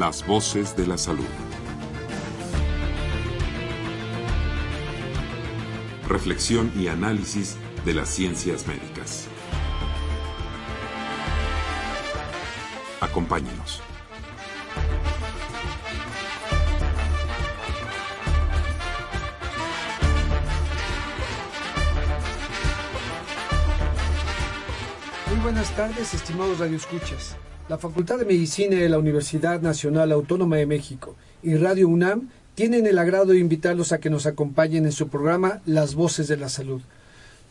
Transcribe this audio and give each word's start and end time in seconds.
Las 0.00 0.26
voces 0.26 0.74
de 0.78 0.86
la 0.86 0.96
salud. 0.96 1.26
Reflexión 6.08 6.72
y 6.74 6.88
análisis 6.88 7.58
de 7.84 7.92
las 7.92 8.08
ciencias 8.08 8.66
médicas. 8.66 9.28
Acompáñenos. 13.02 13.82
Muy 25.28 25.40
buenas 25.40 25.76
tardes, 25.76 26.14
estimados 26.14 26.58
radioescuchas. 26.58 27.36
La 27.70 27.78
Facultad 27.78 28.18
de 28.18 28.24
Medicina 28.24 28.74
de 28.74 28.88
la 28.88 28.98
Universidad 28.98 29.60
Nacional 29.60 30.10
Autónoma 30.10 30.56
de 30.56 30.66
México 30.66 31.14
y 31.40 31.54
Radio 31.54 31.86
UNAM 31.86 32.28
tienen 32.56 32.84
el 32.84 32.98
agrado 32.98 33.26
de 33.26 33.38
invitarlos 33.38 33.92
a 33.92 34.00
que 34.00 34.10
nos 34.10 34.26
acompañen 34.26 34.86
en 34.86 34.90
su 34.90 35.06
programa 35.06 35.60
Las 35.66 35.94
Voces 35.94 36.26
de 36.26 36.36
la 36.36 36.48
Salud. 36.48 36.80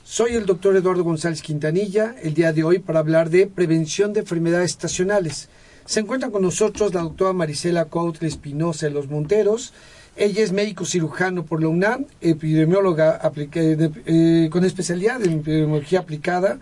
Soy 0.03 0.31
el 0.31 0.45
doctor 0.45 0.75
Eduardo 0.75 1.05
González 1.05 1.41
Quintanilla, 1.41 2.15
el 2.21 2.33
día 2.33 2.51
de 2.51 2.65
hoy 2.65 2.79
para 2.79 2.99
hablar 2.99 3.29
de 3.29 3.47
prevención 3.47 4.11
de 4.11 4.19
enfermedades 4.19 4.71
estacionales. 4.71 5.47
Se 5.85 6.01
encuentra 6.01 6.31
con 6.31 6.41
nosotros 6.41 6.93
la 6.93 6.99
doctora 6.99 7.31
Marisela 7.31 7.85
Coutre 7.85 8.27
Espinosa 8.27 8.87
de 8.87 8.91
los 8.91 9.07
Monteros. 9.07 9.71
Ella 10.17 10.43
es 10.43 10.51
médico 10.51 10.83
cirujano 10.83 11.45
por 11.45 11.61
la 11.61 11.69
UNAM, 11.69 12.07
epidemióloga 12.19 13.21
eh, 13.33 14.49
con 14.51 14.65
especialidad 14.65 15.23
en 15.23 15.39
epidemiología 15.39 15.99
aplicada 15.99 16.59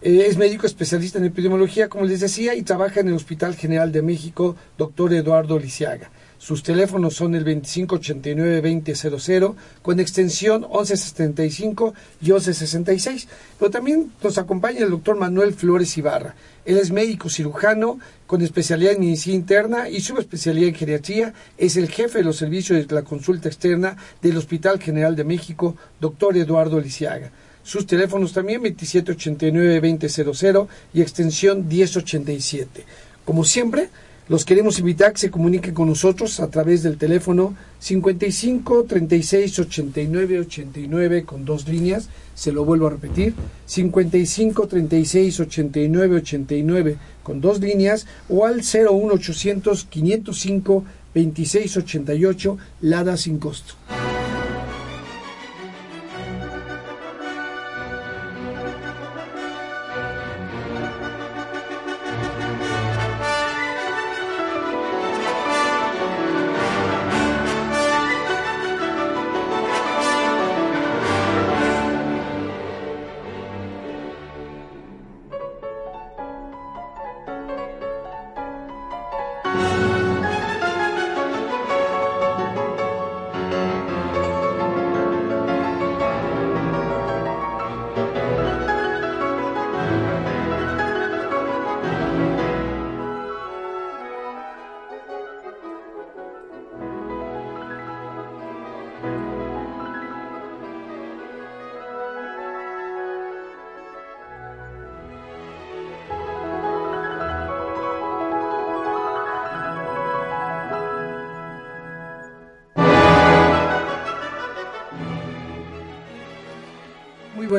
eh, 0.00 0.26
es 0.28 0.36
médico 0.36 0.66
especialista 0.66 1.18
en 1.18 1.24
epidemiología, 1.24 1.88
como 1.88 2.04
les 2.04 2.20
decía, 2.20 2.54
y 2.54 2.62
trabaja 2.62 3.00
en 3.00 3.08
el 3.08 3.14
Hospital 3.14 3.56
General 3.56 3.90
de 3.90 4.02
México, 4.02 4.54
doctor 4.76 5.12
Eduardo 5.12 5.58
Lisiaga. 5.58 6.10
Sus 6.38 6.62
teléfonos 6.62 7.14
son 7.14 7.34
el 7.34 7.44
2589-2000 7.44 9.56
con 9.82 9.98
extensión 9.98 10.60
1175 10.60 11.94
y 12.20 12.26
1166. 12.26 13.26
Pero 13.58 13.72
también 13.72 14.12
nos 14.22 14.38
acompaña 14.38 14.84
el 14.84 14.90
doctor 14.90 15.16
Manuel 15.16 15.52
Flores 15.52 15.98
Ibarra. 15.98 16.36
Él 16.64 16.76
es 16.76 16.92
médico 16.92 17.28
cirujano 17.28 17.98
con 18.28 18.40
especialidad 18.42 18.92
en 18.92 19.00
medicina 19.00 19.34
interna 19.34 19.88
y 19.88 20.00
subespecialidad 20.00 20.68
en 20.68 20.76
geriatría. 20.76 21.34
Es 21.56 21.76
el 21.76 21.88
jefe 21.88 22.18
de 22.18 22.24
los 22.24 22.36
servicios 22.36 22.86
de 22.86 22.94
la 22.94 23.02
consulta 23.02 23.48
externa 23.48 23.96
del 24.22 24.36
Hospital 24.36 24.80
General 24.80 25.16
de 25.16 25.24
México, 25.24 25.76
doctor 26.00 26.36
Eduardo 26.36 26.80
Lisiaga. 26.80 27.32
Sus 27.68 27.86
teléfonos 27.86 28.32
también 28.32 28.62
2789-2000 28.62 30.66
y 30.94 31.02
extensión 31.02 31.68
1087. 31.68 32.86
Como 33.26 33.44
siempre, 33.44 33.90
los 34.30 34.46
queremos 34.46 34.78
invitar 34.78 35.10
a 35.10 35.12
que 35.12 35.18
se 35.18 35.30
comuniquen 35.30 35.74
con 35.74 35.86
nosotros 35.86 36.40
a 36.40 36.48
través 36.48 36.82
del 36.82 36.96
teléfono 36.96 37.54
55 37.80 38.84
36 38.84 39.58
89 39.58 40.40
89 40.40 41.24
con 41.24 41.44
dos 41.44 41.68
líneas. 41.68 42.08
Se 42.34 42.52
lo 42.52 42.64
vuelvo 42.64 42.86
a 42.86 42.90
repetir: 42.92 43.34
55 43.66 44.66
36 44.66 45.38
89 45.38 46.16
89 46.16 46.96
con 47.22 47.42
dos 47.42 47.60
líneas 47.60 48.06
o 48.30 48.46
al 48.46 48.62
01800 48.62 49.84
505 49.84 50.84
26 51.14 51.76
88 51.76 52.56
Lada 52.80 53.18
sin 53.18 53.38
costo. 53.38 53.74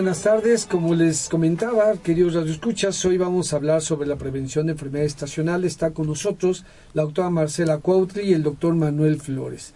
Buenas 0.09 0.23
tardes. 0.23 0.65
Como 0.65 0.95
les 0.95 1.29
comentaba, 1.29 1.93
queridos 1.97 2.33
radioescuchas, 2.33 3.05
hoy 3.05 3.19
vamos 3.19 3.53
a 3.53 3.57
hablar 3.57 3.83
sobre 3.83 4.07
la 4.07 4.15
prevención 4.15 4.65
de 4.65 4.71
enfermedades 4.71 5.11
estacionales. 5.11 5.73
Está 5.73 5.91
con 5.91 6.07
nosotros 6.07 6.65
la 6.95 7.03
doctora 7.03 7.29
Marcela 7.29 7.77
Cuautri 7.77 8.23
y 8.23 8.33
el 8.33 8.41
doctor 8.41 8.73
Manuel 8.73 9.21
Flores. 9.21 9.71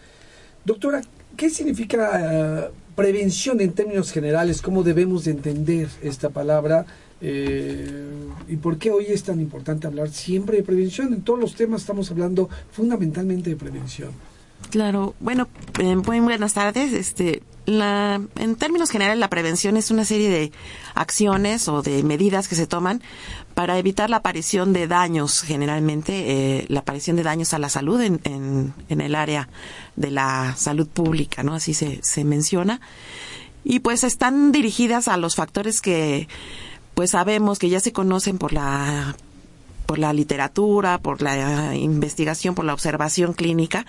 Doctora, 0.65 1.01
¿qué 1.37 1.51
significa 1.51 2.65
eh, 2.65 2.71
prevención 2.95 3.61
en 3.61 3.73
términos 3.73 4.11
generales? 4.11 4.63
¿Cómo 4.63 4.81
debemos 4.81 5.25
de 5.25 5.31
entender 5.31 5.87
esta 6.01 6.31
palabra? 6.31 6.87
Eh, 7.21 8.09
¿Y 8.47 8.55
por 8.55 8.79
qué 8.79 8.89
hoy 8.89 9.05
es 9.09 9.21
tan 9.21 9.39
importante 9.39 9.85
hablar 9.85 10.09
siempre 10.09 10.57
de 10.57 10.63
prevención? 10.63 11.13
En 11.13 11.21
todos 11.21 11.39
los 11.39 11.53
temas 11.53 11.81
estamos 11.81 12.09
hablando 12.09 12.49
fundamentalmente 12.71 13.51
de 13.51 13.55
prevención. 13.55 14.09
Claro, 14.71 15.13
bueno, 15.19 15.47
eh, 15.79 15.95
muy 15.95 16.21
buenas 16.21 16.55
tardes. 16.55 16.91
Este, 16.91 17.43
la, 17.65 18.21
en 18.35 18.55
términos 18.55 18.89
generales, 18.89 19.19
la 19.19 19.29
prevención 19.29 19.77
es 19.77 19.91
una 19.91 20.05
serie 20.05 20.29
de 20.29 20.51
acciones 20.95 21.67
o 21.67 21.81
de 21.81 22.03
medidas 22.03 22.47
que 22.47 22.55
se 22.55 22.67
toman 22.67 23.01
para 23.53 23.77
evitar 23.77 24.09
la 24.09 24.17
aparición 24.17 24.73
de 24.73 24.87
daños, 24.87 25.41
generalmente 25.41 26.59
eh, 26.59 26.65
la 26.69 26.81
aparición 26.81 27.15
de 27.15 27.23
daños 27.23 27.53
a 27.53 27.59
la 27.59 27.69
salud 27.69 28.01
en, 28.01 28.19
en, 28.23 28.73
en, 28.89 29.01
el 29.01 29.15
área 29.15 29.49
de 29.95 30.11
la 30.11 30.55
salud 30.57 30.87
pública, 30.87 31.43
¿no? 31.43 31.53
Así 31.53 31.73
se, 31.73 31.99
se 32.03 32.23
menciona. 32.23 32.81
Y 33.63 33.79
pues 33.79 34.03
están 34.03 34.51
dirigidas 34.51 35.07
a 35.07 35.17
los 35.17 35.35
factores 35.35 35.81
que 35.81 36.27
pues 36.95 37.11
sabemos 37.11 37.59
que 37.59 37.69
ya 37.69 37.79
se 37.79 37.93
conocen 37.93 38.37
por 38.37 38.53
la 38.53 39.15
por 39.85 39.99
la 39.99 40.13
literatura, 40.13 40.97
por 40.97 41.21
la 41.21 41.75
investigación, 41.75 42.55
por 42.55 42.65
la 42.65 42.73
observación 42.73 43.33
clínica, 43.33 43.85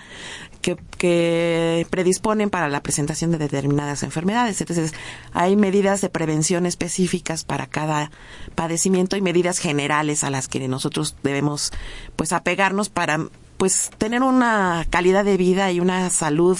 que, 0.97 1.85
predisponen 1.89 2.49
para 2.49 2.69
la 2.69 2.81
presentación 2.81 3.31
de 3.31 3.37
determinadas 3.37 4.01
enfermedades. 4.03 4.59
Entonces, 4.61 4.93
hay 5.33 5.55
medidas 5.55 6.01
de 6.01 6.09
prevención 6.09 6.65
específicas 6.65 7.43
para 7.43 7.67
cada 7.67 8.11
padecimiento 8.55 9.15
y 9.15 9.21
medidas 9.21 9.59
generales 9.59 10.23
a 10.23 10.29
las 10.29 10.47
que 10.47 10.67
nosotros 10.67 11.15
debemos 11.21 11.71
pues 12.15 12.33
apegarnos 12.33 12.89
para 12.89 13.27
pues 13.57 13.91
tener 13.97 14.23
una 14.23 14.85
calidad 14.89 15.23
de 15.23 15.37
vida 15.37 15.71
y 15.71 15.79
una 15.79 16.09
salud 16.09 16.57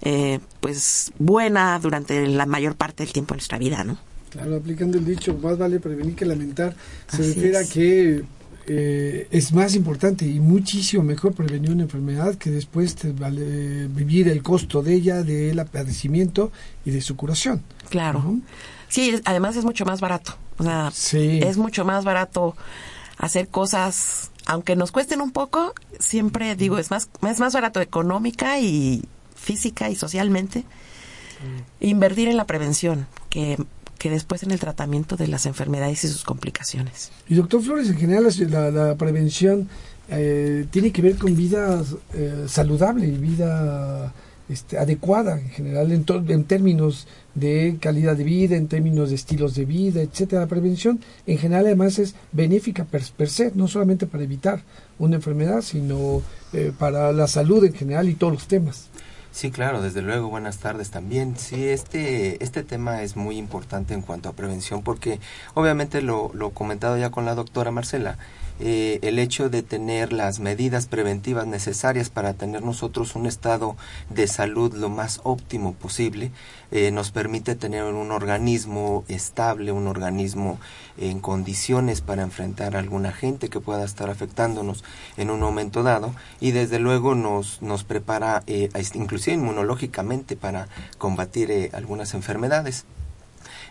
eh, 0.00 0.40
pues 0.60 1.12
buena 1.18 1.78
durante 1.78 2.26
la 2.26 2.46
mayor 2.46 2.74
parte 2.74 3.04
del 3.04 3.12
tiempo 3.12 3.34
de 3.34 3.38
nuestra 3.38 3.58
vida, 3.58 3.84
¿no? 3.84 3.98
Claro, 4.30 4.56
aplicando 4.56 4.96
el 4.96 5.04
dicho, 5.04 5.36
más 5.42 5.58
vale 5.58 5.78
prevenir 5.78 6.16
que 6.16 6.24
lamentar, 6.24 6.74
se 7.06 7.18
refiere 7.18 7.58
a 7.58 7.64
que 7.64 8.24
eh, 8.66 9.26
es 9.30 9.52
más 9.52 9.74
importante 9.74 10.26
y 10.26 10.38
muchísimo 10.40 11.02
mejor 11.02 11.34
prevenir 11.34 11.70
una 11.70 11.82
enfermedad 11.82 12.36
que 12.36 12.50
después 12.50 12.96
vale, 13.18 13.88
vivir 13.88 14.28
el 14.28 14.42
costo 14.42 14.82
de 14.82 14.94
ella, 14.94 15.22
del 15.22 15.64
padecimiento 15.66 16.52
y 16.84 16.90
de 16.90 17.00
su 17.00 17.16
curación. 17.16 17.62
Claro. 17.88 18.38
Sí, 18.88 19.20
además 19.24 19.56
es 19.56 19.64
mucho 19.64 19.84
más 19.84 20.00
barato. 20.00 20.34
O 20.58 20.64
sea, 20.64 20.92
es 21.12 21.56
mucho 21.56 21.84
más 21.84 22.04
barato 22.04 22.56
hacer 23.18 23.48
cosas, 23.48 24.30
aunque 24.46 24.76
nos 24.76 24.92
cuesten 24.92 25.20
un 25.20 25.32
poco, 25.32 25.74
siempre 25.98 26.54
digo, 26.56 26.78
es 26.78 26.90
más, 26.90 27.08
es 27.28 27.40
más 27.40 27.54
barato 27.54 27.80
económica 27.80 28.60
y 28.60 29.04
física 29.34 29.90
y 29.90 29.96
socialmente 29.96 30.64
invertir 31.80 32.28
en 32.28 32.36
la 32.36 32.46
prevención 32.46 33.06
que 33.28 33.56
que 34.02 34.10
después 34.10 34.42
en 34.42 34.50
el 34.50 34.58
tratamiento 34.58 35.16
de 35.16 35.28
las 35.28 35.46
enfermedades 35.46 36.02
y 36.02 36.08
sus 36.08 36.24
complicaciones. 36.24 37.12
Y 37.28 37.36
doctor 37.36 37.62
Flores, 37.62 37.88
en 37.88 37.96
general 37.96 38.26
la, 38.74 38.96
prevención 38.96 39.68
eh, 40.10 40.66
tiene 40.72 40.90
que 40.90 41.02
ver 41.02 41.14
con 41.14 41.36
vida 41.36 41.80
eh, 42.12 42.46
saludable 42.48 43.06
y 43.06 43.12
vida 43.12 44.12
este, 44.48 44.76
adecuada 44.76 45.38
en 45.38 45.50
general 45.50 45.92
en, 45.92 46.04
en 46.28 46.44
términos 46.44 47.06
de 47.36 47.78
calidad 47.80 48.16
de 48.16 48.24
vida, 48.24 48.56
en 48.56 48.66
términos 48.66 49.10
de 49.10 49.14
estilos 49.14 49.54
de 49.54 49.64
vida, 49.64 50.02
etcétera. 50.02 50.42
La 50.42 50.48
prevención 50.48 50.98
en 51.24 51.38
general 51.38 51.66
además 51.66 52.00
es 52.00 52.16
benéfica 52.32 52.84
per, 52.84 53.30
se, 53.30 53.52
no 53.54 53.68
solamente 53.68 54.08
para 54.08 54.24
evitar 54.24 54.62
una 54.98 55.16
enfermedad, 55.16 55.62
sino 55.62 56.22
eh, 56.52 56.72
para 56.76 57.12
la 57.12 57.28
salud 57.28 57.64
en 57.64 57.72
general 57.72 58.08
y 58.08 58.14
todos 58.14 58.32
los 58.32 58.48
temas. 58.48 58.88
Sí, 59.32 59.50
claro, 59.50 59.80
desde 59.80 60.02
luego, 60.02 60.28
buenas 60.28 60.58
tardes 60.58 60.90
también. 60.90 61.38
Sí, 61.38 61.66
este, 61.66 62.42
este 62.44 62.62
tema 62.64 63.02
es 63.02 63.16
muy 63.16 63.38
importante 63.38 63.94
en 63.94 64.02
cuanto 64.02 64.28
a 64.28 64.34
prevención 64.34 64.82
porque 64.82 65.20
obviamente 65.54 66.02
lo, 66.02 66.30
lo 66.34 66.50
comentado 66.50 66.98
ya 66.98 67.10
con 67.10 67.24
la 67.24 67.34
doctora 67.34 67.70
Marcela, 67.70 68.18
eh, 68.64 69.00
el 69.02 69.18
hecho 69.18 69.50
de 69.50 69.64
tener 69.64 70.12
las 70.12 70.38
medidas 70.38 70.86
preventivas 70.86 71.48
necesarias 71.48 72.10
para 72.10 72.34
tener 72.34 72.62
nosotros 72.62 73.16
un 73.16 73.26
estado 73.26 73.76
de 74.08 74.28
salud 74.28 74.72
lo 74.74 74.88
más 74.88 75.20
óptimo 75.24 75.72
posible 75.72 76.30
eh, 76.70 76.92
nos 76.92 77.10
permite 77.10 77.56
tener 77.56 77.82
un 77.82 78.12
organismo 78.12 79.04
estable, 79.08 79.72
un 79.72 79.88
organismo 79.88 80.60
en 80.96 81.18
condiciones 81.18 82.02
para 82.02 82.22
enfrentar 82.22 82.76
a 82.76 82.78
alguna 82.78 83.10
gente 83.10 83.48
que 83.48 83.58
pueda 83.58 83.84
estar 83.84 84.08
afectándonos 84.08 84.84
en 85.16 85.30
un 85.30 85.40
momento 85.40 85.82
dado 85.82 86.14
y 86.38 86.52
desde 86.52 86.78
luego 86.78 87.16
nos, 87.16 87.62
nos 87.62 87.82
prepara 87.82 88.44
eh, 88.46 88.70
inclusive 88.94 89.34
inmunológicamente 89.34 90.36
para 90.36 90.68
combatir 90.98 91.70
algunas 91.74 92.14
enfermedades. 92.14 92.84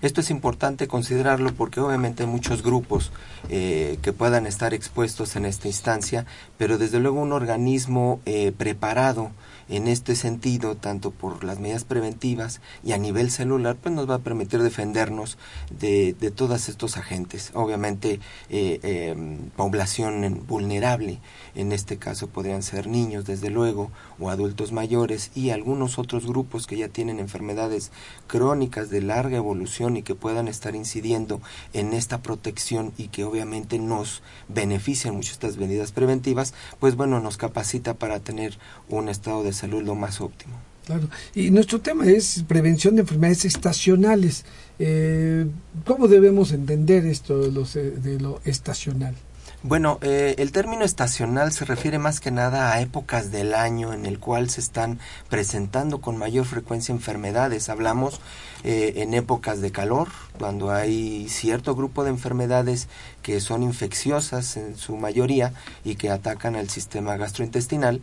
Esto 0.02 0.22
es 0.22 0.32
importante 0.32 0.88
considerarlo 0.88 1.54
porque 1.54 1.80
obviamente 1.80 2.24
hay 2.24 2.30
muchos 2.30 2.64
grupos 2.64 3.12
eh, 3.50 4.00
que 4.02 4.14
puedan 4.14 4.48
estar 4.48 4.74
expuestos 4.74 5.36
en 5.36 5.46
esta 5.46 5.68
instancia, 5.68 6.26
pero 6.58 6.78
desde 6.78 7.00
luego 7.00 7.22
un 7.22 7.34
organismo 7.34 8.20
eh, 8.26 8.52
preparado 8.58 9.32
en 9.72 9.88
este 9.88 10.16
sentido, 10.16 10.76
tanto 10.76 11.12
por 11.12 11.44
las 11.44 11.60
medidas 11.60 11.86
preventivas 11.86 12.62
y 12.84 12.92
a 12.92 12.98
nivel 12.98 13.32
celular, 13.32 13.78
pues 13.82 13.96
nos 13.96 14.10
va 14.10 14.16
a 14.16 14.20
permitir 14.20 14.62
defendernos 14.62 15.38
de, 15.70 16.14
todos 16.36 16.70
estos 16.70 16.98
agentes. 16.98 17.52
Obviamente, 17.54 18.20
eh, 18.50 18.80
eh, 18.84 19.38
población 19.56 20.44
vulnerable, 20.46 21.20
en 21.56 21.72
este 21.72 21.98
caso 21.98 22.28
podrían 22.28 22.64
ser 22.64 22.88
niños, 22.88 23.26
desde 23.26 23.50
luego, 23.50 23.92
o 24.20 24.30
adultos 24.30 24.72
mayores 24.72 25.32
y 25.36 25.50
algunos 25.50 26.00
otros 26.00 26.26
grupos 26.26 26.68
que 26.68 26.78
ya 26.78 26.88
tienen 26.88 27.20
enfermedades 27.20 27.92
crónicas 28.28 28.90
de 28.90 29.02
larga 29.02 29.38
evolución 29.38 29.98
y 29.98 30.04
que 30.04 30.16
puedan 30.16 30.48
estar 30.48 30.76
incidiendo 30.76 31.42
en 31.74 31.94
esta 31.94 32.22
protección 32.22 32.94
y 32.98 33.08
que 33.10 33.24
obviamente 33.24 33.80
nos 33.80 34.22
benefician 34.48 35.16
mucho 35.16 35.32
estas 35.32 35.58
medidas 35.58 35.92
preventivas, 35.92 36.54
pues 36.80 36.96
bueno, 36.96 37.20
nos 37.20 37.38
capacita 37.38 37.94
para 37.94 38.20
tener 38.20 38.58
un 38.90 39.10
estado 39.10 39.44
de 39.44 39.54
salud 39.54 39.84
lo 39.84 39.96
más 39.96 40.22
óptimo. 40.22 40.56
Claro. 40.86 41.10
Y 41.36 41.52
nuestro 41.52 41.80
tema 41.80 42.08
es 42.08 42.44
prevención 42.48 42.96
de 42.96 43.02
enfermedades 43.02 43.46
estacionales. 43.46 44.46
Eh, 44.80 45.46
¿Cómo 45.86 46.08
debemos 46.08 46.52
entender 46.52 47.06
esto 47.06 47.40
de, 47.40 47.92
de 47.92 48.20
lo 48.20 48.42
estacional? 48.46 49.16
Bueno, 49.64 50.00
eh, 50.02 50.34
el 50.40 50.52
término 50.52 50.84
estacional 50.84 51.52
se 51.52 51.66
refiere 51.66 52.00
más 52.00 52.20
que 52.20 52.32
nada 52.32 52.74
a 52.74 52.82
épocas 52.82 53.32
del 53.32 53.54
año 53.54 53.94
en 53.94 54.08
el 54.08 54.18
cual 54.18 54.50
se 54.50 54.60
están 54.60 54.98
presentando 55.30 56.02
con 56.02 56.18
mayor 56.18 56.46
frecuencia 56.46 56.94
enfermedades. 56.94 57.70
Hablamos 57.70 58.20
eh, 58.64 58.94
en 58.96 59.14
épocas 59.14 59.62
de 59.62 59.72
calor, 59.72 60.08
cuando 60.40 60.72
hay 60.72 61.30
cierto 61.30 61.76
grupo 61.76 62.04
de 62.04 62.10
enfermedades 62.10 62.88
que 63.22 63.40
son 63.40 63.62
infecciosas 63.62 64.58
en 64.58 64.78
su 64.78 64.98
mayoría 64.98 65.54
y 65.84 65.94
que 65.94 66.10
atacan 66.10 66.56
al 66.56 66.70
sistema 66.70 67.16
gastrointestinal 67.18 68.02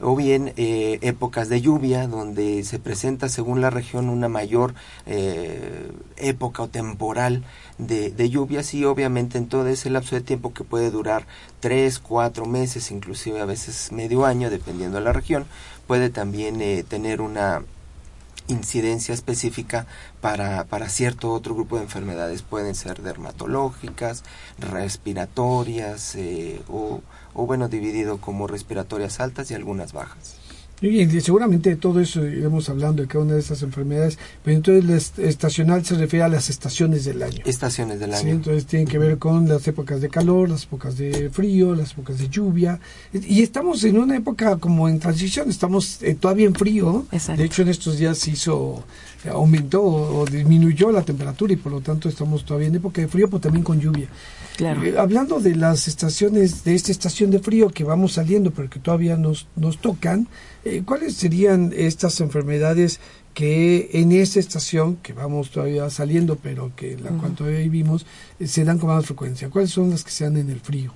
o 0.00 0.14
bien 0.14 0.52
eh, 0.56 0.98
épocas 1.02 1.48
de 1.48 1.60
lluvia 1.60 2.06
donde 2.06 2.62
se 2.64 2.78
presenta 2.78 3.28
según 3.28 3.60
la 3.60 3.70
región 3.70 4.08
una 4.08 4.28
mayor 4.28 4.74
eh, 5.06 5.77
época 6.20 6.62
o 6.62 6.68
temporal 6.68 7.44
de, 7.78 8.30
lluvias 8.30 8.74
y 8.74 8.84
obviamente 8.84 9.38
en 9.38 9.48
todo 9.48 9.66
ese 9.68 9.90
lapso 9.90 10.14
de 10.14 10.20
tiempo 10.20 10.52
que 10.52 10.64
puede 10.64 10.90
durar 10.90 11.26
tres, 11.60 11.98
cuatro 11.98 12.46
meses, 12.46 12.90
inclusive 12.90 13.40
a 13.40 13.44
veces 13.44 13.92
medio 13.92 14.26
año, 14.26 14.50
dependiendo 14.50 14.98
de 14.98 15.04
la 15.04 15.12
región, 15.12 15.46
puede 15.86 16.10
también 16.10 16.60
eh, 16.60 16.84
tener 16.86 17.20
una 17.20 17.62
incidencia 18.48 19.14
específica 19.14 19.86
para, 20.20 20.64
para 20.64 20.88
cierto 20.88 21.32
otro 21.32 21.54
grupo 21.54 21.76
de 21.76 21.82
enfermedades. 21.82 22.42
Pueden 22.42 22.74
ser 22.74 23.02
dermatológicas, 23.02 24.24
respiratorias 24.58 26.14
eh, 26.16 26.60
o, 26.68 27.02
o, 27.34 27.46
bueno, 27.46 27.68
dividido 27.68 28.18
como 28.18 28.46
respiratorias 28.46 29.20
altas 29.20 29.50
y 29.50 29.54
algunas 29.54 29.92
bajas. 29.92 30.47
Y 30.80 31.20
seguramente 31.20 31.70
de 31.70 31.76
todo 31.76 32.00
eso 32.00 32.24
iremos 32.24 32.68
hablando 32.68 33.02
de 33.02 33.08
cada 33.08 33.24
una 33.24 33.34
de 33.34 33.40
esas 33.40 33.62
enfermedades, 33.62 34.18
pero 34.44 34.56
entonces 34.56 35.12
el 35.18 35.26
estacional 35.26 35.84
se 35.84 35.96
refiere 35.96 36.24
a 36.24 36.28
las 36.28 36.50
estaciones 36.50 37.04
del 37.04 37.22
año. 37.22 37.42
Estaciones 37.44 37.98
del 37.98 38.14
año. 38.14 38.22
Sí, 38.22 38.30
entonces 38.30 38.66
tienen 38.66 38.86
que 38.86 38.98
ver 38.98 39.18
con 39.18 39.48
las 39.48 39.66
épocas 39.66 40.00
de 40.00 40.08
calor, 40.08 40.48
las 40.48 40.64
épocas 40.64 40.96
de 40.96 41.30
frío, 41.30 41.74
las 41.74 41.92
épocas 41.92 42.18
de 42.18 42.28
lluvia. 42.28 42.78
Y 43.12 43.42
estamos 43.42 43.82
en 43.84 43.98
una 43.98 44.16
época 44.16 44.56
como 44.58 44.88
en 44.88 45.00
transición, 45.00 45.50
estamos 45.50 46.02
eh, 46.02 46.14
todavía 46.14 46.46
en 46.46 46.54
frío. 46.54 47.06
Exacto. 47.10 47.40
De 47.40 47.46
hecho, 47.46 47.62
en 47.62 47.68
estos 47.68 47.98
días 47.98 48.18
se 48.18 48.30
hizo, 48.30 48.84
aumentó 49.26 49.82
o, 49.82 50.24
disminuyó 50.24 50.92
la 50.92 51.02
temperatura 51.02 51.52
y 51.52 51.56
por 51.56 51.72
lo 51.72 51.80
tanto 51.80 52.08
estamos 52.08 52.44
todavía 52.44 52.68
en 52.68 52.76
época 52.76 53.00
de 53.00 53.08
frío, 53.08 53.28
pero 53.28 53.40
también 53.40 53.64
con 53.64 53.80
lluvia. 53.80 54.08
Claro. 54.56 54.82
Eh, 54.84 54.98
hablando 54.98 55.40
de 55.40 55.56
las 55.56 55.88
estaciones, 55.88 56.64
de 56.64 56.74
esta 56.74 56.92
estación 56.92 57.30
de 57.30 57.38
frío 57.38 57.68
que 57.70 57.84
vamos 57.84 58.12
saliendo, 58.12 58.50
pero 58.50 58.68
que 58.70 58.80
todavía 58.80 59.16
nos, 59.16 59.46
nos 59.56 59.78
tocan, 59.78 60.28
eh, 60.64 60.82
¿cuáles 60.84 61.14
serían 61.14 61.72
estas 61.76 62.20
enfermedades 62.20 63.00
que 63.34 63.90
en 63.92 64.10
esta 64.12 64.40
estación, 64.40 64.96
que 64.96 65.12
vamos 65.12 65.50
todavía 65.50 65.88
saliendo, 65.90 66.36
pero 66.36 66.72
que 66.74 66.96
la 66.96 67.10
uh 67.10 67.14
-huh. 67.14 67.20
cual 67.20 67.34
todavía 67.34 67.60
vivimos, 67.60 68.04
eh, 68.40 68.46
se 68.48 68.64
dan 68.64 68.78
con 68.78 68.88
más 68.88 69.06
frecuencia? 69.06 69.48
¿Cuáles 69.48 69.70
son 69.70 69.90
las 69.90 70.02
que 70.02 70.10
se 70.10 70.24
dan 70.24 70.36
en 70.36 70.50
el 70.50 70.60
frío? 70.60 70.92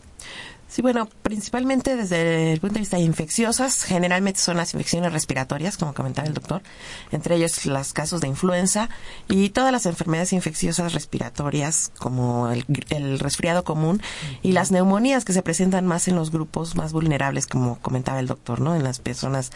Sí, 0.72 0.80
bueno, 0.80 1.06
principalmente 1.22 1.96
desde 1.96 2.54
el 2.54 2.60
punto 2.60 2.76
de 2.76 2.80
vista 2.80 2.98
infecciosas, 2.98 3.84
generalmente 3.84 4.40
son 4.40 4.56
las 4.56 4.72
infecciones 4.72 5.12
respiratorias, 5.12 5.76
como 5.76 5.92
comentaba 5.92 6.26
el 6.26 6.32
doctor, 6.32 6.62
entre 7.10 7.36
ellos 7.36 7.66
los 7.66 7.92
casos 7.92 8.22
de 8.22 8.28
influenza 8.28 8.88
y 9.28 9.50
todas 9.50 9.70
las 9.70 9.84
enfermedades 9.84 10.32
infecciosas 10.32 10.94
respiratorias, 10.94 11.92
como 11.98 12.48
el, 12.48 12.64
el 12.88 13.18
resfriado 13.18 13.64
común 13.64 14.00
y 14.40 14.52
las 14.52 14.70
neumonías 14.70 15.26
que 15.26 15.34
se 15.34 15.42
presentan 15.42 15.86
más 15.86 16.08
en 16.08 16.16
los 16.16 16.30
grupos 16.30 16.74
más 16.74 16.94
vulnerables, 16.94 17.46
como 17.46 17.78
comentaba 17.80 18.18
el 18.18 18.26
doctor, 18.26 18.62
¿no? 18.62 18.74
En 18.74 18.82
las 18.82 18.98
personas 18.98 19.50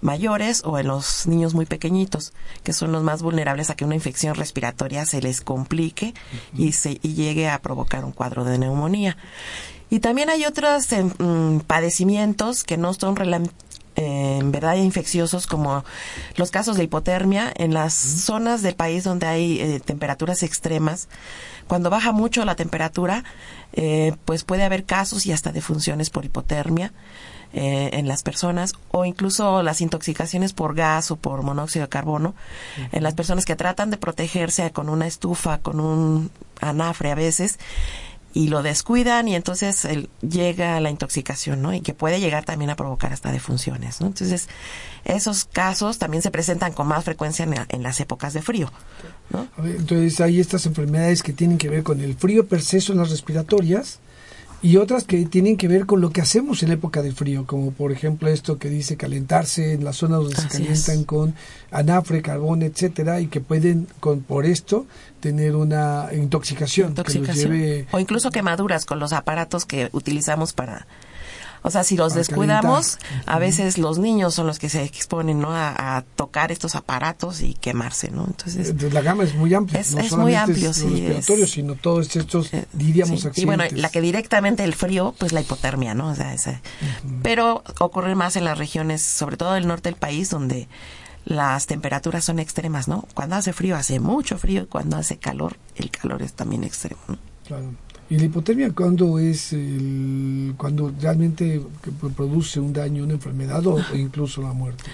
mayores 0.00 0.62
o 0.64 0.76
en 0.80 0.88
los 0.88 1.28
niños 1.28 1.54
muy 1.54 1.66
pequeñitos, 1.66 2.32
que 2.64 2.72
son 2.72 2.90
los 2.90 3.04
más 3.04 3.22
vulnerables 3.22 3.70
a 3.70 3.76
que 3.76 3.84
una 3.84 3.94
infección 3.94 4.34
respiratoria 4.34 5.06
se 5.06 5.22
les 5.22 5.40
complique 5.40 6.14
y, 6.52 6.72
se, 6.72 6.98
y 7.00 7.14
llegue 7.14 7.48
a 7.48 7.62
provocar 7.62 8.04
un 8.04 8.10
cuadro 8.10 8.42
de 8.42 8.58
neumonía. 8.58 9.16
Y 9.90 10.00
también 10.00 10.30
hay 10.30 10.44
otros 10.44 10.92
eh, 10.92 11.04
padecimientos 11.66 12.64
que 12.64 12.76
no 12.76 12.92
son 12.94 13.16
en 14.00 14.52
verdad 14.52 14.76
infecciosos 14.76 15.46
como 15.48 15.84
los 16.36 16.52
casos 16.52 16.76
de 16.76 16.84
hipotermia 16.84 17.52
en 17.56 17.74
las 17.74 17.94
zonas 17.94 18.62
del 18.62 18.76
país 18.76 19.02
donde 19.02 19.26
hay 19.26 19.60
eh, 19.60 19.80
temperaturas 19.80 20.44
extremas. 20.44 21.08
Cuando 21.66 21.90
baja 21.90 22.12
mucho 22.12 22.44
la 22.44 22.54
temperatura, 22.54 23.24
eh, 23.72 24.14
pues 24.24 24.44
puede 24.44 24.62
haber 24.62 24.84
casos 24.84 25.26
y 25.26 25.32
hasta 25.32 25.52
defunciones 25.52 26.10
por 26.10 26.24
hipotermia. 26.24 26.92
Eh, 27.54 27.88
en 27.94 28.06
las 28.06 28.22
personas 28.22 28.74
o 28.90 29.06
incluso 29.06 29.62
las 29.62 29.80
intoxicaciones 29.80 30.52
por 30.52 30.74
gas 30.74 31.10
o 31.10 31.16
por 31.16 31.42
monóxido 31.42 31.86
de 31.86 31.88
carbono 31.88 32.34
uh 32.76 32.80
-huh. 32.82 32.88
en 32.92 33.02
las 33.02 33.14
personas 33.14 33.46
que 33.46 33.56
tratan 33.56 33.90
de 33.90 33.96
protegerse 33.96 34.70
con 34.70 34.90
una 34.90 35.06
estufa, 35.06 35.56
con 35.56 35.80
un 35.80 36.30
anafre 36.60 37.10
a 37.10 37.14
veces 37.14 37.58
y 38.38 38.46
lo 38.46 38.62
descuidan 38.62 39.26
y 39.26 39.34
entonces 39.34 39.84
el, 39.84 40.08
llega 40.20 40.78
la 40.78 40.90
intoxicación, 40.90 41.60
¿no? 41.60 41.74
Y 41.74 41.80
que 41.80 41.92
puede 41.92 42.20
llegar 42.20 42.44
también 42.44 42.70
a 42.70 42.76
provocar 42.76 43.12
hasta 43.12 43.32
defunciones, 43.32 44.00
¿no? 44.00 44.06
Entonces, 44.06 44.48
esos 45.04 45.44
casos 45.44 45.98
también 45.98 46.22
se 46.22 46.30
presentan 46.30 46.72
con 46.72 46.86
más 46.86 47.04
frecuencia 47.04 47.44
en, 47.44 47.54
en 47.68 47.82
las 47.82 47.98
épocas 47.98 48.34
de 48.34 48.42
frío, 48.42 48.70
¿no? 49.30 49.48
Entonces, 49.64 50.20
hay 50.20 50.38
estas 50.38 50.66
enfermedades 50.66 51.24
que 51.24 51.32
tienen 51.32 51.58
que 51.58 51.68
ver 51.68 51.82
con 51.82 52.00
el 52.00 52.14
frío 52.14 52.46
per 52.46 52.62
se, 52.62 52.78
las 52.94 53.10
respiratorias, 53.10 53.98
y 54.60 54.76
otras 54.76 55.04
que 55.04 55.24
tienen 55.26 55.56
que 55.56 55.68
ver 55.68 55.86
con 55.86 56.00
lo 56.00 56.10
que 56.10 56.20
hacemos 56.20 56.62
en 56.62 56.70
la 56.70 56.74
época 56.74 57.02
del 57.02 57.14
frío, 57.14 57.46
como 57.46 57.70
por 57.70 57.92
ejemplo 57.92 58.28
esto 58.28 58.58
que 58.58 58.68
dice 58.68 58.96
calentarse 58.96 59.72
en 59.72 59.84
las 59.84 59.96
zonas 59.96 60.20
donde 60.20 60.34
Así 60.34 60.42
se 60.42 60.48
calientan 60.48 60.98
es. 61.00 61.06
con 61.06 61.34
anafre, 61.70 62.22
carbón, 62.22 62.62
etcétera, 62.62 63.20
y 63.20 63.28
que 63.28 63.40
pueden 63.40 63.86
con 64.00 64.20
por 64.20 64.46
esto 64.46 64.86
tener 65.20 65.54
una 65.54 66.08
intoxicación, 66.12 66.90
intoxicación. 66.90 67.52
Que 67.52 67.58
los 67.58 67.58
lleve... 67.58 67.86
o 67.92 67.98
incluso 68.00 68.30
quemaduras 68.30 68.84
con 68.84 68.98
los 68.98 69.12
aparatos 69.12 69.64
que 69.64 69.88
utilizamos 69.92 70.52
para 70.52 70.86
o 71.62 71.70
sea, 71.70 71.84
si 71.84 71.96
los 71.96 72.14
descuidamos, 72.14 72.96
calentar. 72.96 73.34
a 73.34 73.38
veces 73.38 73.78
los 73.78 73.98
niños 73.98 74.34
son 74.34 74.46
los 74.46 74.58
que 74.58 74.68
se 74.68 74.82
exponen, 74.84 75.40
¿no? 75.40 75.52
A, 75.52 75.96
a, 75.96 76.02
tocar 76.02 76.52
estos 76.52 76.74
aparatos 76.74 77.40
y 77.40 77.54
quemarse, 77.54 78.10
¿no? 78.10 78.24
Entonces, 78.26 78.74
la 78.92 79.00
gama 79.00 79.24
es 79.24 79.34
muy 79.34 79.52
amplia. 79.54 79.80
Es, 79.80 79.94
no 79.94 80.00
es 80.00 80.16
muy 80.16 80.34
amplio, 80.34 80.70
es 80.70 80.76
sí. 80.76 81.06
Es, 81.06 81.50
sino 81.50 81.74
todos 81.74 82.14
estos, 82.16 82.52
eh, 82.54 82.66
diríamos, 82.72 83.20
sí. 83.20 83.28
accidentes. 83.28 83.42
Y 83.42 83.46
bueno, 83.46 83.64
la 83.72 83.88
que 83.90 84.00
directamente 84.00 84.64
el 84.64 84.74
frío, 84.74 85.14
pues 85.18 85.32
la 85.32 85.40
hipotermia, 85.40 85.94
¿no? 85.94 86.10
O 86.10 86.14
sea, 86.14 86.34
esa, 86.34 86.50
uh 86.50 86.54
-huh. 86.54 87.20
pero 87.22 87.62
ocurre 87.78 88.14
más 88.14 88.36
en 88.36 88.44
las 88.44 88.58
regiones, 88.58 89.02
sobre 89.02 89.36
todo 89.36 89.54
del 89.54 89.66
norte 89.66 89.88
del 89.88 89.98
país, 89.98 90.30
donde 90.30 90.68
las 91.24 91.66
temperaturas 91.66 92.24
son 92.24 92.38
extremas, 92.38 92.88
¿no? 92.88 93.06
Cuando 93.14 93.36
hace 93.36 93.52
frío 93.52 93.76
hace 93.76 94.00
mucho 94.00 94.38
frío 94.38 94.62
y 94.62 94.66
cuando 94.66 94.96
hace 94.96 95.18
calor 95.18 95.56
el 95.76 95.90
calor 95.90 96.22
es 96.22 96.32
también 96.32 96.64
extremo. 96.64 97.00
¿no? 97.06 97.18
Claro. 97.46 97.74
¿Y 98.10 98.18
la 98.18 98.24
hipotermia 98.24 98.70
cuándo 98.72 99.18
es 99.18 99.52
el, 99.52 100.54
cuando 100.56 100.92
realmente 101.00 101.60
produce 102.16 102.58
un 102.58 102.72
daño, 102.72 103.04
una 103.04 103.14
enfermedad 103.14 103.66
o 103.66 103.78
incluso 103.94 104.40
la 104.40 104.52
muerte? 104.52 104.84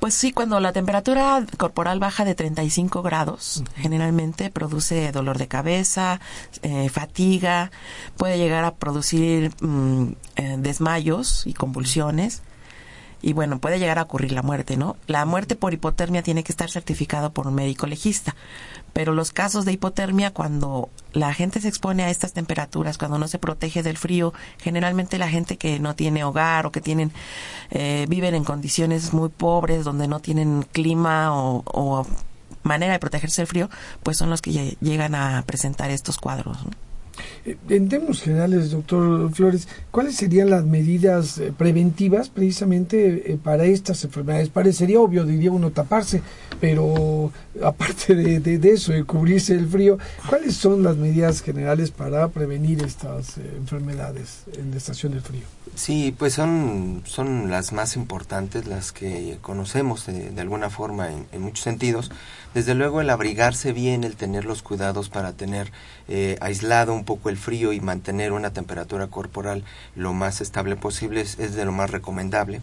Pues 0.00 0.14
sí, 0.14 0.30
cuando 0.30 0.60
la 0.60 0.72
temperatura 0.72 1.44
corporal 1.56 1.98
baja 1.98 2.24
de 2.24 2.34
35 2.34 3.02
grados, 3.02 3.64
generalmente 3.76 4.50
produce 4.50 5.10
dolor 5.10 5.36
de 5.38 5.48
cabeza, 5.48 6.20
eh, 6.62 6.88
fatiga, 6.90 7.70
puede 8.16 8.38
llegar 8.38 8.64
a 8.64 8.74
producir 8.74 9.52
mm, 9.60 10.12
eh, 10.36 10.56
desmayos 10.58 11.46
y 11.46 11.54
convulsiones 11.54 12.42
y 13.22 13.32
bueno, 13.32 13.58
puede 13.58 13.78
llegar 13.78 13.98
a 13.98 14.02
ocurrir 14.02 14.32
la 14.32 14.42
muerte, 14.42 14.76
¿no? 14.76 14.96
La 15.06 15.24
muerte 15.24 15.56
por 15.56 15.72
hipotermia 15.72 16.22
tiene 16.22 16.44
que 16.44 16.52
estar 16.52 16.70
certificado 16.70 17.32
por 17.32 17.46
un 17.46 17.54
médico 17.54 17.86
legista, 17.86 18.36
pero 18.96 19.12
los 19.12 19.30
casos 19.30 19.66
de 19.66 19.72
hipotermia 19.72 20.30
cuando 20.30 20.88
la 21.12 21.34
gente 21.34 21.60
se 21.60 21.68
expone 21.68 22.02
a 22.02 22.08
estas 22.08 22.32
temperaturas, 22.32 22.96
cuando 22.96 23.18
no 23.18 23.28
se 23.28 23.38
protege 23.38 23.82
del 23.82 23.98
frío, 23.98 24.32
generalmente 24.56 25.18
la 25.18 25.28
gente 25.28 25.58
que 25.58 25.78
no 25.78 25.94
tiene 25.94 26.24
hogar 26.24 26.64
o 26.64 26.72
que 26.72 26.80
tienen 26.80 27.12
eh, 27.70 28.06
viven 28.08 28.34
en 28.34 28.42
condiciones 28.42 29.12
muy 29.12 29.28
pobres 29.28 29.84
donde 29.84 30.08
no 30.08 30.20
tienen 30.20 30.62
clima 30.72 31.28
o, 31.30 32.06
manera 32.62 32.94
de 32.94 32.98
protegerse 32.98 33.42
del 33.42 33.48
frío, 33.48 33.68
pues 34.02 34.16
son 34.16 34.30
los 34.30 34.40
que 34.40 34.78
llegan 34.80 35.14
a 35.14 35.44
presentar 35.46 35.90
estos 35.90 36.16
cuadros. 36.16 36.56
En 37.68 37.88
términos 37.88 38.22
generales, 38.22 38.70
doctor 38.70 39.32
Flores, 39.32 39.68
¿cuáles 39.90 40.16
serían 40.16 40.50
las 40.50 40.64
medidas 40.64 41.38
eh, 41.38 41.52
preventivas 41.56 42.28
precisamente 42.28 43.32
eh, 43.32 43.38
para 43.42 43.64
estas 43.64 44.02
enfermedades? 44.04 44.48
Parecería 44.48 45.00
obvio, 45.00 45.24
diría 45.24 45.52
uno, 45.52 45.70
taparse, 45.70 46.22
pero 46.60 47.30
aparte 47.62 48.14
de, 48.14 48.72
eso, 48.72 48.92
de 48.92 49.04
cubrirse 49.04 49.54
el 49.54 49.68
frío, 49.68 49.98
¿cuáles 50.28 50.56
son 50.56 50.82
las 50.82 50.96
medidas 50.96 51.40
generales 51.42 51.90
para 51.90 52.28
prevenir 52.28 52.82
estas 52.82 53.38
eh, 53.38 53.42
enfermedades 53.56 54.44
en 54.58 54.70
la 54.70 54.76
estación 54.76 55.12
del 55.12 55.22
frío? 55.22 55.42
Sí, 55.74 56.14
pues 56.16 56.34
son, 56.34 57.02
son 57.04 57.50
las 57.50 57.72
más 57.72 57.96
importantes, 57.96 58.66
las 58.66 58.92
que 58.92 59.38
conocemos 59.40 60.06
de, 60.06 60.40
alguna 60.40 60.70
forma 60.70 61.08
en 61.10 61.42
muchos 61.42 61.64
sentidos. 61.64 62.10
Desde 62.56 62.74
luego 62.74 63.02
el 63.02 63.10
abrigarse 63.10 63.74
bien, 63.74 64.02
el 64.02 64.16
tener 64.16 64.46
los 64.46 64.62
cuidados 64.62 65.10
para 65.10 65.34
tener 65.34 65.72
eh, 66.08 66.36
aislado 66.40 66.94
un 66.94 67.04
poco 67.04 67.28
el 67.28 67.36
frío 67.36 67.72
y 67.72 67.80
mantener 67.80 68.32
una 68.32 68.52
temperatura 68.52 69.08
corporal 69.08 69.64
lo 69.94 70.12
más 70.12 70.40
estable 70.40 70.76
posible 70.76 71.20
es, 71.20 71.36
de 71.36 71.64
lo 71.64 71.72
más 71.72 71.90
recomendable 71.90 72.60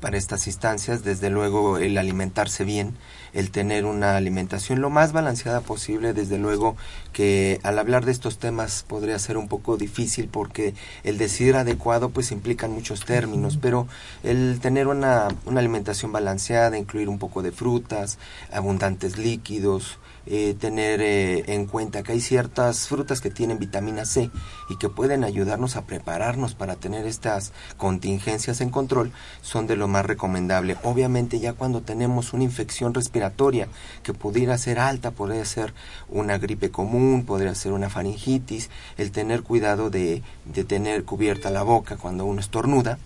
para 0.00 0.16
estas 0.16 0.46
instancias. 0.46 1.04
Desde 1.04 1.28
luego 1.28 1.78
el 1.78 1.98
alimentarse 1.98 2.64
bien, 2.64 2.94
el 3.34 3.50
tener 3.50 3.84
una 3.84 4.16
alimentación 4.16 4.80
lo 4.80 4.88
más 4.88 5.12
balanceada 5.12 5.60
posible. 5.60 6.14
Desde 6.14 6.38
luego 6.38 6.76
que 7.12 7.60
al 7.62 7.78
hablar 7.78 8.06
de 8.06 8.12
estos 8.12 8.38
temas 8.38 8.84
podría 8.86 9.18
ser 9.18 9.36
un 9.36 9.48
poco 9.48 9.76
difícil 9.76 10.28
porque 10.28 10.74
el 11.04 11.18
decir 11.18 11.56
adecuado 11.56 12.10
pues 12.10 12.32
implican 12.32 12.72
muchos 12.72 13.04
términos, 13.04 13.58
pero 13.60 13.88
el 14.22 14.58
tener 14.60 14.86
una, 14.86 15.28
una 15.44 15.60
alimentación 15.60 16.12
balanceada, 16.12 16.78
incluir 16.78 17.08
un 17.08 17.18
poco 17.18 17.42
de 17.42 17.52
frutas, 17.52 18.18
abundantes 18.50 19.18
líquidos, 19.18 19.98
eh, 20.26 20.54
tener 20.58 21.00
eh, 21.00 21.44
en 21.54 21.66
cuenta 21.66 22.02
que 22.02 22.12
hay 22.12 22.20
ciertas 22.20 22.88
frutas 22.88 23.20
que 23.20 23.30
tienen 23.30 23.58
vitamina 23.58 24.04
C 24.04 24.30
y 24.68 24.76
que 24.76 24.88
pueden 24.88 25.24
ayudarnos 25.24 25.76
a 25.76 25.82
prepararnos 25.82 26.54
para 26.54 26.76
tener 26.76 27.06
estas 27.06 27.52
contingencias 27.76 28.60
en 28.60 28.70
control, 28.70 29.12
son 29.40 29.66
de 29.66 29.76
lo 29.76 29.88
más 29.88 30.06
recomendable. 30.06 30.76
Obviamente 30.82 31.40
ya 31.40 31.52
cuando 31.52 31.80
tenemos 31.80 32.32
una 32.32 32.44
infección 32.44 32.94
respiratoria 32.94 33.68
que 34.02 34.14
pudiera 34.14 34.56
ser 34.58 34.78
alta, 34.78 35.10
podría 35.10 35.44
ser 35.44 35.74
una 36.08 36.38
gripe 36.38 36.70
común, 36.70 37.24
podría 37.24 37.54
ser 37.54 37.72
una 37.72 37.90
faringitis, 37.90 38.70
el 38.96 39.10
tener 39.10 39.42
cuidado 39.42 39.90
de, 39.90 40.22
de 40.44 40.64
tener 40.64 41.04
cubierta 41.04 41.50
la 41.50 41.62
boca 41.62 41.96
cuando 41.96 42.24
uno 42.24 42.40
estornuda, 42.40 42.98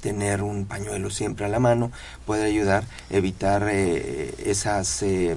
tener 0.00 0.42
un 0.42 0.66
pañuelo 0.66 1.10
siempre 1.10 1.46
a 1.46 1.48
la 1.48 1.58
mano 1.58 1.90
puede 2.26 2.44
ayudar 2.44 2.84
a 3.10 3.14
evitar 3.14 3.68
eh, 3.70 4.34
esas 4.44 5.02
eh, 5.02 5.36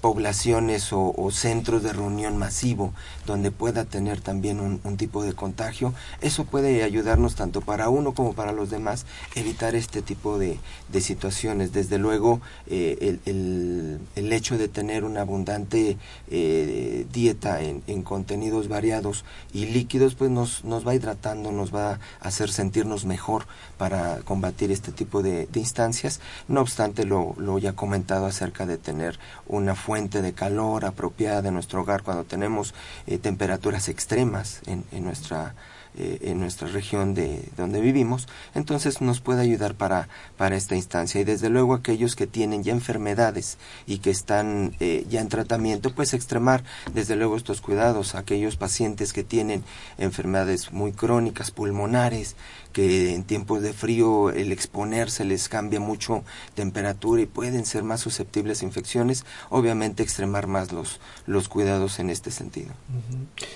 poblaciones 0.00 0.92
o, 0.92 1.30
centros 1.32 1.82
de 1.82 1.92
reunión 1.92 2.36
masivo 2.36 2.92
donde 3.30 3.50
pueda 3.52 3.84
tener 3.84 4.20
también 4.20 4.60
un, 4.60 4.96
tipo 4.96 5.22
de 5.22 5.32
contagio, 5.32 5.94
eso 6.20 6.44
puede 6.44 6.82
ayudarnos 6.82 7.36
tanto 7.36 7.60
para 7.60 7.88
uno 7.88 8.12
como 8.12 8.34
para 8.34 8.52
los 8.52 8.70
demás 8.70 9.06
evitar 9.34 9.74
este 9.74 10.02
tipo 10.02 10.38
de, 10.38 10.58
situaciones. 11.00 11.72
Desde 11.72 11.96
luego, 11.98 12.40
eh, 12.66 13.18
el, 13.24 14.00
el, 14.16 14.32
hecho 14.32 14.58
de 14.58 14.68
tener 14.68 15.04
una 15.04 15.22
abundante 15.22 15.96
eh, 16.28 17.06
dieta 17.12 17.62
en, 17.62 18.02
contenidos 18.02 18.68
variados 18.68 19.24
y 19.52 19.66
líquidos, 19.66 20.14
pues 20.14 20.30
nos, 20.30 20.64
nos 20.64 20.86
va 20.86 20.94
hidratando, 20.94 21.52
nos 21.52 21.74
va 21.74 21.92
a 21.92 21.98
hacer 22.20 22.50
sentirnos 22.50 23.04
mejor 23.04 23.46
para 23.78 24.18
combatir 24.24 24.72
este 24.72 24.92
tipo 24.92 25.22
de, 25.22 25.48
instancias. 25.54 26.20
No 26.48 26.60
obstante, 26.60 27.04
lo, 27.04 27.34
lo 27.38 27.58
ya 27.58 27.74
comentado 27.74 28.26
acerca 28.26 28.66
de 28.66 28.76
tener 28.76 29.18
una 29.46 29.74
fuente 29.74 30.20
de 30.20 30.32
calor 30.32 30.84
apropiada 30.84 31.48
en 31.48 31.54
nuestro 31.54 31.82
hogar 31.82 32.02
cuando 32.02 32.24
tenemos 32.24 32.74
eh, 33.06 33.18
temperaturas 33.20 33.88
extremas 33.88 34.60
en, 34.66 34.84
en 34.90 35.04
nuestra 35.04 35.54
eh, 35.96 36.18
en 36.30 36.38
nuestra 36.38 36.68
región 36.68 37.14
de 37.14 37.42
donde 37.56 37.80
vivimos, 37.80 38.28
entonces 38.54 39.00
nos 39.00 39.20
puede 39.20 39.42
ayudar 39.42 39.74
para, 39.74 40.08
para 40.36 40.54
esta 40.54 40.76
instancia. 40.76 41.20
Y 41.20 41.24
desde 41.24 41.48
luego 41.48 41.74
aquellos 41.74 42.14
que 42.14 42.28
tienen 42.28 42.62
ya 42.62 42.72
enfermedades 42.72 43.58
y 43.88 43.98
que 43.98 44.10
están 44.10 44.76
eh, 44.78 45.04
ya 45.10 45.20
en 45.20 45.28
tratamiento, 45.28 45.92
pues 45.92 46.14
extremar 46.14 46.62
desde 46.94 47.16
luego 47.16 47.36
estos 47.36 47.60
cuidados. 47.60 48.14
Aquellos 48.14 48.54
pacientes 48.54 49.12
que 49.12 49.24
tienen 49.24 49.64
enfermedades 49.98 50.70
muy 50.70 50.92
crónicas, 50.92 51.50
pulmonares, 51.50 52.36
que 52.72 53.14
en 53.14 53.24
tiempos 53.24 53.62
de 53.62 53.72
frío 53.72 54.30
el 54.30 54.52
exponerse 54.52 55.24
les 55.24 55.48
cambia 55.48 55.80
mucho 55.80 56.24
temperatura 56.54 57.22
y 57.22 57.26
pueden 57.26 57.66
ser 57.66 57.82
más 57.82 58.00
susceptibles 58.00 58.62
a 58.62 58.64
infecciones, 58.64 59.24
obviamente 59.48 60.02
extremar 60.02 60.46
más 60.46 60.72
los, 60.72 61.00
los 61.26 61.48
cuidados 61.48 61.98
en 61.98 62.10
este 62.10 62.30
sentido. 62.30 62.70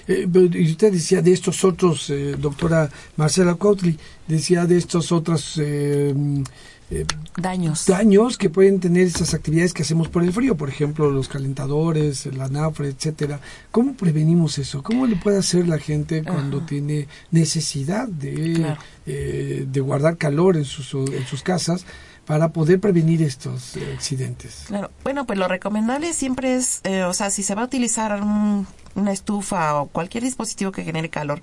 Eh, 0.09 0.27
y 0.53 0.71
usted 0.71 0.93
decía 0.93 1.23
de 1.23 1.33
estos 1.33 1.65
otros, 1.65 2.11
eh, 2.11 2.37
doctora 2.39 2.91
Marcela 3.17 3.55
Coutli, 3.55 3.99
decía 4.27 4.67
de 4.67 4.79
estos 4.79 5.13
otros... 5.13 5.59
Eh, 5.63 6.15
daños. 7.37 7.87
daños 7.87 8.39
que 8.39 8.51
pueden 8.51 8.81
tener 8.81 9.07
estas 9.07 9.35
actividades 9.35 9.73
que 9.73 9.83
hacemos 9.83 10.09
por 10.09 10.23
el 10.23 10.33
frío, 10.33 10.57
por 10.57 10.69
ejemplo, 10.69 11.11
los 11.11 11.29
calentadores, 11.29 12.27
la 12.27 12.49
nafre, 12.49 12.89
etcétera. 12.89 13.41
¿Cómo 13.71 13.95
prevenimos 13.95 14.59
eso? 14.59 14.83
¿Cómo 14.83 15.07
le 15.07 15.17
puede 15.17 15.39
hacer 15.39 15.67
la 15.69 15.79
gente 15.79 16.23
cuando 16.23 16.63
tiene 16.63 17.09
necesidad 17.31 18.09
de, 18.09 18.77
eh, 19.07 19.67
de 19.67 19.81
guardar 19.81 20.17
calor 20.17 20.57
en 20.57 20.65
sus, 20.65 20.95
en 20.95 21.27
sus 21.27 21.43
casas? 21.43 21.85
para 22.27 22.53
poder 22.53 22.81
prevenir 22.81 23.23
estos 23.23 23.77
accidentes. 23.95 24.65
Claro, 24.67 24.91
bueno, 25.03 25.27
pues 25.27 25.39
lo 25.39 25.47
recomendable 25.49 26.13
siempre 26.15 26.55
es, 26.55 26.81
eh, 26.85 27.05
o 27.05 27.13
sea, 27.13 27.31
si 27.31 27.43
se 27.43 27.55
va 27.55 27.63
a 27.63 27.65
utilizar 27.67 28.19
una 28.23 29.13
estufa 29.13 29.75
o 29.75 29.89
cualquier 29.89 30.25
dispositivo 30.25 30.73
que 30.73 30.85
genere 30.85 31.11
calor, 31.11 31.43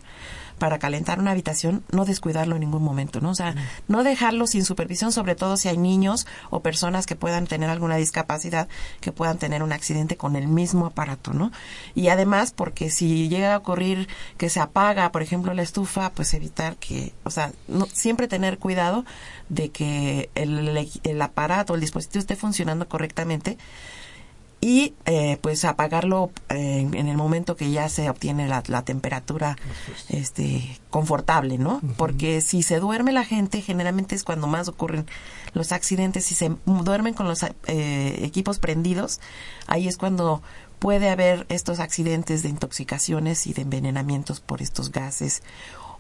para 0.62 0.77
calentar 0.77 1.18
una 1.18 1.32
habitación, 1.32 1.84
no 1.91 2.06
descuidarlo 2.06 2.53
en 2.53 2.60
ningún 2.60 2.84
momento, 2.84 3.20
¿no? 3.20 3.32
O 3.32 3.34
sea, 3.34 3.56
no 3.88 4.03
dejarlo 4.03 4.46
sin 4.46 4.63
supervisión, 4.63 5.12
sobre 5.12 5.34
todo 5.34 5.58
si 5.58 5.70
hay 5.70 5.77
niños 5.80 6.27
o 6.51 6.60
personas 6.60 7.08
que 7.08 7.15
puedan 7.15 7.48
tener 7.48 7.68
alguna 7.72 7.96
discapacidad, 7.96 8.68
que 9.00 9.12
puedan 9.12 9.39
tener 9.39 9.63
un 9.63 9.74
accidente 9.74 10.18
con 10.18 10.36
el 10.36 10.48
mismo 10.48 10.86
aparato, 10.86 11.34
¿no? 11.34 11.51
Y 11.96 12.10
además, 12.10 12.51
porque 12.51 12.91
si 12.91 13.27
llega 13.27 13.56
a 13.56 13.58
ocurrir 13.58 14.08
que 14.38 14.50
se 14.50 14.60
apaga, 14.60 15.12
por 15.12 15.24
ejemplo, 15.24 15.51
la 15.56 15.63
estufa, 15.63 16.12
pues 16.12 16.32
evitar 16.36 16.75
que, 16.75 17.12
o 17.24 17.32
sea, 17.32 17.51
no, 17.68 17.88
siempre 17.88 18.27
tener 18.27 18.60
cuidado 18.60 19.03
de 19.50 19.70
que 19.70 20.30
el, 20.36 20.88
el 21.03 21.22
aparato, 21.24 21.74
el 21.74 21.82
dispositivo 21.82 22.20
esté 22.20 22.36
funcionando 22.36 22.88
correctamente 22.88 23.58
y 24.62 24.94
eh, 25.06 25.39
pues 25.41 25.65
apagarlo 25.65 26.32
eh, 26.50 26.88
en 26.94 27.08
el 27.08 27.18
momento 27.18 27.56
que 27.56 27.72
ya 27.72 27.89
se 27.89 28.10
obtiene 28.12 28.48
la, 28.48 28.62
temperatura 28.84 29.58
este 30.08 30.80
confortable 30.91 31.58
no 31.58 31.82
porque 31.98 32.41
si 32.41 32.62
se 32.62 32.80
duerme 32.80 33.12
la 33.12 33.25
gente 33.25 33.62
generalmente 33.62 34.13
es 34.15 34.24
cuando 34.24 34.46
más 34.46 34.68
ocurren 34.68 35.08
los 35.53 35.72
accidentes. 35.72 36.25
Si 36.25 36.36
se 36.36 36.51
duermen 36.65 37.15
con 37.15 37.27
los 37.27 37.44
eh, 37.44 38.20
equipos 38.22 38.60
prendidos 38.60 39.20
ahí 39.65 39.88
es 39.88 39.98
cuando 39.98 40.44
puede 40.77 41.10
haber 41.10 41.46
estos 41.50 41.80
accidentes 41.80 42.44
de 42.44 42.50
intoxicaciones 42.50 43.48
y 43.48 43.53
de 43.53 43.63
envenenamientos 43.63 44.41
por 44.41 44.62
estos 44.62 44.91
gases 44.91 45.41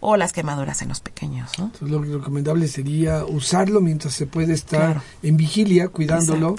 o 0.01 0.17
las 0.17 0.33
quemaduras 0.33 0.81
en 0.81 0.89
los 0.89 0.99
pequeños. 0.99 1.51
¿no? 1.59 1.71
lo 1.81 2.01
recomendable 2.01 2.67
sería 2.67 3.23
usarlo 3.23 3.81
mientras 3.81 4.13
se 4.13 4.25
puede 4.25 4.53
estar 4.53 5.01
en 5.23 5.37
vigilia, 5.37 5.87
cuidándolo 5.87 6.55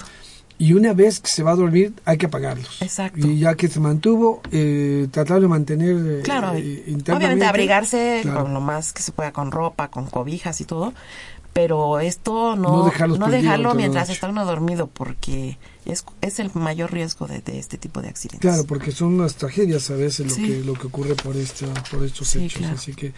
y 0.63 0.71
una 0.71 0.93
vez 0.93 1.19
que 1.19 1.29
se 1.29 1.43
va 1.43 1.51
a 1.51 1.55
dormir 1.55 1.93
hay 2.05 2.17
que 2.17 2.27
apagarlos. 2.27 2.81
Exacto. 2.81 3.27
Y 3.27 3.39
ya 3.39 3.55
que 3.55 3.67
se 3.67 3.81
mantuvo, 3.81 4.41
eh, 4.51 5.09
tratar 5.11 5.41
de 5.41 5.47
mantener 5.49 6.19
eh, 6.19 6.21
claro, 6.23 6.53
eh, 6.55 6.95
Obviamente 7.13 7.45
abrigarse 7.45 8.21
con 8.33 8.53
lo 8.53 8.61
más 8.61 8.93
que 8.93 9.01
se 9.01 9.11
pueda, 9.11 9.33
con 9.33 9.51
ropa, 9.51 9.89
con 9.89 10.05
cobijas 10.05 10.61
y 10.61 10.63
todo, 10.63 10.93
pero 11.51 11.99
esto 11.99 12.55
no, 12.55 12.77
No 12.77 12.85
dejarlos 12.85 13.19
dejarlo 13.29 13.75
mientras 13.75 14.09
está 14.09 14.29
uno 14.29 14.45
dormido 14.45 14.87
porque 14.87 15.57
es, 15.85 16.05
es 16.21 16.39
el 16.39 16.49
mayor 16.53 16.93
riesgo 16.93 17.27
de, 17.27 17.41
de 17.41 17.59
este 17.59 17.77
tipo 17.77 18.01
de 18.01 18.07
accidentes. 18.07 18.39
Claro, 18.49 18.63
porque 18.63 18.93
son 18.93 19.15
unas 19.15 19.35
tragedias 19.35 19.91
a 19.91 19.95
veces 19.95 20.29
lo 20.29 20.35
que 20.47 20.63
lo 20.63 20.73
que 20.75 20.87
ocurre 20.87 21.15
por 21.15 21.35
esta, 21.35 21.67
por 21.91 22.05
estos 22.05 22.29
Sí, 22.29 22.45
hechos, 22.45 22.59
claro. 22.59 22.75
así 22.75 22.93
que 22.93 23.11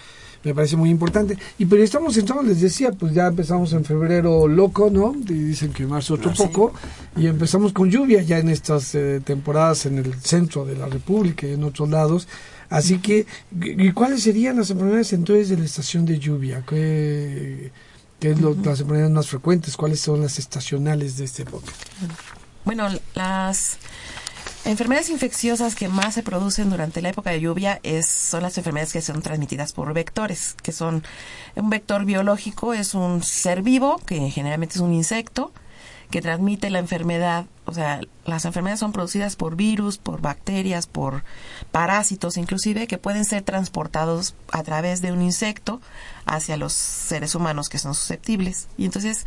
me 0.45 0.53
parece 0.55 0.77
muy 0.77 0.89
importante. 0.89 1.37
Y 1.57 1.65
pero 1.65 1.83
estamos 1.83 2.15
entrando, 2.15 2.43
les 2.43 2.61
decía, 2.61 2.91
pues 2.93 3.13
ya 3.13 3.27
empezamos 3.27 3.73
en 3.73 3.83
febrero 3.83 4.47
loco, 4.47 4.89
¿no? 4.89 5.13
Y 5.27 5.33
dicen 5.33 5.73
que 5.73 5.85
marzo 5.85 6.13
otro 6.13 6.31
Ah, 6.31 6.35
sí. 6.37 6.43
poco 6.43 6.73
y 7.17 7.27
empezamos 7.27 7.73
con 7.73 7.89
lluvia 7.89 8.21
ya 8.21 8.37
en 8.39 8.49
estas 8.49 8.95
eh, 8.95 9.21
temporadas 9.25 9.85
en 9.87 9.97
el 9.97 10.13
centro 10.21 10.63
de 10.65 10.75
la 10.77 10.85
República 10.85 11.45
y 11.47 11.53
en 11.53 11.63
otros 11.63 11.89
lados. 11.89 12.27
Así 12.69 12.99
que, 12.99 13.25
¿y 13.61 13.91
cuáles 13.91 14.23
serían 14.23 14.57
las 14.57 14.69
enfermedades 14.69 15.13
entonces 15.13 15.49
de 15.49 15.57
la 15.57 15.65
estación 15.65 16.05
de 16.05 16.17
lluvia? 16.19 16.63
¿Qué, 16.67 17.71
qué 18.19 18.31
es 18.31 18.41
lo- 18.41 18.55
las 18.63 18.79
enfermedades 18.79 19.11
más 19.13 19.27
frecuentes? 19.27 19.75
¿Cuáles 19.77 19.99
son 19.99 20.21
las 20.21 20.39
estacionales 20.39 21.17
de 21.17 21.25
esta 21.25 21.43
época? 21.43 21.71
Bueno, 22.65 22.87
las 23.13 23.77
enfermedades 24.65 25.09
infecciosas 25.09 25.75
que 25.75 25.87
más 25.87 26.15
se 26.15 26.23
producen 26.23 26.69
durante 26.69 27.01
la 27.01 27.09
época 27.09 27.29
de 27.29 27.39
lluvia 27.39 27.79
es, 27.83 28.07
son 28.07 28.43
las 28.43 28.57
enfermedades 28.57 28.93
que 28.93 29.01
son 29.01 29.21
transmitidas 29.21 29.73
por 29.73 29.93
vectores, 29.93 30.55
que 30.61 30.71
son 30.71 31.03
un 31.55 31.69
vector 31.69 32.05
biológico, 32.05 32.73
es 32.73 32.93
un 32.93 33.23
ser 33.23 33.61
vivo, 33.61 34.01
que 34.05 34.29
generalmente 34.31 34.75
es 34.75 34.81
un 34.81 34.93
insecto, 34.93 35.53
que 36.09 36.21
transmite 36.21 36.69
la 36.69 36.79
enfermedad. 36.79 37.45
O 37.65 37.73
sea, 37.73 37.99
las 38.25 38.45
enfermedades 38.45 38.79
son 38.79 38.91
producidas 38.91 39.35
por 39.35 39.55
virus, 39.55 39.97
por 39.97 40.21
bacterias, 40.21 40.87
por 40.87 41.23
parásitos 41.71 42.37
inclusive, 42.37 42.87
que 42.87 42.97
pueden 42.97 43.25
ser 43.25 43.43
transportados 43.43 44.35
a 44.51 44.63
través 44.63 45.01
de 45.01 45.11
un 45.11 45.21
insecto 45.21 45.81
hacia 46.25 46.57
los 46.57 46.73
seres 46.73 47.35
humanos 47.35 47.69
que 47.69 47.77
son 47.77 47.93
susceptibles. 47.93 48.67
Y 48.77 48.85
entonces 48.85 49.25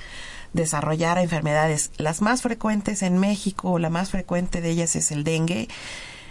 desarrollar 0.52 1.18
enfermedades. 1.18 1.90
Las 1.96 2.22
más 2.22 2.42
frecuentes 2.42 3.02
en 3.02 3.18
México, 3.18 3.78
la 3.78 3.90
más 3.90 4.10
frecuente 4.10 4.60
de 4.60 4.70
ellas 4.70 4.96
es 4.96 5.10
el 5.10 5.24
dengue, 5.24 5.68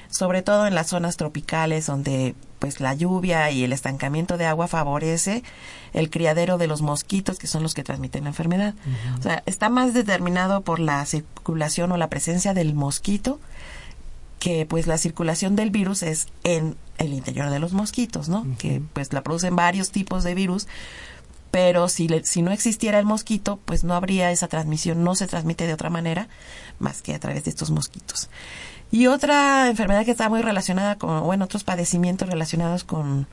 sobre 0.09 0.41
todo 0.41 0.67
en 0.67 0.75
las 0.75 0.87
zonas 0.87 1.17
tropicales 1.17 1.85
donde 1.85 2.35
pues 2.59 2.79
la 2.79 2.93
lluvia 2.93 3.51
y 3.51 3.63
el 3.63 3.73
estancamiento 3.73 4.37
de 4.37 4.45
agua 4.45 4.67
favorece 4.67 5.43
el 5.93 6.09
criadero 6.09 6.57
de 6.57 6.67
los 6.67 6.81
mosquitos 6.81 7.37
que 7.37 7.47
son 7.47 7.61
los 7.61 7.73
que 7.73 7.83
transmiten 7.83 8.23
la 8.23 8.29
enfermedad. 8.29 8.73
O 9.19 9.21
sea, 9.21 9.43
está 9.45 9.69
más 9.69 9.93
determinado 9.93 10.61
por 10.61 10.79
la 10.79 11.05
circulación 11.05 11.91
o 11.91 11.97
la 11.97 12.09
presencia 12.09 12.53
del 12.53 12.73
mosquito 12.73 13.39
que 14.39 14.65
pues 14.65 14.87
la 14.87 14.97
circulación 14.97 15.55
del 15.55 15.71
virus 15.71 16.03
es 16.03 16.27
en 16.43 16.77
el 16.97 17.13
interior 17.13 17.49
de 17.49 17.59
los 17.59 17.73
mosquitos, 17.73 18.29
¿no? 18.29 18.45
Que 18.57 18.81
pues 18.93 19.13
la 19.13 19.23
producen 19.23 19.55
varios 19.55 19.91
tipos 19.91 20.23
de 20.23 20.35
virus, 20.35 20.67
pero 21.57 21.89
si, 21.89 22.07
le- 22.07 22.23
si 22.23 22.43
no 22.43 22.51
existiera 22.51 22.99
el 22.99 23.05
mosquito, 23.05 23.57
pues 23.65 23.83
no 23.83 23.95
habría 23.95 24.29
esa 24.29 24.47
transmisión, 24.47 25.03
no 25.03 25.15
se 25.15 25.25
transmite 25.25 25.65
de 25.65 25.73
otra 25.73 25.89
manera 25.89 26.27
más 26.77 27.01
que 27.01 27.15
a 27.15 27.19
través 27.19 27.45
de 27.45 27.49
estos 27.49 27.71
mosquitos. 27.71 28.29
Y 28.91 29.07
otra 29.07 29.67
enfermedad 29.67 30.05
que 30.05 30.11
está 30.11 30.29
muy 30.29 30.43
relacionada 30.43 30.99
con, 30.99 31.23
bueno, 31.23 31.45
otros 31.45 31.63
padecimientos 31.63 32.29
relacionados 32.29 32.83
con 32.83 33.25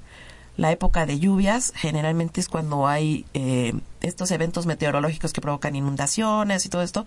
la 0.56 0.72
época 0.72 1.04
de 1.04 1.18
lluvias, 1.18 1.74
generalmente 1.76 2.40
es 2.40 2.48
cuando 2.48 2.86
hay 2.86 3.26
eh, 3.34 3.74
estos 4.00 4.30
eventos 4.30 4.64
meteorológicos 4.64 5.34
que 5.34 5.42
provocan 5.42 5.76
inundaciones 5.76 6.64
y 6.64 6.70
todo 6.70 6.80
esto, 6.82 7.04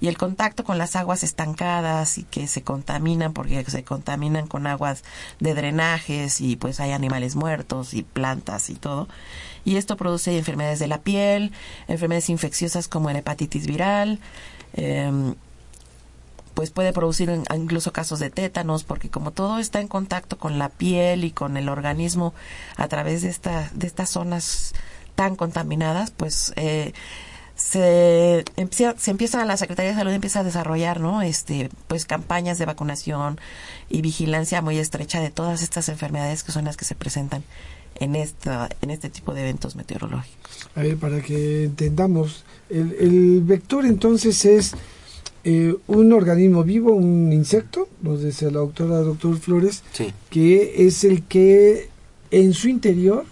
y 0.00 0.08
el 0.08 0.18
contacto 0.18 0.64
con 0.64 0.78
las 0.78 0.96
aguas 0.96 1.22
estancadas 1.22 2.18
y 2.18 2.24
que 2.24 2.48
se 2.48 2.62
contaminan 2.62 3.34
porque 3.34 3.62
se 3.66 3.84
contaminan 3.84 4.48
con 4.48 4.66
aguas 4.66 5.04
de 5.38 5.54
drenajes 5.54 6.40
y 6.40 6.56
pues 6.56 6.80
hay 6.80 6.90
animales 6.90 7.36
muertos 7.36 7.94
y 7.94 8.02
plantas 8.02 8.68
y 8.68 8.74
todo. 8.74 9.06
Y 9.66 9.76
esto 9.76 9.98
produce 9.98 10.38
enfermedades 10.38 10.78
de 10.78 10.86
la 10.88 10.98
piel, 11.02 11.52
enfermedades 11.88 12.30
infecciosas 12.30 12.88
como 12.88 13.10
la 13.10 13.18
hepatitis 13.18 13.66
viral, 13.66 14.18
em, 14.72 15.34
pues 16.54 16.70
puede 16.70 16.94
producir 16.94 17.28
in- 17.28 17.44
incluso 17.54 17.92
casos 17.92 18.18
de 18.18 18.30
tétanos, 18.30 18.82
porque 18.84 19.10
como 19.10 19.30
todo 19.32 19.58
está 19.58 19.80
en 19.82 19.88
contacto 19.88 20.38
con 20.38 20.58
la 20.58 20.70
piel 20.70 21.24
y 21.24 21.30
con 21.32 21.58
el 21.58 21.68
organismo 21.68 22.32
a 22.76 22.88
través 22.88 23.20
de, 23.20 23.28
esta, 23.28 23.68
de 23.74 23.86
estas 23.86 24.08
zonas 24.08 24.72
tan 25.16 25.36
contaminadas, 25.36 26.12
pues 26.12 26.52
eh, 26.56 26.94
se, 27.56 28.44
se 28.98 29.10
empieza, 29.10 29.44
la 29.44 29.56
Secretaría 29.56 29.90
de 29.92 29.96
Salud 29.98 30.12
empieza 30.12 30.40
a 30.40 30.44
desarrollar, 30.44 31.00
¿no? 31.00 31.22
Este, 31.22 31.70
pues 31.88 32.04
campañas 32.04 32.58
de 32.58 32.66
vacunación 32.66 33.38
y 33.90 34.00
vigilancia 34.02 34.62
muy 34.62 34.78
estrecha 34.78 35.20
de 35.20 35.30
todas 35.30 35.62
estas 35.62 35.88
enfermedades 35.88 36.42
que 36.44 36.52
son 36.52 36.66
las 36.66 36.76
que 36.76 36.84
se 36.84 36.94
presentan 36.94 37.44
en 38.00 38.16
esta, 38.16 38.68
en 38.82 38.90
este 38.90 39.08
tipo 39.10 39.34
de 39.34 39.40
eventos 39.42 39.76
meteorológicos. 39.76 40.68
A 40.74 40.82
ver, 40.82 40.96
para 40.96 41.20
que 41.22 41.64
entendamos, 41.64 42.44
el, 42.70 42.94
el 43.00 43.40
vector 43.42 43.84
entonces 43.86 44.44
es 44.44 44.72
eh, 45.44 45.74
un 45.86 46.12
organismo 46.12 46.64
vivo, 46.64 46.92
un 46.92 47.32
insecto, 47.32 47.88
nos 48.02 48.22
decía 48.22 48.48
la 48.50 48.58
doctora 48.60 48.96
doctor 49.00 49.36
Flores, 49.38 49.82
Sí. 49.92 50.12
que 50.30 50.86
es 50.86 51.04
el 51.04 51.22
que 51.22 51.88
en 52.30 52.52
su 52.52 52.68
interior 52.68 53.24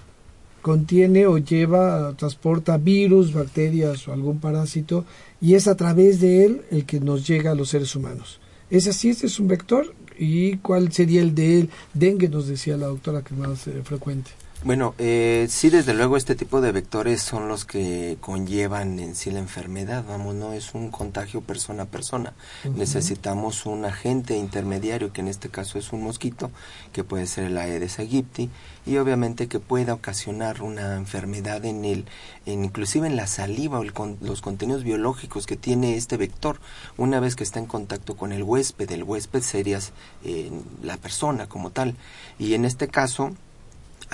contiene 0.63 1.27
o 1.27 1.37
lleva, 1.39 2.15
transporta 2.17 2.79
virus, 2.79 3.33
bacterias 3.33 4.07
o 4.09 4.13
algún 4.13 4.39
parásito 4.39 5.05
y 5.41 5.55
es 5.57 5.67
a 5.69 5.77
través 5.77 6.21
de 6.21 6.45
él 6.47 6.63
el 6.71 6.87
que 6.87 7.01
nos 7.01 7.27
llega 7.27 7.51
a 7.51 7.55
los 7.55 7.69
seres 7.71 7.95
humanos. 7.97 8.41
¿Es 8.71 8.87
así? 8.87 9.11
¿Este 9.11 9.27
es 9.27 9.39
un 9.39 9.49
vector? 9.49 9.95
¿Y 10.19 10.57
cuál 10.59 10.91
sería 10.93 11.21
el 11.21 11.35
de 11.35 11.61
él? 11.61 11.71
Dengue 11.93 12.29
nos 12.29 12.47
decía 12.49 12.77
la 12.79 12.87
doctora 12.87 13.23
que 13.23 13.35
es 13.35 13.41
más 13.41 13.67
eh, 13.67 13.83
frecuente. 13.85 14.31
Bueno, 14.65 14.95
eh, 14.97 15.47
sí, 15.51 15.69
desde 15.69 15.93
luego 15.93 16.17
este 16.17 16.35
tipo 16.35 16.63
de 16.63 16.73
vectores 16.73 17.21
son 17.21 17.49
los 17.49 17.67
que 17.67 18.17
conllevan 18.23 18.99
en 18.99 19.15
sí 19.15 19.31
la 19.31 19.39
enfermedad, 19.41 20.07
vamos, 20.09 20.35
no 20.37 20.55
es 20.55 20.73
un 20.73 20.91
contagio 20.91 21.43
persona 21.43 21.83
a 21.83 21.87
persona. 21.87 22.33
Necesitamos 22.75 23.67
un 23.67 23.85
agente 23.85 24.39
intermediario, 24.39 25.13
que 25.13 25.21
en 25.21 25.29
este 25.29 25.51
caso 25.51 25.79
es 25.79 25.93
un 25.93 26.03
mosquito, 26.03 26.51
que 26.95 27.05
puede 27.05 27.27
ser 27.27 27.45
el 27.45 27.59
Aedes 27.59 27.99
aegypti, 27.99 28.49
y 28.87 28.97
obviamente 28.97 29.49
que 29.49 29.61
pueda 29.61 29.93
ocasionar 29.93 30.63
una 30.63 30.97
enfermedad 30.97 31.63
en 31.67 31.85
el, 31.85 32.07
en, 32.47 32.65
inclusive 32.65 33.07
en 33.07 33.17
la 33.17 33.27
saliva 33.27 33.79
o 33.81 33.83
el 33.83 33.93
con- 33.93 34.17
los 34.23 34.41
contenidos 34.41 34.83
biológicos 34.83 35.45
que 35.47 35.57
tiene 35.57 35.97
este 35.97 36.17
vector, 36.17 36.59
una 36.97 37.21
vez 37.21 37.37
que 37.37 37.45
está 37.45 37.59
en 37.59 37.67
contacto 37.67 38.17
con 38.17 38.33
el 38.33 38.43
huésped, 38.43 38.91
el 38.93 39.03
huésped 39.05 39.43
sería 39.43 39.79
eh, 40.25 40.51
la 40.83 40.97
persona 40.97 41.51
como 41.51 41.69
tal, 41.69 41.97
y 42.39 42.55
en 42.55 42.65
este 42.65 42.89
caso 42.89 43.33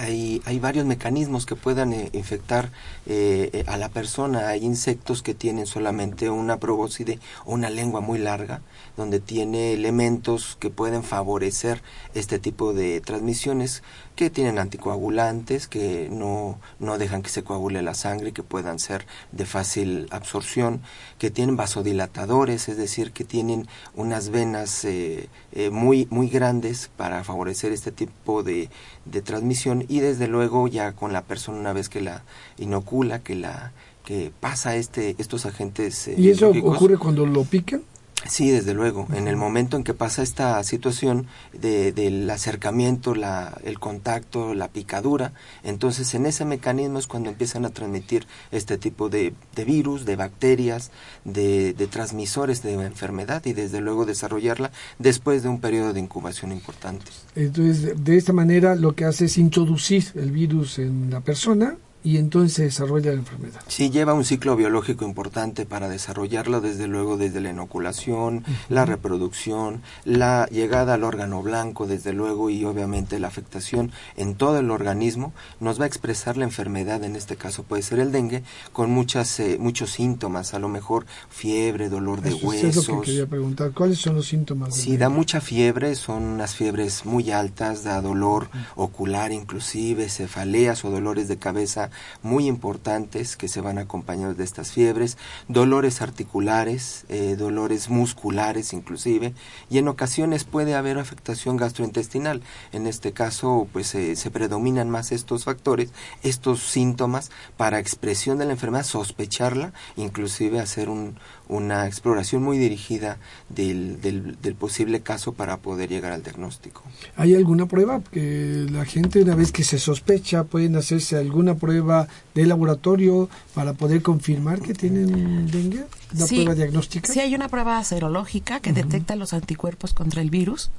hay, 0.01 0.41
hay 0.47 0.59
varios 0.59 0.87
mecanismos 0.87 1.45
que 1.45 1.57
puedan 1.57 1.93
eh, 1.93 2.09
infectar 2.13 2.71
eh, 3.07 3.51
eh, 3.53 3.65
a 3.67 3.77
la 3.77 3.91
persona. 3.91 4.49
Hay 4.49 4.65
insectos 4.65 5.23
que 5.23 5.35
tienen 5.35 5.67
solamente 5.67 6.31
una 6.31 6.57
probóscide 6.57 7.19
o 7.45 7.53
una 7.53 7.69
lengua 7.69 8.01
muy 8.01 8.19
larga, 8.19 8.63
donde 8.97 9.21
tiene 9.21 9.75
elementos 9.75 10.57
que 10.59 10.71
pueden 10.71 11.03
favorecer 11.03 11.83
este 12.15 12.39
tipo 12.39 12.73
de 12.73 13.01
transmisiones, 13.01 13.83
que 14.21 14.29
tienen 14.29 14.59
anticoagulantes, 14.59 15.67
que 15.67 16.11
no, 16.13 16.59
no 16.79 16.99
dejan 16.99 17.23
que 17.23 17.31
se 17.31 17.43
coagule 17.43 17.81
la 17.81 17.95
sangre, 17.95 18.33
que 18.33 18.43
puedan 18.43 18.79
ser 18.79 19.07
de 19.33 19.47
fácil 19.47 20.09
absorción, 20.11 20.83
que 21.17 21.31
tienen 21.31 21.57
vasodilatadores, 21.57 22.69
es 22.69 22.77
decir, 22.77 23.13
que 23.13 23.25
tienen 23.25 23.67
unas 23.95 24.29
venas 24.29 24.85
eh, 24.85 25.31
eh, 25.53 25.71
muy, 25.71 26.07
muy 26.11 26.29
grandes 26.29 26.91
para 26.99 27.25
favorecer 27.25 27.73
este 27.73 27.93
tipo 27.93 28.43
de, 28.43 28.69
de 29.07 29.23
transmisión 29.23 29.87
y 29.89 30.01
desde 30.01 30.29
luego 30.29 30.69
ya 30.69 30.93
con 30.93 31.15
la 31.15 31.23
persona 31.23 31.59
una 31.59 31.73
vez 31.73 31.89
que 31.89 32.03
la 32.03 32.23
inocula, 32.59 33.21
que 33.21 33.37
la 33.37 33.73
que 34.05 34.33
pasa 34.39 34.77
este 34.77 35.15
estos 35.19 35.47
agentes 35.47 36.09
eh, 36.09 36.15
¿Y 36.17 36.31
eso 36.31 36.51
ocurre 36.51 36.97
cuando 36.97 37.27
lo 37.27 37.45
pican? 37.45 37.83
Sí, 38.29 38.51
desde 38.51 38.75
luego. 38.75 39.09
En 39.15 39.29
el 39.29 39.37
momento 39.37 39.77
en 39.79 39.83
que 39.85 39.95
pasa 39.95 40.23
esta 40.23 40.63
situación 40.63 41.27
de, 41.53 41.91
del 41.93 42.29
acercamiento, 42.29 43.15
la, 43.15 43.59
el 43.65 43.79
contacto, 43.79 44.53
la 44.55 44.69
picadura, 44.69 45.33
entonces 45.65 46.13
en 46.15 46.27
ese 46.27 46.45
mecanismo 46.45 46.99
es 46.99 47.07
cuando 47.07 47.31
empiezan 47.31 47.65
a 47.65 47.71
transmitir 47.71 48.27
este 48.53 48.77
tipo 48.77 49.09
de, 49.09 49.33
de 49.55 49.65
virus, 49.65 50.05
de 50.05 50.17
bacterias, 50.17 50.91
de, 51.25 51.73
de 51.73 51.87
transmisores 51.87 52.63
de 52.63 52.75
enfermedad 52.75 53.43
y 53.47 53.55
desde 53.55 53.81
luego 53.81 54.05
desarrollarla 54.05 54.71
después 54.99 55.43
de 55.43 55.49
un 55.49 55.61
periodo 55.61 55.93
de 55.95 56.01
incubación 56.01 56.53
importante. 56.53 57.07
Entonces, 57.37 58.05
de- 58.05 58.17
esta 58.19 58.33
manera 58.35 58.75
lo 58.77 58.95
que 58.95 59.07
hace 59.07 59.25
es 59.25 59.39
introducir 59.39 60.05
el 60.15 60.31
virus 60.31 60.79
en 60.79 61.11
la 61.11 61.21
persona 61.21 61.77
y 62.03 62.17
entonces 62.17 62.55
se 62.55 62.63
desarrolla 62.65 63.11
la 63.13 63.19
enfermedad. 63.19 63.61
Sí, 63.69 63.91
lleva 63.91 64.15
un 64.15 64.25
ciclo 64.25 64.57
biológico 64.57 65.05
importante 65.05 65.67
para 65.67 65.89
desarrollarlo, 65.89 66.61
desde 66.61 66.87
luego 66.87 67.17
desde 67.17 67.41
la 67.41 67.51
inoculación, 67.51 68.45
la 68.69 68.87
reproducción, 68.87 69.83
la 70.05 70.47
llegada 70.51 70.95
al 70.95 71.05
órgano 71.05 71.43
blanco, 71.43 71.87
desde 71.87 72.13
luego, 72.13 72.49
y 72.51 72.65
obviamente 72.65 73.19
la 73.19 73.29
afectación 73.29 73.93
en 74.17 74.35
todo 74.35 74.59
el 74.59 74.71
organismo, 74.71 75.33
nos 75.61 75.79
va 75.79 75.85
a 75.85 75.89
expresar 75.89 76.37
la 76.37 76.45
enfermedad, 76.45 77.05
en 77.05 77.17
este 77.17 77.37
caso 77.37 77.65
puede 77.65 77.83
ser 77.83 77.99
el 77.99 78.13
dengue, 78.13 78.43
con 78.73 78.91
muchas, 78.91 79.39
eh, 79.41 79.59
muchos 79.61 79.91
síntomas, 79.91 80.55
a 80.55 80.59
lo 80.59 80.69
mejor 80.69 81.05
fiebre, 81.29 81.89
dolor 81.89 82.23
de 82.23 82.31
Eso 82.31 82.53
es- 82.53 82.65
es 82.65 82.77
lo 82.77 82.81
huesos. 82.83 83.01
que 83.01 83.07
quería 83.11 83.27
preguntar. 83.27 83.73
¿Cuáles 83.73 83.99
son 83.99 84.17
los 84.17 84.27
síntomas? 84.27 84.75
Sí, 84.75 84.97
da 84.97 85.09
mucha 85.11 85.41
fiebre, 85.41 85.95
son 85.97 86.23
unas 86.23 86.55
fiebres 86.55 87.05
muy 87.05 87.31
altas, 87.31 87.85
da 87.85 88.01
dolor 88.01 88.49
ocular 88.77 89.33
inclusive, 89.33 90.09
cefaleas 90.09 90.85
o 90.85 90.91
dolores 90.91 91.29
de 91.29 91.37
cabeza 91.37 91.90
muy 92.23 92.47
importantes 92.47 93.37
que 93.37 93.49
se 93.49 93.61
van 93.61 93.79
acompañados 93.79 94.37
de 94.37 94.45
estas 94.45 94.73
fiebres, 94.73 95.19
dolores 95.49 96.03
articulares, 96.03 97.05
eh, 97.09 97.37
dolores 97.37 97.89
musculares 97.89 98.73
inclusive, 98.73 99.35
y 99.69 99.79
en 99.79 99.89
ocasiones 99.89 100.45
puede 100.45 100.75
haber 100.75 100.99
afectación 100.99 101.57
gastrointestinal. 101.57 102.43
En 102.73 102.87
este 102.87 103.13
caso, 103.13 103.69
pues 103.73 103.89
se 103.89 104.31
predominan 104.31 104.91
más 104.91 105.13
estos 105.13 105.45
factores, 105.45 105.93
estos 106.23 106.61
síntomas 106.61 107.31
para 107.57 107.79
expresión 107.79 108.39
de 108.39 108.47
la 108.47 108.53
enfermedad, 108.53 108.85
sospecharla, 108.85 109.73
inclusive 109.97 110.61
hacer 110.61 110.89
un, 110.89 111.17
una 111.51 111.87
exploración 111.87 112.43
muy 112.43 112.59
dirigida 112.59 113.19
del, 113.49 114.01
del, 114.01 114.55
posible 114.55 115.01
caso 115.01 115.33
para 115.33 115.57
poder 115.59 115.89
llegar 115.89 116.13
al 116.13 116.23
diagnóstico. 116.23 116.83
¿Hay 117.17 117.35
alguna 117.35 117.67
prueba? 117.67 118.01
Que 118.13 118.67
la 118.71 118.85
gente 118.85 119.21
una 119.23 119.35
vez 119.35 119.51
que 119.51 119.65
se 119.65 119.79
sospecha 119.79 120.45
pueden 120.45 120.77
hacerse 120.77 121.17
alguna 121.17 121.57
prueba 121.57 122.07
de 122.35 122.47
laboratorio 122.47 123.29
para 123.55 123.73
poder 123.73 124.03
confirmar 124.03 124.61
que 124.61 124.75
tienen 124.75 125.51
dengue, 125.51 125.85
una 126.15 126.27
prueba 126.27 126.55
diagnóstica. 126.55 127.13
Sí, 127.13 127.21
hay 127.21 127.35
una 127.35 127.49
prueba 127.49 127.83
serológica 127.83 128.61
que 128.61 128.73
detecta 128.73 129.17
los 129.17 129.33
anticuerpos 129.33 129.93
contra 129.93 130.23
el 130.23 130.31
virus 130.31 130.71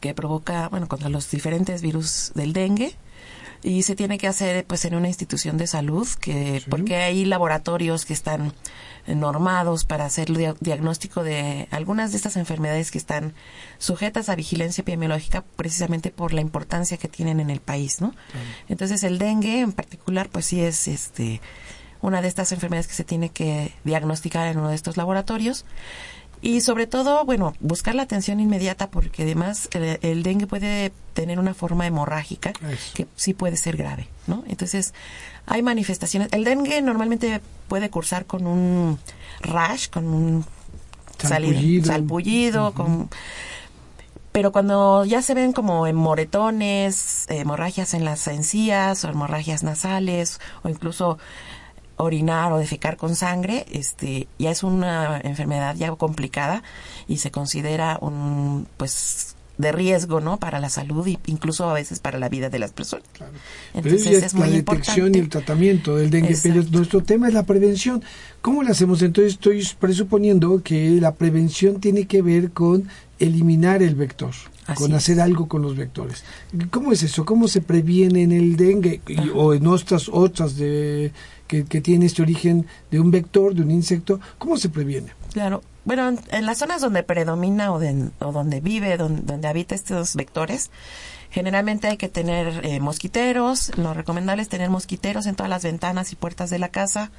que 0.00 0.14
provoca, 0.14 0.68
bueno, 0.68 0.88
contra 0.88 1.08
los 1.08 1.30
diferentes 1.30 1.82
virus 1.82 2.32
del 2.34 2.52
dengue 2.52 2.94
y 3.62 3.82
se 3.82 3.96
tiene 3.96 4.18
que 4.18 4.28
hacer 4.28 4.64
pues 4.66 4.84
en 4.84 4.94
una 4.94 5.08
institución 5.08 5.56
de 5.56 5.66
salud 5.66 6.06
que 6.20 6.62
porque 6.68 6.96
hay 6.96 7.24
laboratorios 7.24 8.04
que 8.04 8.12
están 8.12 8.52
normados 9.08 9.84
para 9.84 10.04
hacer 10.04 10.30
el 10.30 10.54
diagnóstico 10.60 11.22
de 11.22 11.68
algunas 11.70 12.10
de 12.10 12.16
estas 12.16 12.36
enfermedades 12.36 12.90
que 12.90 12.98
están 12.98 13.34
sujetas 13.78 14.28
a 14.28 14.34
vigilancia 14.34 14.82
epidemiológica 14.82 15.44
precisamente 15.56 16.10
por 16.10 16.32
la 16.32 16.40
importancia 16.40 16.96
que 16.96 17.08
tienen 17.08 17.40
en 17.40 17.50
el 17.50 17.60
país, 17.60 18.00
¿no? 18.00 18.14
Entonces 18.68 19.02
el 19.04 19.18
dengue 19.18 19.60
en 19.60 19.72
particular 19.72 20.28
pues 20.30 20.46
sí 20.46 20.60
es 20.60 20.88
este 20.88 21.40
una 22.02 22.22
de 22.22 22.28
estas 22.28 22.52
enfermedades 22.52 22.86
que 22.86 22.94
se 22.94 23.04
tiene 23.04 23.30
que 23.30 23.72
diagnosticar 23.84 24.46
en 24.48 24.58
uno 24.58 24.68
de 24.68 24.74
estos 24.74 24.96
laboratorios 24.96 25.64
y 26.42 26.60
sobre 26.60 26.86
todo, 26.86 27.24
bueno, 27.24 27.54
buscar 27.60 27.94
la 27.94 28.02
atención 28.02 28.40
inmediata 28.40 28.90
porque 28.90 29.22
además 29.22 29.68
el, 29.72 30.22
dengue 30.22 30.46
puede 30.46 30.92
tener 31.14 31.38
una 31.38 31.54
forma 31.54 31.86
hemorrágica 31.86 32.52
que 32.94 33.06
sí 33.16 33.32
puede 33.32 33.56
ser 33.56 33.76
grave, 33.76 34.08
¿no? 34.26 34.44
Entonces, 34.46 34.92
hay 35.46 35.62
manifestaciones. 35.62 36.28
El 36.32 36.44
dengue 36.44 36.82
normalmente 36.82 37.40
puede 37.68 37.90
cursar 37.90 38.26
con 38.26 38.46
un 38.46 38.98
rash, 39.40 39.88
con 39.88 40.06
un 40.06 40.44
salpullido, 41.18 41.86
salpullido 41.86 42.72
con 42.74 43.08
pero 44.36 44.52
cuando 44.52 45.06
ya 45.06 45.22
se 45.22 45.32
ven 45.32 45.54
como 45.54 45.90
moretones, 45.94 47.24
hemorragias 47.30 47.94
en 47.94 48.04
las 48.04 48.28
encías 48.28 49.02
o 49.02 49.08
hemorragias 49.08 49.62
nasales 49.62 50.40
o 50.62 50.68
incluso 50.68 51.16
orinar 51.96 52.52
o 52.52 52.58
defecar 52.58 52.98
con 52.98 53.16
sangre, 53.16 53.64
este, 53.72 54.28
ya 54.38 54.50
es 54.50 54.62
una 54.62 55.18
enfermedad 55.24 55.74
ya 55.76 55.90
complicada 55.92 56.62
y 57.08 57.16
se 57.16 57.30
considera 57.30 57.96
un, 58.02 58.68
pues, 58.76 59.35
de 59.58 59.72
riesgo, 59.72 60.20
¿no? 60.20 60.38
Para 60.38 60.60
la 60.60 60.68
salud 60.68 61.06
e 61.06 61.18
incluso 61.26 61.68
a 61.68 61.72
veces 61.72 61.98
para 62.00 62.18
la 62.18 62.28
vida 62.28 62.50
de 62.50 62.58
las 62.58 62.72
personas. 62.72 63.06
Entonces 63.74 64.24
es, 64.24 64.34
la 64.34 64.46
detección 64.46 65.14
y 65.14 65.18
el 65.18 65.28
tratamiento 65.28 65.96
del 65.96 66.10
dengue, 66.10 66.36
pero 66.42 66.62
nuestro 66.70 67.02
tema 67.02 67.28
es 67.28 67.34
la 67.34 67.44
prevención. 67.44 68.02
¿Cómo 68.42 68.62
lo 68.62 68.70
hacemos? 68.70 69.02
Entonces 69.02 69.34
estoy 69.34 69.66
presuponiendo 69.78 70.62
que 70.62 71.00
la 71.00 71.14
prevención 71.14 71.80
tiene 71.80 72.06
que 72.06 72.22
ver 72.22 72.50
con 72.50 72.88
eliminar 73.18 73.82
el 73.82 73.94
vector, 73.94 74.32
con 74.74 74.92
hacer 74.92 75.20
algo 75.20 75.48
con 75.48 75.62
los 75.62 75.76
vectores. 75.76 76.24
¿Cómo 76.70 76.92
es 76.92 77.02
eso? 77.02 77.24
¿Cómo 77.24 77.48
se 77.48 77.62
previene 77.62 78.22
en 78.22 78.32
el 78.32 78.56
dengue 78.56 79.00
o 79.34 79.54
en 79.54 79.66
otras 79.66 80.08
otras 80.08 80.56
de 80.56 81.12
que, 81.46 81.80
tiene 81.80 82.06
este 82.06 82.22
origen 82.22 82.66
de 82.90 83.00
un 83.00 83.10
vector, 83.10 83.54
de 83.54 83.62
un 83.62 83.70
insecto, 83.70 84.20
¿cómo 84.38 84.56
se 84.56 84.68
previene? 84.68 85.12
Claro, 85.32 85.62
bueno, 85.84 86.16
en 86.30 86.46
las 86.46 86.58
zonas 86.58 86.80
donde 86.80 87.02
predomina 87.02 87.70
o, 87.72 87.76
o 87.76 88.32
donde 88.32 88.60
vive, 88.60 88.96
donde, 88.96 89.22
donde, 89.22 89.48
habita 89.48 89.74
estos 89.74 90.16
vectores, 90.16 90.70
generalmente 91.30 91.88
hay 91.88 91.96
que 91.96 92.08
tener 92.08 92.64
eh, 92.64 92.80
mosquiteros. 92.80 93.76
Lo 93.76 93.94
recomendable 93.94 94.42
es 94.42 94.48
tener 94.48 94.70
mosquiteros 94.70 95.26
en 95.26 95.36
todas 95.36 95.50
las 95.50 95.62
ventanas 95.62 96.12
y 96.12 96.16
puertas 96.16 96.50
de 96.50 96.58
la 96.58 96.70
casa. 96.70 97.10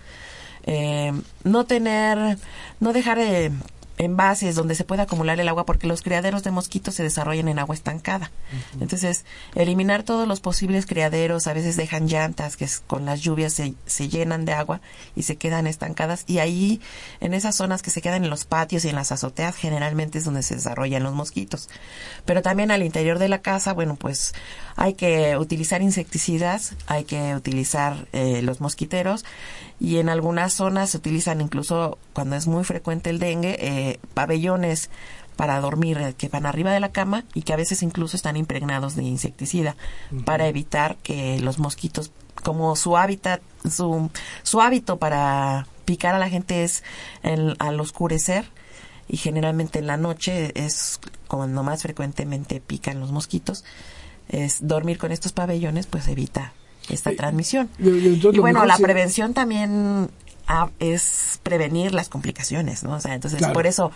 Eh, 0.64 1.14
no 1.44 1.66
tener, 1.66 2.38
no 2.82 2.92
dejar 2.92 3.18
de 3.18 3.52
envases 3.98 4.56
donde 4.56 4.76
se 4.76 4.84
puede 4.84 5.02
acumular 5.02 5.40
el 5.40 5.48
agua 5.48 5.66
porque 5.66 5.88
los 5.88 6.02
criaderos 6.02 6.44
de 6.44 6.52
mosquitos 6.52 6.96
se 6.96 7.04
desarrollan 7.04 7.48
en 7.48 7.60
agua 7.60 7.76
estancada. 7.76 8.32
Entonces, 8.80 9.26
eliminar 9.56 10.04
todos 10.04 10.28
los 10.28 10.40
posibles 10.40 10.86
criaderos, 10.86 11.48
a 11.48 11.54
veces 11.54 11.76
dejan 11.76 12.08
llantas 12.08 12.58
que 12.58 12.68
con 12.86 13.06
las 13.06 13.22
lluvias 13.22 13.54
se, 13.54 13.74
se, 13.86 14.08
llenan 14.08 14.46
de 14.46 14.54
agua 14.54 14.82
y 15.16 15.24
se 15.24 15.36
quedan 15.36 15.68
estancadas 15.68 16.24
y 16.28 16.40
ahí 16.40 16.82
en 17.20 17.34
esas 17.34 17.56
zonas 17.56 17.82
que 17.82 17.90
se 17.90 18.02
quedan 18.02 18.24
en 18.24 18.30
los 18.30 18.46
patios 18.46 18.86
y 18.86 18.90
en 18.90 18.96
las 18.96 19.12
azoteas 19.12 19.56
generalmente 19.56 20.20
es 20.20 20.26
donde 20.26 20.44
se 20.44 20.56
desarrollan 20.56 21.04
los 21.04 21.14
mosquitos. 21.14 21.70
Pero 22.26 22.42
también 22.42 22.72
al 22.72 22.84
interior 22.84 23.20
de 23.20 23.30
la 23.30 23.42
casa, 23.42 23.74
bueno, 23.74 23.96
pues 23.96 24.34
hay 24.76 24.94
que 24.94 25.38
utilizar 25.38 25.82
insecticidas, 25.82 26.76
hay 26.86 27.04
que 27.04 27.36
utilizar 27.36 28.08
eh, 28.14 28.42
los 28.44 28.62
mosquiteros 28.62 29.26
y 29.80 29.98
en 29.98 30.10
algunas 30.10 30.54
zonas 30.54 30.92
se 30.92 30.98
utilizan 30.98 31.42
incluso 31.42 31.98
cuando 32.14 32.36
es 32.36 32.48
muy 32.48 32.64
frecuente 32.64 33.10
el 33.10 33.20
dengue 33.20 33.58
eh, 33.60 34.00
pabellones 34.14 34.90
para 35.36 35.60
dormir 35.60 35.98
eh, 36.00 36.14
que 36.18 36.30
van 36.30 36.46
arriba 36.46 36.72
de 36.72 36.80
la 36.80 36.92
cama 36.92 37.26
y 37.34 37.44
que 37.44 37.54
a 37.54 37.58
veces 37.58 37.84
incluso 37.84 38.16
están 38.16 38.38
impregnados 38.38 38.96
de 38.96 39.04
insecticida 39.04 39.76
para 40.26 40.48
evitar 40.48 40.98
que 40.98 41.40
los 41.40 41.60
mosquitos 41.60 42.12
como 42.44 42.76
su 42.76 42.98
hábitat 42.98 43.42
su, 43.70 44.10
su 44.44 44.62
hábito 44.62 44.98
para 44.98 45.68
picar 45.86 46.16
a 46.16 46.20
la 46.20 46.30
gente 46.30 46.64
es 46.64 46.84
al 47.22 47.80
oscurecer 47.80 48.46
y 49.08 49.18
generalmente 49.18 49.80
en 49.80 49.88
la 49.88 49.98
noche 49.98 50.52
es 50.56 51.00
cuando 51.28 51.64
más 51.64 51.82
frecuentemente 51.84 52.60
pican 52.60 53.00
los 53.00 53.12
mosquitos 53.12 53.64
es 54.30 54.68
dormir 54.68 54.98
con 54.98 55.12
estos 55.12 55.32
pabellones, 55.32 55.88
pues 55.88 56.08
evita 56.08 56.54
esta 56.90 57.12
transmisión. 57.16 57.70
y 57.80 58.40
bueno, 58.40 58.66
la 58.66 58.78
prevención 58.78 59.34
también 59.34 60.10
ah, 60.48 60.70
es 60.80 61.40
prevenir 61.44 61.94
las 61.94 62.10
complicaciones, 62.10 62.84
¿no? 62.84 62.94
O 62.94 63.00
sea, 63.00 63.14
entonces 63.14 63.42
por 63.54 63.68
eso, 63.68 63.92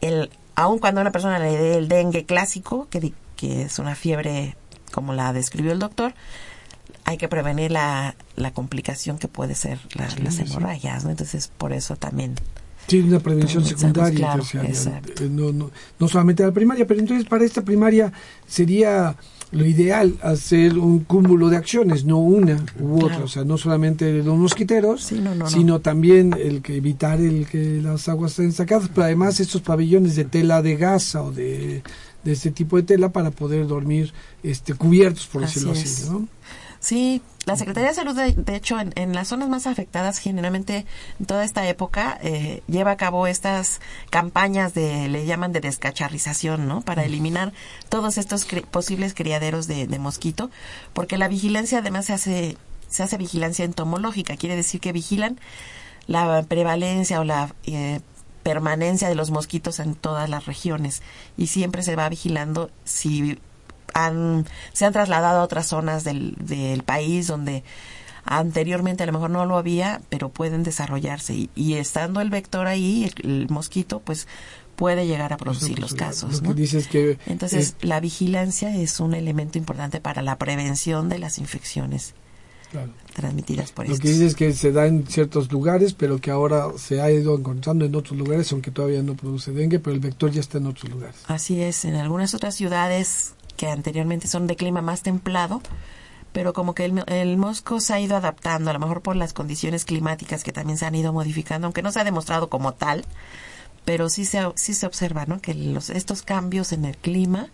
el, 0.00 0.30
aun 0.54 0.78
cuando 0.78 1.00
una 1.00 1.12
persona 1.12 1.38
le 1.38 1.56
dé 1.56 1.76
el 1.76 1.88
dengue 1.88 2.24
clásico, 2.24 2.88
que, 2.90 3.12
que 3.36 3.62
es 3.62 3.78
una 3.78 3.94
fiebre 3.94 4.56
como 4.92 5.12
la 5.12 5.32
describió 5.32 5.72
el 5.72 5.78
doctor, 5.78 6.14
hay 7.04 7.18
que 7.18 7.28
prevenir 7.28 7.70
la, 7.70 8.16
la 8.34 8.52
complicación 8.52 9.18
que 9.18 9.28
puede 9.28 9.54
ser 9.54 9.78
las 9.94 10.38
hemorragias, 10.38 11.04
¿no? 11.04 11.10
Entonces 11.10 11.48
por 11.56 11.72
eso 11.72 11.96
también 11.96 12.34
Sí, 12.88 13.00
una 13.00 13.18
prevención 13.18 13.64
secundaria 13.64 14.34
terciaria, 14.34 14.70
eh, 14.70 15.28
no, 15.28 15.52
no, 15.52 15.70
no 15.98 16.08
solamente 16.08 16.44
la 16.44 16.52
primaria, 16.52 16.86
pero 16.86 17.00
entonces 17.00 17.26
para 17.26 17.44
esta 17.44 17.62
primaria 17.62 18.12
sería 18.46 19.16
lo 19.52 19.64
ideal 19.64 20.16
hacer 20.22 20.76
un 20.78 21.00
cúmulo 21.00 21.48
de 21.48 21.56
acciones, 21.56 22.04
no 22.04 22.18
una 22.18 22.64
u 22.80 23.04
otra, 23.04 23.24
o 23.24 23.28
sea, 23.28 23.44
no 23.44 23.58
solamente 23.58 24.22
los 24.22 24.36
mosquiteros, 24.36 25.02
sino 25.46 25.80
también 25.80 26.34
el 26.38 26.62
que 26.62 26.76
evitar 26.76 27.20
el 27.20 27.46
que 27.46 27.80
las 27.82 28.08
aguas 28.08 28.32
estén 28.32 28.52
sacadas, 28.52 28.90
pero 28.92 29.04
además 29.04 29.40
estos 29.40 29.62
pabellones 29.62 30.16
de 30.16 30.24
tela 30.24 30.62
de 30.62 30.76
gasa 30.76 31.22
o 31.22 31.32
de, 31.32 31.82
de 32.24 32.32
este 32.32 32.50
tipo 32.50 32.76
de 32.76 32.82
tela 32.82 33.12
para 33.12 33.30
poder 33.30 33.66
dormir 33.66 34.12
este 34.42 34.74
cubiertos, 34.74 35.26
por 35.26 35.42
decirlo 35.42 35.72
así, 35.72 36.10
¿no? 36.10 36.28
Sí, 36.86 37.20
la 37.46 37.56
Secretaría 37.56 37.88
de 37.88 37.96
Salud, 37.96 38.14
de, 38.14 38.54
hecho, 38.54 38.78
en, 38.78 39.12
las 39.12 39.26
zonas 39.26 39.48
más 39.48 39.66
afectadas, 39.66 40.18
generalmente 40.18 40.86
en 41.18 41.26
toda 41.26 41.42
esta 41.42 41.66
época, 41.68 42.16
eh, 42.22 42.62
lleva 42.68 42.92
a 42.92 42.96
cabo 42.96 43.26
estas 43.26 43.80
campañas 44.08 44.72
de, 44.72 45.08
le 45.08 45.26
llaman 45.26 45.50
de 45.50 45.58
descacharrización, 45.58 46.68
¿no? 46.68 46.82
Para 46.82 47.04
eliminar 47.04 47.52
todos 47.88 48.18
estos 48.18 48.46
posibles 48.70 49.14
criaderos 49.14 49.66
de, 49.66 49.98
mosquito, 49.98 50.48
porque 50.92 51.18
la 51.18 51.26
vigilancia 51.26 51.78
además 51.78 52.04
se 52.06 52.12
hace, 52.12 52.56
se 52.88 53.02
hace 53.02 53.16
vigilancia 53.16 53.64
entomológica, 53.64 54.36
quiere 54.36 54.54
decir 54.54 54.80
que 54.80 54.92
vigilan 54.92 55.40
la 56.06 56.44
prevalencia 56.44 57.18
o 57.18 57.24
la 57.24 57.52
eh, 57.64 57.98
permanencia 58.44 59.08
de 59.08 59.16
los 59.16 59.32
mosquitos 59.32 59.80
en 59.80 59.96
todas 59.96 60.30
las 60.30 60.46
regiones 60.46 61.02
y 61.36 61.48
siempre 61.48 61.82
se 61.82 61.96
va 61.96 62.08
vigilando 62.08 62.70
si 62.84 63.40
se 64.72 64.84
han 64.84 64.92
trasladado 64.92 65.40
a 65.40 65.44
otras 65.44 65.66
zonas 65.66 66.04
del, 66.04 66.34
del 66.38 66.82
país 66.82 67.26
donde 67.26 67.64
anteriormente 68.26 69.04
a 69.04 69.06
lo 69.06 69.12
mejor 69.12 69.30
no 69.30 69.46
lo 69.46 69.56
había, 69.56 70.02
pero 70.08 70.28
pueden 70.28 70.64
desarrollarse. 70.64 71.48
Y, 71.54 71.74
estando 71.74 72.20
el 72.20 72.28
vector 72.28 72.66
ahí, 72.66 73.10
el, 73.22 73.48
mosquito, 73.48 74.00
pues 74.00 74.26
puede 74.74 75.06
llegar 75.06 75.32
a 75.32 75.38
producir 75.38 75.78
los 75.78 75.94
casos. 75.94 76.42
que 76.90 77.18
Entonces, 77.26 77.76
la 77.80 78.00
vigilancia 78.00 78.76
es 78.76 79.00
un 79.00 79.14
elemento 79.14 79.56
importante 79.56 80.00
para 80.00 80.22
la 80.22 80.36
prevención 80.36 81.08
de 81.08 81.18
las 81.18 81.38
infecciones 81.38 82.14
transmitidas 83.14 83.72
por 83.72 83.88
Lo 83.88 83.96
que 83.96 84.08
dices 84.08 84.22
es 84.22 84.34
que 84.34 84.52
se 84.52 84.70
da 84.72 84.86
en 84.86 85.06
ciertos 85.06 85.50
lugares, 85.50 85.94
pero 85.94 86.18
que 86.20 86.30
ahora 86.30 86.66
se 86.76 87.00
ha 87.00 87.10
ido 87.10 87.38
encontrando 87.38 87.86
en 87.86 87.94
otros 87.94 88.18
lugares, 88.18 88.52
aunque 88.52 88.70
todavía 88.70 89.02
no 89.02 89.14
produce 89.14 89.52
dengue, 89.52 89.78
pero 89.78 89.94
el 89.94 90.00
vector 90.00 90.30
ya 90.30 90.40
está 90.40 90.58
en 90.58 90.66
otros 90.66 90.90
lugares. 90.90 91.16
Así 91.26 91.62
es, 91.62 91.86
en 91.86 91.94
algunas 91.94 92.34
otras 92.34 92.54
ciudades 92.54 93.34
que 93.56 93.68
anteriormente 93.68 94.28
son 94.28 94.46
de 94.46 94.56
clima 94.56 94.82
más 94.82 95.02
templado, 95.02 95.62
pero 96.32 96.52
como 96.52 96.74
que 96.74 96.84
el, 96.84 97.02
el, 97.06 97.36
mosco 97.36 97.80
se 97.80 97.94
ha 97.94 98.00
ido 98.00 98.16
adaptando, 98.16 98.70
a 98.70 98.74
lo 98.74 98.78
mejor 98.78 99.00
por 99.00 99.16
las 99.16 99.32
condiciones 99.32 99.84
climáticas 99.84 100.44
que 100.44 100.52
también 100.52 100.78
se 100.78 100.86
han 100.86 100.94
ido 100.94 101.12
modificando, 101.12 101.66
aunque 101.66 101.82
no 101.82 101.92
se 101.92 102.00
ha 102.00 102.04
demostrado 102.04 102.48
como 102.48 102.72
tal, 102.72 103.04
pero 103.84 104.08
sí 104.10 104.24
se, 104.24 104.40
sí 104.56 104.74
se 104.74 104.86
observa 104.86 105.26
¿no? 105.26 105.40
que 105.40 105.54
los, 105.54 105.90
estos 105.90 106.22
cambios 106.22 106.72
en 106.72 106.84
el 106.84 106.96
clima 106.96 107.48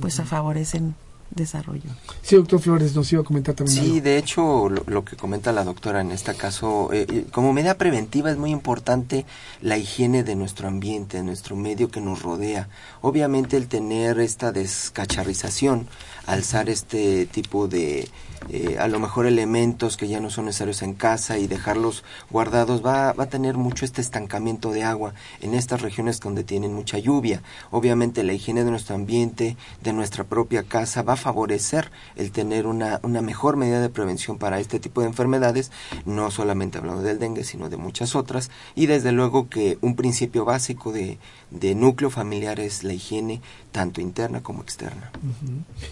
pues 0.00 0.20
favorecen 0.24 0.94
desarrollo. 1.30 1.90
Sí, 2.22 2.36
doctor 2.36 2.60
Flores, 2.60 2.94
nos 2.94 3.12
iba 3.12 3.22
a 3.22 3.24
comentar 3.24 3.54
también. 3.54 3.84
Sí, 3.84 4.00
de 4.00 4.18
hecho, 4.18 4.68
lo, 4.68 5.04
que 5.04 5.16
comenta 5.16 5.52
la 5.52 5.64
doctora 5.64 6.00
en 6.00 6.12
este 6.12 6.34
caso, 6.34 6.92
eh, 6.92 7.06
eh, 7.08 7.26
como 7.30 7.52
medida 7.52 7.74
preventiva 7.74 8.30
es 8.30 8.36
muy 8.36 8.50
importante 8.50 9.26
la 9.60 9.76
higiene 9.76 10.24
de 10.24 10.36
nuestro 10.36 10.68
ambiente, 10.68 11.18
de 11.18 11.22
nuestro 11.22 11.56
medio 11.56 11.90
que 11.90 12.00
nos 12.00 12.22
rodea. 12.22 12.68
Obviamente 13.00 13.56
el 13.56 13.68
tener 13.68 14.18
esta 14.20 14.52
descacharrización, 14.52 15.88
alzar 16.26 16.68
este 16.68 17.26
tipo 17.26 17.68
de, 17.68 18.08
eh, 18.48 18.76
a 18.78 18.86
lo 18.86 19.00
mejor 19.00 19.26
elementos 19.26 19.96
que 19.96 20.08
ya 20.08 20.20
no 20.20 20.30
son 20.30 20.46
necesarios 20.46 20.82
en 20.82 20.94
casa 20.94 21.38
y 21.38 21.46
dejarlos 21.46 22.04
guardados, 22.30 22.84
va, 22.84 23.12
va 23.12 23.24
a 23.24 23.28
tener 23.28 23.56
mucho 23.56 23.84
este 23.84 24.00
estancamiento 24.00 24.70
de 24.70 24.84
agua 24.84 25.14
en 25.40 25.54
estas 25.54 25.82
regiones 25.82 26.20
donde 26.20 26.44
tienen 26.44 26.72
mucha 26.72 26.98
lluvia. 26.98 27.42
Obviamente 27.70 28.22
la 28.22 28.32
higiene 28.32 28.64
de 28.64 28.70
nuestro 28.70 28.94
ambiente, 28.94 29.56
de 29.82 29.92
nuestra 29.92 30.24
propia 30.24 30.62
casa, 30.62 31.02
va 31.02 31.14
a 31.14 31.16
favorecer 31.16 31.90
el 32.14 32.30
tener 32.30 32.66
una, 32.66 33.00
una 33.02 33.22
mejor 33.22 33.56
medida 33.56 33.80
de 33.80 33.88
prevención 33.88 34.38
para 34.38 34.60
este 34.60 34.78
tipo 34.78 35.00
de 35.00 35.08
enfermedades, 35.08 35.72
no 36.04 36.30
solamente 36.30 36.78
hablando 36.78 37.02
del 37.02 37.18
dengue, 37.18 37.44
sino 37.44 37.68
de 37.68 37.76
muchas 37.76 38.14
otras. 38.14 38.50
Y 38.74 38.86
desde 38.86 39.12
luego 39.12 39.48
que 39.48 39.78
un 39.80 39.96
principio 39.96 40.44
básico 40.44 40.92
de, 40.92 41.18
de 41.50 41.74
núcleo 41.74 42.10
familiar 42.10 42.60
es 42.60 42.84
la 42.84 42.92
higiene, 42.92 43.40
tanto 43.76 44.00
interna 44.00 44.42
como 44.42 44.62
externa. 44.62 45.10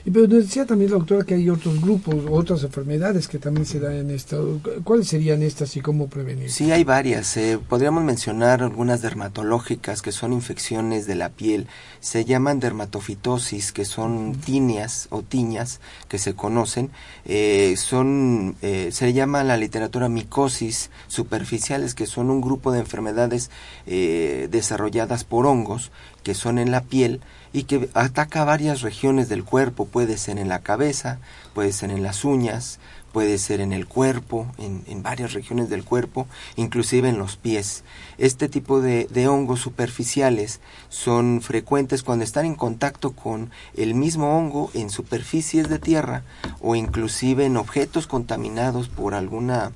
Y 0.07 0.11
pero 0.11 0.27
decía 0.27 0.65
también 0.65 0.91
la 0.91 0.97
doctora 0.97 1.23
que 1.23 1.35
hay 1.35 1.51
otros 1.51 1.83
grupos, 1.83 2.15
otras 2.31 2.63
enfermedades 2.63 3.29
que 3.29 3.39
también 3.39 3.67
se 3.67 3.79
dan 3.79 3.93
en 3.93 4.11
esto. 4.11 4.59
¿Cuáles 4.85 5.09
serían 5.09 5.43
estas 5.43 5.77
y 5.77 5.83
cómo 5.83 6.09
prevenir? 6.09 6.51
Sí, 6.51 6.73
hay 6.73 6.83
varias. 6.83 7.37
Eh, 7.37 7.59
podríamos 7.69 8.03
mencionar 8.03 8.63
algunas 8.63 9.03
dermatológicas 9.03 10.01
que 10.01 10.13
son 10.13 10.33
infecciones 10.33 11.07
de 11.07 11.15
la 11.15 11.29
piel. 11.29 11.67
Se 12.01 12.25
llaman 12.25 12.59
dermatofitosis, 12.59 13.73
que 13.73 13.85
son 13.85 14.35
tinias 14.35 15.09
o 15.11 15.21
tiñas 15.21 15.83
que 16.09 16.17
se 16.17 16.33
conocen. 16.33 16.91
Eh, 17.27 17.75
son, 17.77 18.57
eh, 18.63 18.93
se 18.93 19.13
llama 19.13 19.45
la 19.45 19.59
literatura 19.59 20.09
micosis 20.09 20.89
superficiales, 21.07 21.95
que 21.95 22.07
son 22.07 22.31
un 22.31 22.41
grupo 22.41 22.73
de 22.73 22.79
enfermedades 22.79 23.51
desarrolladas 23.85 25.25
por 25.25 25.45
hongos 25.45 25.91
que 26.25 26.35
son 26.35 26.59
en 26.59 26.73
la 26.73 26.81
piel 26.81 27.21
y 27.55 27.63
que 27.63 27.89
ataca 27.95 28.45
varias 28.45 28.83
regiones 28.83 29.29
del 29.29 29.45
cuerpo, 29.45 29.87
puede 29.87 30.19
ser 30.19 30.39
en 30.39 30.49
la 30.49 30.59
cabeza, 30.59 31.21
puede 31.55 31.73
ser 31.73 31.93
en 31.93 32.03
las 32.03 32.25
uñas, 32.25 32.81
puede 33.13 33.39
ser 33.39 33.61
en 33.61 33.73
el 33.73 33.87
cuerpo, 33.87 34.49
en, 34.59 35.03
varias 35.05 35.35
regiones 35.35 35.71
del 35.71 35.85
cuerpo, 35.85 36.27
inclusive 36.57 37.09
en 37.09 37.17
los 37.17 37.37
pies. 37.37 37.85
Este 38.19 38.49
tipo 38.49 38.81
de, 38.81 39.07
de, 39.09 39.29
hongos 39.29 39.61
superficiales 39.61 40.59
son 40.89 41.43
frecuentes 41.43 42.03
cuando 42.03 42.25
están 42.25 42.45
en 42.45 42.57
contacto 42.57 43.13
con 43.13 43.53
el 43.77 43.95
mismo 43.95 44.37
hongo 44.37 44.73
en 44.75 44.91
superficies 44.91 45.69
de 45.69 45.79
tierra 45.79 46.25
o 46.61 46.75
inclusive 46.75 47.47
en 47.47 47.57
objetos 47.57 48.09
contaminados 48.09 48.89
por 48.89 49.15
alguna, 49.15 49.71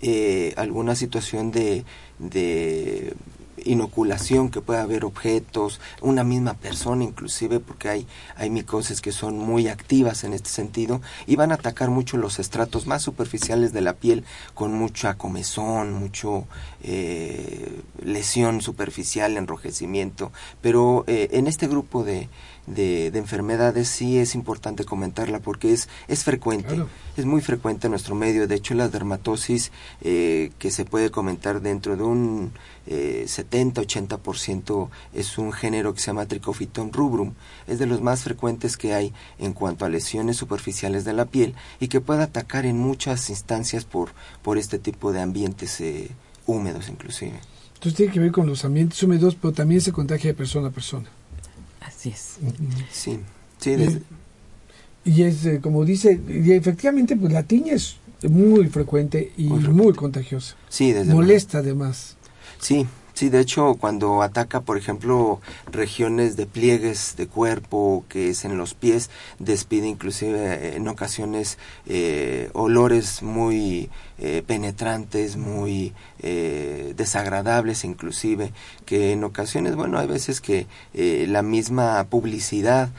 eh, 0.00 0.54
alguna 0.56 0.94
situación 0.94 1.50
de, 1.50 1.84
de 2.18 3.14
inoculación 3.64 4.50
que 4.50 4.60
puede 4.60 4.80
haber 4.80 5.04
objetos, 5.04 5.80
una 6.00 6.24
misma 6.24 6.54
persona 6.54 7.04
inclusive, 7.04 7.60
porque 7.60 7.88
hay, 7.88 8.06
hay 8.36 8.50
micosis 8.50 9.00
que 9.00 9.12
son 9.12 9.38
muy 9.38 9.68
activas 9.68 10.24
en 10.24 10.32
este 10.32 10.50
sentido 10.50 11.00
y 11.26 11.36
van 11.36 11.52
a 11.52 11.56
atacar 11.56 11.90
mucho 11.90 12.16
los 12.16 12.38
estratos 12.38 12.86
más 12.86 13.02
superficiales 13.02 13.72
de 13.72 13.80
la 13.80 13.94
piel 13.94 14.24
con 14.54 14.72
mucha 14.72 15.14
comezón, 15.14 15.92
mucho 15.92 16.46
eh, 16.82 17.82
lesión 18.02 18.60
superficial, 18.60 19.36
enrojecimiento, 19.36 20.32
pero 20.60 21.04
eh, 21.06 21.28
en 21.32 21.46
este 21.46 21.68
grupo 21.68 22.04
de, 22.04 22.28
de, 22.74 23.06
enfermedades 23.08 23.88
sí 23.88 24.18
es 24.18 24.34
importante 24.34 24.84
comentarla 24.84 25.40
porque 25.40 25.72
es, 25.72 25.88
es 26.08 26.24
frecuente, 26.24 26.82
es 27.16 27.24
muy 27.24 27.40
frecuente 27.40 27.86
en 27.86 27.92
nuestro 27.92 28.14
medio. 28.14 28.46
De 28.46 28.54
hecho, 28.54 28.74
la 28.74 28.88
dermatosis 28.88 29.72
eh, 30.00 30.52
que 30.58 30.70
se 30.70 30.84
puede 30.84 31.10
comentar 31.10 31.60
dentro 31.60 31.96
de 31.96 32.02
un 32.02 32.52
eh, 32.86 33.24
70-80% 33.26 34.88
es 35.14 35.38
un 35.38 35.52
género 35.52 35.94
que 35.94 36.00
se 36.00 36.08
llama 36.08 36.26
Trichophyton 36.26 36.92
rubrum. 36.92 37.34
Es 37.66 37.78
de 37.78 37.86
los 37.86 38.00
más 38.00 38.22
frecuentes 38.22 38.76
que 38.76 38.94
hay 38.94 39.12
en 39.38 39.52
cuanto 39.52 39.84
a 39.84 39.88
lesiones 39.88 40.36
superficiales 40.36 41.04
de 41.04 41.12
la 41.12 41.26
piel 41.26 41.54
y 41.78 41.88
que 41.88 42.00
puede 42.00 42.22
atacar 42.22 42.66
en 42.66 42.78
muchas 42.78 43.30
instancias 43.30 43.84
por, 43.84 44.10
por 44.42 44.58
este 44.58 44.78
tipo 44.78 45.12
de 45.12 45.20
ambientes 45.20 45.80
eh, 45.80 46.10
húmedos 46.46 46.88
inclusive. 46.88 47.40
Entonces 47.74 47.96
tiene 47.96 48.12
que 48.12 48.20
ver 48.20 48.30
con 48.30 48.46
los 48.46 48.64
ambientes 48.64 49.02
húmedos, 49.02 49.34
pero 49.36 49.52
también 49.52 49.80
se 49.80 49.90
contagia 49.92 50.30
de 50.30 50.34
persona 50.34 50.68
a 50.68 50.70
persona. 50.70 51.08
Así 51.80 52.10
es. 52.10 52.38
Sí, 52.90 53.20
sí. 53.60 54.02
Y, 55.04 55.22
es, 55.22 55.46
eh, 55.46 55.60
como 55.62 55.84
dice, 55.84 56.20
y 56.28 56.52
efectivamente, 56.52 57.16
pues 57.16 57.32
la 57.32 57.42
tiña 57.42 57.74
es 57.74 57.96
muy 58.28 58.68
frecuente 58.68 59.32
y 59.36 59.44
muy, 59.44 59.94
contagiosa. 59.94 60.56
Sí, 60.68 60.92
desde 60.92 61.12
Molesta 61.14 61.58
además. 61.58 62.16
Sí, 62.60 62.86
Sí, 63.20 63.28
de 63.28 63.40
hecho, 63.40 63.74
cuando 63.74 64.22
ataca, 64.22 64.62
por 64.62 64.78
ejemplo, 64.78 65.42
regiones 65.70 66.38
de 66.38 66.46
pliegues 66.46 67.16
de 67.18 67.26
cuerpo, 67.26 68.06
que 68.08 68.30
es 68.30 68.46
en 68.46 68.56
los 68.56 68.72
pies, 68.72 69.10
despide 69.38 69.88
inclusive 69.88 70.74
en 70.74 70.88
ocasiones 70.88 71.58
eh, 71.84 72.48
olores 72.54 73.22
muy 73.22 73.90
eh, 74.22 74.42
penetrantes, 74.46 75.38
muy 75.38 75.94
eh, 76.18 76.92
desagradables 76.94 77.84
inclusive, 77.84 78.52
que 78.84 79.12
en 79.12 79.24
ocasiones, 79.24 79.76
bueno, 79.76 79.98
hay 79.98 80.06
veces 80.06 80.42
que 80.42 80.66
eh, 80.92 81.24
la 81.26 81.40
misma 81.40 82.04
publicidad 82.04 82.90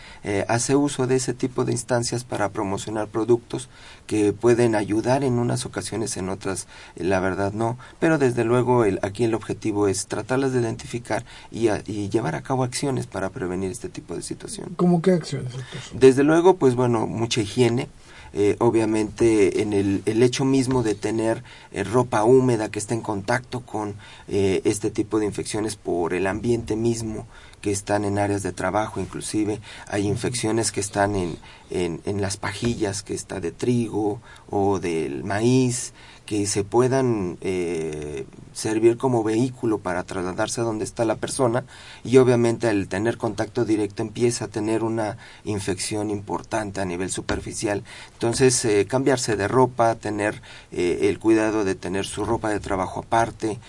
hace 0.47 0.75
uso 0.75 1.05
de 1.05 1.17
ese 1.17 1.35
tipo 1.35 1.63
de 1.63 1.73
instancias 1.73 2.23
para 2.23 2.49
promocionar 2.49 3.07
productos 3.07 3.69
que 4.11 4.33
pueden 4.33 4.75
ayudar 4.75 5.23
en 5.23 5.39
unas 5.39 5.65
ocasiones, 5.65 6.17
en 6.17 6.27
otras 6.27 6.67
la 6.97 7.21
verdad 7.21 7.53
no, 7.53 7.77
pero 7.97 8.17
desde 8.17 8.43
luego 8.43 8.83
el, 8.83 8.99
aquí 9.03 9.23
el 9.23 9.33
objetivo 9.33 9.87
es 9.87 10.07
tratarlas 10.07 10.51
de 10.51 10.59
identificar 10.59 11.23
y, 11.49 11.69
y, 11.89 12.09
llevar 12.09 12.35
a 12.35 12.41
cabo 12.41 12.65
acciones 12.65 13.07
para 13.07 13.29
prevenir 13.29 13.71
este 13.71 13.87
tipo 13.87 14.13
de 14.13 14.21
situación. 14.21 14.73
¿Cómo 14.75 15.01
qué 15.01 15.11
acciones? 15.11 15.53
Desde 15.93 16.25
luego, 16.25 16.57
pues 16.57 16.75
bueno, 16.75 17.07
mucha 17.07 17.39
higiene, 17.39 17.87
eh, 18.33 18.55
obviamente 18.59 19.61
en 19.61 19.73
el, 19.73 20.03
el, 20.05 20.23
hecho 20.23 20.45
mismo 20.45 20.83
de 20.83 20.95
tener 20.95 21.43
eh, 21.71 21.83
ropa 21.83 22.23
húmeda 22.23 22.71
que 22.71 22.79
está 22.79 22.93
en 22.93 23.01
contacto 23.01 23.61
con 23.61 23.95
eh, 24.29 24.61
este 24.63 24.89
tipo 24.89 25.19
de 25.19 25.25
infecciones 25.25 25.75
por 25.75 26.13
el 26.13 26.27
ambiente 26.27 26.77
mismo 26.77 27.27
que 27.59 27.71
están 27.71 28.05
en 28.05 28.17
áreas 28.17 28.41
de 28.41 28.53
trabajo, 28.53 28.99
inclusive 28.99 29.59
hay 29.87 30.07
infecciones 30.07 30.71
que 30.71 30.79
están 30.79 31.15
en, 31.15 31.37
en, 31.69 32.01
en 32.05 32.21
las 32.21 32.37
pajillas 32.37 33.03
que 33.03 33.13
está 33.13 33.39
de 33.39 33.51
trigo 33.51 34.21
o 34.49 34.79
del 34.79 35.23
maíz, 35.23 35.93
que 36.31 36.47
se 36.47 36.63
puedan 36.63 37.37
eh, 37.41 38.25
servir 38.53 38.95
como 38.95 39.21
vehículo 39.21 39.79
para 39.79 40.03
trasladarse 40.03 40.61
a 40.61 40.63
donde 40.63 40.85
está 40.85 41.03
la 41.03 41.17
persona 41.17 41.65
y 42.05 42.15
obviamente 42.19 42.69
al 42.69 42.87
tener 42.87 43.17
contacto 43.17 43.65
directo 43.65 44.01
empieza 44.01 44.45
a 44.45 44.47
tener 44.47 44.81
una 44.85 45.17
infección 45.43 46.09
importante 46.09 46.79
a 46.79 46.85
nivel 46.85 47.09
superficial. 47.09 47.83
Entonces 48.13 48.63
eh, 48.63 48.85
cambiarse 48.87 49.35
de 49.35 49.49
ropa, 49.49 49.95
tener 49.95 50.41
eh, 50.71 51.09
el 51.09 51.19
cuidado 51.19 51.65
de 51.65 51.75
tener 51.75 52.05
su 52.05 52.23
ropa 52.23 52.49
de 52.49 52.61
trabajo 52.61 53.01
aparte, 53.01 53.59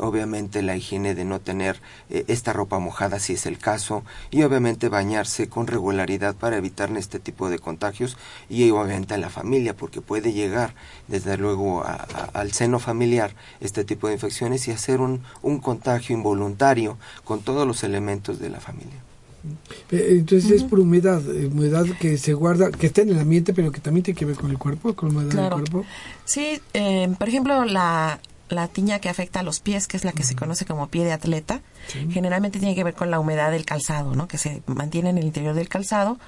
obviamente 0.00 0.62
la 0.62 0.76
higiene 0.76 1.14
de 1.14 1.24
no 1.24 1.40
tener 1.40 1.80
esta 2.08 2.52
ropa 2.52 2.78
mojada 2.78 3.18
si 3.18 3.34
es 3.34 3.46
el 3.46 3.58
caso 3.58 4.04
y 4.30 4.42
obviamente 4.42 4.88
bañarse 4.88 5.48
con 5.48 5.66
regularidad 5.66 6.34
para 6.34 6.56
evitar 6.56 6.90
este 6.96 7.18
tipo 7.18 7.50
de 7.50 7.58
contagios 7.58 8.16
y 8.48 8.70
obviamente 8.70 9.14
a 9.14 9.18
la 9.18 9.30
familia 9.30 9.76
porque 9.76 10.00
puede 10.00 10.32
llegar 10.32 10.74
desde 11.06 11.36
luego 11.36 11.82
a 11.84 12.08
al 12.32 12.52
seno 12.52 12.78
familiar 12.78 13.34
este 13.60 13.84
tipo 13.84 14.08
de 14.08 14.14
infecciones 14.14 14.68
y 14.68 14.70
hacer 14.70 15.00
un, 15.00 15.22
un 15.42 15.58
contagio 15.58 16.16
involuntario 16.16 16.98
con 17.24 17.40
todos 17.40 17.66
los 17.66 17.82
elementos 17.84 18.38
de 18.38 18.50
la 18.50 18.60
familia. 18.60 19.02
Eh, 19.90 20.16
entonces 20.18 20.50
es 20.50 20.64
por 20.64 20.80
humedad, 20.80 21.22
eh, 21.30 21.46
humedad 21.46 21.86
que 22.00 22.18
se 22.18 22.34
guarda, 22.34 22.70
que 22.70 22.88
está 22.88 23.02
en 23.02 23.10
el 23.10 23.18
ambiente, 23.18 23.54
pero 23.54 23.70
que 23.70 23.80
también 23.80 24.02
tiene 24.02 24.18
que 24.18 24.24
ver 24.24 24.36
con 24.36 24.50
el 24.50 24.58
cuerpo, 24.58 24.94
con 24.94 25.14
la 25.14 25.20
humedad 25.20 25.42
del 25.42 25.52
cuerpo. 25.52 25.84
Sí, 26.24 26.60
eh, 26.74 27.08
por 27.18 27.28
ejemplo, 27.28 27.64
la, 27.64 28.20
la 28.48 28.68
tiña 28.68 28.98
que 28.98 29.08
afecta 29.08 29.40
a 29.40 29.42
los 29.42 29.60
pies, 29.60 29.86
que 29.86 29.96
es 29.96 30.04
la 30.04 30.12
que 30.12 30.22
se 30.22 30.36
conoce 30.36 30.64
como 30.64 30.88
pie 30.88 31.04
de 31.04 31.12
atleta, 31.12 31.60
generalmente 32.10 32.58
tiene 32.58 32.74
que 32.74 32.84
ver 32.84 32.94
con 32.94 33.10
la 33.10 33.20
humedad 33.20 33.50
del 33.50 33.64
calzado, 33.64 34.14
¿no? 34.14 34.28
Que 34.28 34.38
se 34.38 34.62
mantiene 34.66 35.10
en 35.10 35.18
el 35.18 35.24
interior 35.24 35.54
del 35.54 35.68
calzado 35.68 36.18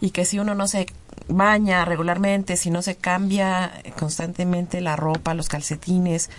y 0.00 0.10
que 0.10 0.24
si 0.24 0.38
uno 0.38 0.54
no 0.54 0.68
se 0.68 0.86
baña 1.28 1.84
regularmente, 1.84 2.56
si 2.56 2.70
no 2.70 2.82
se 2.82 2.96
cambia 2.96 3.72
constantemente 3.98 4.80
la 4.80 4.96
ropa, 4.96 5.34
los 5.34 5.48
calcetines, 5.48 6.30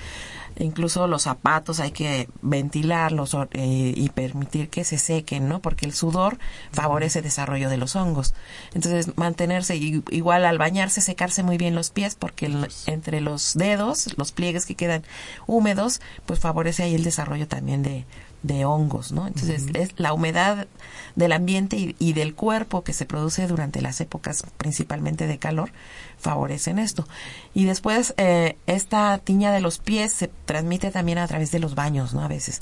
incluso 0.58 1.08
los 1.08 1.24
zapatos 1.24 1.80
hay 1.80 1.92
que 1.92 2.30
ventilarlos 2.42 3.36
eh, 3.52 3.94
y 3.96 4.10
permitir 4.10 4.70
que 4.70 4.84
se 4.84 4.98
sequen, 4.98 5.48
¿no? 5.48 5.62
Porque 5.62 5.86
el 5.86 5.94
sudor 5.94 6.38
favorece 6.72 7.20
el 7.20 7.26
desarrollo 7.26 7.70
de 7.70 7.78
los 7.78 7.96
hongos. 7.96 8.34
Entonces, 8.74 9.18
mantenerse 9.18 9.76
igual 9.76 10.46
al 10.46 10.58
bañarse, 10.58 11.02
secarse 11.02 11.44
muy 11.44 11.58
bien 11.58 11.76
los 11.76 11.90
pies, 11.90 12.16
porque 12.16 12.52
entre 12.88 13.22
los 13.22 13.54
dedos, 13.56 14.18
los 14.18 14.32
pliegues 14.32 14.66
que 14.66 14.76
quedan 14.76 15.04
húmedos, 15.48 16.02
pues 16.26 16.40
favorece 16.40 16.84
ahí 16.84 16.96
el 16.96 17.04
desarrollo 17.04 17.48
también 17.48 17.84
de, 17.84 18.06
de 18.46 18.66
hongos, 18.66 19.12
¿no? 19.12 19.28
Entonces, 19.28 19.66
es 19.74 19.94
la 19.98 20.14
humedad 20.14 20.68
del 21.16 21.32
ambiente 21.32 21.96
y, 21.98 22.14
del 22.14 22.36
cuerpo 22.36 22.84
que 22.84 22.94
se 22.94 23.06
produce 23.06 23.48
durante 23.48 23.82
las 23.82 24.00
épocas 24.02 24.44
principalmente 24.58 25.28
de 25.28 25.38
calor 25.40 25.72
favorecen 26.18 26.78
esto. 26.78 27.08
Y 27.54 27.66
después, 27.66 28.14
eh, 28.18 28.58
esta 28.68 29.18
tiña 29.18 29.52
de 29.52 29.62
los 29.62 29.80
pies 29.80 30.14
se 30.14 30.30
transmite 30.46 30.92
también 30.92 31.18
a 31.18 31.28
través 31.28 31.52
de 31.52 31.60
los 31.60 31.76
baños, 31.76 32.14
¿no? 32.14 32.22
A 32.22 32.28
veces. 32.28 32.62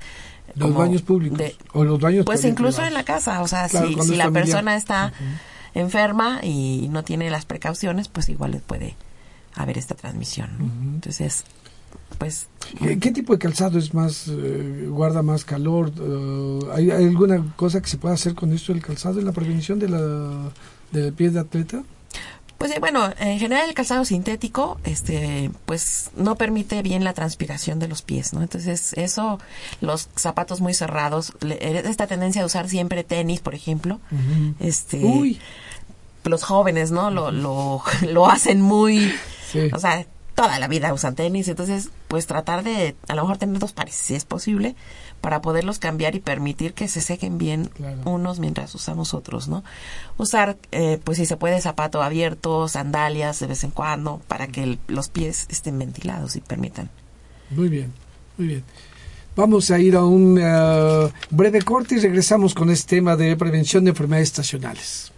Los 0.56 0.74
baños 0.74 1.02
públicos. 1.02 1.40
o 1.74 1.84
los 1.84 2.00
baños 2.00 2.26
Pues 2.26 2.46
incluso 2.46 2.84
en 2.84 2.94
la 2.94 3.04
casa, 3.04 3.42
o 3.42 3.48
sea, 3.48 3.68
si, 3.68 3.96
si 4.02 4.16
la 4.16 4.32
persona 4.32 4.76
está 4.76 5.14
enferma 5.74 6.40
y 6.44 6.88
no 6.92 7.04
tiene 7.04 7.30
las 7.30 7.46
precauciones, 7.46 8.08
pues 8.08 8.30
igual 8.30 8.52
le 8.52 8.60
puede 8.60 8.96
haber 9.56 9.78
esta 9.78 9.96
transmisión. 9.96 10.50
Entonces, 10.96 11.46
pues... 12.18 12.48
¿Qué, 12.80 13.12
tipo 13.12 13.34
de 13.34 13.40
calzado 13.40 13.78
es 13.78 13.94
más, 13.94 14.28
eh, 14.28 14.88
guarda 14.90 15.22
más 15.22 15.46
calor? 15.46 15.92
Eh, 16.00 16.60
¿hay, 16.74 16.92
alguna 16.92 17.54
cosa 17.56 17.82
que 17.82 17.90
se 17.90 17.98
pueda 17.98 18.16
hacer 18.16 18.34
con 18.36 18.52
esto 18.54 18.74
del 18.74 18.82
calzado 18.82 19.20
en 19.20 19.26
la 19.26 19.32
prevención 19.32 19.80
de 19.80 19.90
la, 19.90 20.52
del 20.92 21.14
pie 21.14 21.30
de 21.30 21.40
atleta? 21.40 21.84
Pues 22.64 22.72
eh, 22.72 22.80
bueno, 22.80 23.12
en 23.20 23.40
general 23.40 23.68
el 23.68 23.76
calzado 23.76 24.06
sintético, 24.06 24.80
este, 24.86 25.52
pues 25.66 26.12
no 26.16 26.36
permite 26.36 26.82
bien 26.82 27.04
la 27.04 27.14
transpiración 27.14 27.78
de 27.78 27.90
los 27.90 28.02
pies, 28.02 28.32
¿no? 28.32 28.42
Entonces 28.42 28.94
eso, 28.94 29.38
los 29.82 30.08
zapatos 30.16 30.62
muy 30.62 30.74
cerrados, 30.74 31.34
esta 31.60 32.08
tendencia 32.08 32.42
de 32.42 32.46
usar 32.46 32.70
siempre 32.70 33.04
tenis, 33.04 33.42
por 33.42 33.54
ejemplo, 33.54 34.00
este, 34.62 35.04
Uy. 35.04 35.42
los 36.24 36.44
jóvenes, 36.44 36.92
¿no? 36.92 37.12
Lo, 37.12 37.32
lo, 37.32 37.84
lo 38.10 38.30
hacen 38.30 38.62
muy, 38.62 39.14
o 39.74 39.80
sea, 39.80 40.06
toda 40.36 40.60
la 40.60 40.68
vida 40.68 40.94
usan 40.94 41.16
tenis, 41.16 41.48
entonces 41.48 41.90
pues 42.08 42.28
tratar 42.28 42.64
de 42.64 42.96
a 43.08 43.16
lo 43.16 43.24
mejor 43.24 43.38
tener 43.38 43.60
dos 43.60 43.74
pares 43.74 43.96
si 43.96 44.16
es 44.16 44.26
posible 44.26 44.76
para 45.22 45.42
poderlos 45.42 45.80
cambiar 45.80 46.16
y 46.16 46.20
permitir 46.20 46.74
que 46.74 46.88
se 46.88 47.00
sequen 47.00 47.38
bien 47.38 47.70
unos 48.04 48.40
mientras 48.40 48.74
usamos 48.76 49.14
otros, 49.14 49.48
¿no? 49.48 49.64
Usar 50.18 50.58
eh, 50.72 51.00
pues 51.04 51.18
si 51.18 51.26
se 51.26 51.38
puede 51.38 51.62
zapato 51.62 52.04
abierto, 52.04 52.68
sandalias 52.68 53.40
de 53.40 53.48
vez 53.48 53.64
en 53.64 53.72
cuando 53.72 54.22
para 54.28 54.48
que 54.48 54.78
los 54.88 55.10
pies 55.10 55.46
estén 55.50 55.80
ventilados 55.80 56.36
y 56.36 56.42
permitan. 56.42 56.90
Muy 57.52 57.70
bien, 57.70 57.94
muy 58.38 58.48
bien. 58.48 58.64
Vamos 59.36 59.72
a 59.72 59.80
ir 59.80 59.96
a 59.96 60.04
un 60.04 60.38
eh, 60.40 61.12
breve 61.30 61.62
corte 61.62 61.96
y 61.96 62.00
regresamos 62.00 62.54
con 62.54 62.70
este 62.70 62.98
tema 62.98 63.16
de 63.16 63.36
prevención 63.36 63.84
de 63.84 63.92
enfermedades 63.92 64.30
estacionales. 64.30 65.13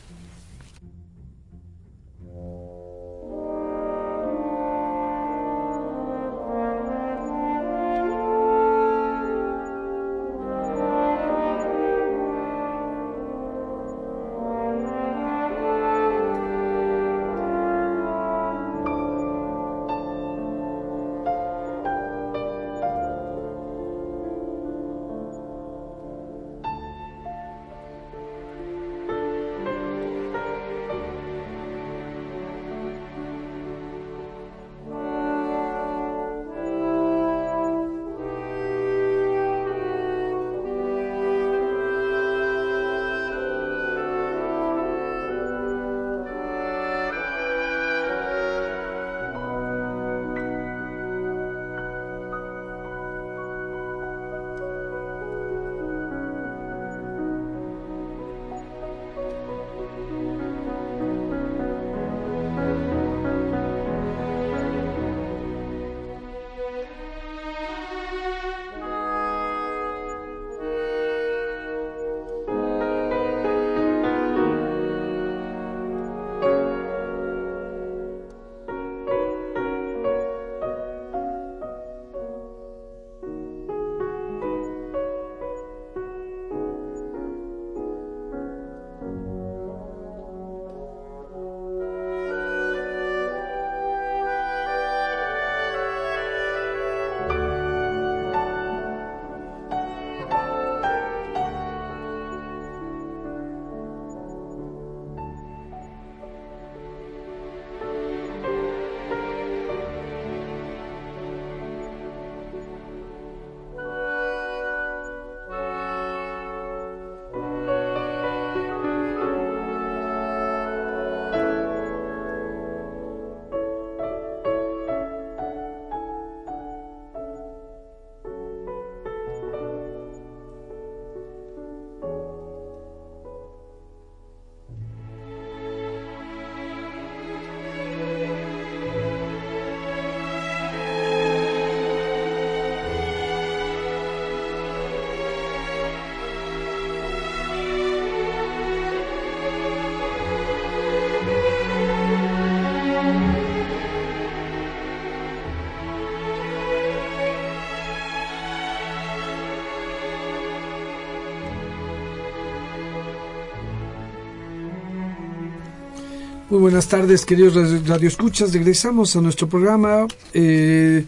Muy 166.55 166.61
buenas 166.61 166.87
tardes, 166.87 167.25
queridos 167.25 167.85
radioescuchas. 167.85 168.53
Regresamos 168.53 169.13
a 169.17 169.19
nuestro 169.19 169.49
programa 169.49 170.07
eh, 170.33 171.03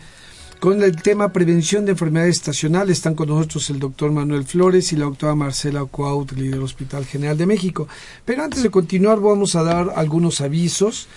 con 0.59 0.83
el 0.83 1.01
tema 1.01 1.31
prevención 1.31 1.85
de 1.85 1.91
enfermedades 1.91 2.35
estacionales. 2.35 2.97
Están 2.97 3.15
con 3.15 3.29
nosotros 3.29 3.69
el 3.69 3.79
doctor 3.79 4.11
Manuel 4.11 4.43
Flores 4.43 4.91
y 4.91 4.97
la 4.97 5.05
doctora 5.05 5.35
Marcela 5.35 5.85
Cuautli 5.85 6.49
del 6.49 6.63
Hospital 6.63 7.05
General 7.05 7.37
de 7.37 7.45
México. 7.45 7.87
Pero 8.25 8.43
antes 8.43 8.61
de 8.61 8.69
continuar, 8.69 9.21
vamos 9.21 9.55
a 9.55 9.63
dar 9.63 9.93
algunos 9.95 10.41
avisos. 10.41 11.07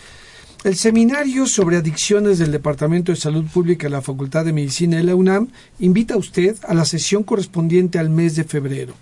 El 0.62 0.76
seminario 0.76 1.44
sobre 1.46 1.78
adicciones 1.78 2.38
del 2.38 2.52
Departamento 2.52 3.10
de 3.10 3.16
Salud 3.16 3.46
Pública 3.46 3.88
de 3.88 3.90
la 3.90 4.00
Facultad 4.00 4.44
de 4.44 4.52
Medicina 4.52 4.98
de 4.98 5.02
la 5.02 5.16
UNAM 5.16 5.48
invita 5.80 6.14
a 6.14 6.18
usted 6.18 6.56
a 6.68 6.74
la 6.74 6.84
sesión 6.84 7.24
correspondiente 7.24 7.98
al 7.98 8.10
mes 8.10 8.36
de 8.36 8.44
febrero. 8.44 8.94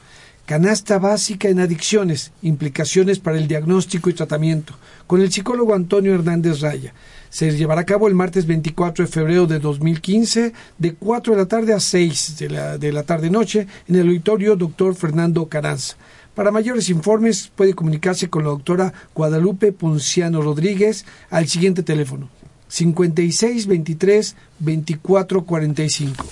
Canasta 0.49 0.99
básica 0.99 1.51
en 1.51 1.61
adicciones, 1.61 2.33
implicaciones 2.41 3.19
para 3.19 3.37
el 3.37 3.49
diagnóstico 3.49 4.09
y 4.09 4.15
tratamiento, 4.15 4.73
con 5.07 5.21
el 5.21 5.31
psicólogo 5.31 5.75
Antonio 5.75 6.15
Hernández 6.15 6.61
Raya. 6.61 6.95
Se 7.29 7.55
llevará 7.55 7.83
a 7.83 7.85
cabo 7.85 8.09
el 8.09 8.15
martes 8.15 8.47
24 8.47 9.05
de 9.05 9.13
febrero 9.13 9.47
de 9.47 9.59
2015 9.59 10.55
de 10.79 10.95
4 10.95 11.35
de 11.35 11.39
la 11.39 11.49
tarde 11.49 11.75
a 11.75 11.81
6 11.81 12.39
de 12.39 12.49
la, 12.49 12.79
de 12.79 12.93
la 12.93 13.03
tarde-noche 13.03 13.67
en 13.89 13.97
el 13.97 14.07
auditorio 14.07 14.57
Dr. 14.57 14.95
Fernando 14.95 15.51
Caranza. 15.51 15.97
Para 16.35 16.51
mayores 16.51 16.89
informes 16.89 17.53
puede 17.55 17.75
comunicarse 17.75 18.31
con 18.31 18.45
la 18.45 18.49
doctora 18.49 18.95
Guadalupe 19.15 19.73
Ponciano 19.73 20.41
Rodríguez 20.41 21.05
al 21.29 21.47
siguiente 21.47 21.83
teléfono 21.83 22.31
56 22.69 23.67
23 23.67 24.35
24 24.61 25.45
45. 25.45 26.25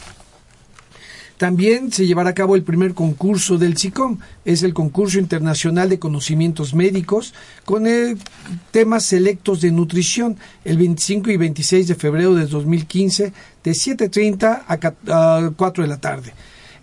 También 1.37 1.93
se 1.93 2.07
llevará 2.07 2.31
a 2.31 2.35
cabo 2.35 2.57
el 2.57 2.63
primer 2.63 2.95
concurso 2.95 3.59
del 3.59 3.77
SICOM, 3.77 4.19
es 4.47 4.63
el 4.63 4.73
concurso 4.73 5.19
internacional 5.19 5.91
de 5.91 5.99
conocimientos 5.99 6.73
médicos 6.75 7.35
con 7.67 7.87
el 7.87 8.19
temas 8.71 9.05
selectos 9.05 9.61
de 9.61 9.71
nutrición. 9.71 10.39
El 10.65 10.79
25 10.79 11.31
y 11.31 11.37
26 11.37 11.89
de 11.89 11.95
febrero 11.95 12.35
de 12.35 12.47
2015 12.47 13.33
de 13.63 13.71
7.30 13.71 14.63
a 14.67 15.51
4 15.55 15.83
de 15.83 15.89
la 15.89 15.99
tarde. 15.99 16.33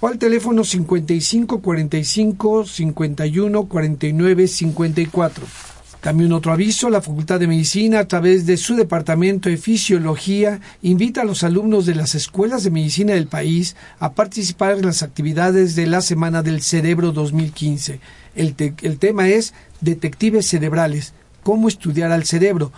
o 0.00 0.08
al 0.08 0.18
teléfono 0.18 0.64
55 0.64 1.60
45 1.60 2.64
51 2.64 3.64
49 3.66 4.48
54. 4.48 5.73
También 6.04 6.34
otro 6.34 6.52
aviso, 6.52 6.90
la 6.90 7.00
Facultad 7.00 7.40
de 7.40 7.46
Medicina, 7.46 8.00
a 8.00 8.06
través 8.06 8.44
de 8.44 8.58
su 8.58 8.76
Departamento 8.76 9.48
de 9.48 9.56
Fisiología, 9.56 10.60
invita 10.82 11.22
a 11.22 11.24
los 11.24 11.44
alumnos 11.44 11.86
de 11.86 11.94
las 11.94 12.14
escuelas 12.14 12.62
de 12.62 12.70
medicina 12.70 13.14
del 13.14 13.26
país 13.26 13.74
a 13.98 14.12
participar 14.12 14.76
en 14.76 14.84
las 14.84 15.02
actividades 15.02 15.76
de 15.76 15.86
la 15.86 16.02
Semana 16.02 16.42
del 16.42 16.60
Cerebro 16.60 17.10
2015. 17.12 18.00
El, 18.36 18.54
el 18.82 18.98
tema 18.98 19.30
es 19.30 19.54
Detectives 19.80 20.46
Cerebrales, 20.46 21.14
cómo 21.42 21.68
estudiar 21.68 22.12
al 22.12 22.24
cerebro. 22.24 22.70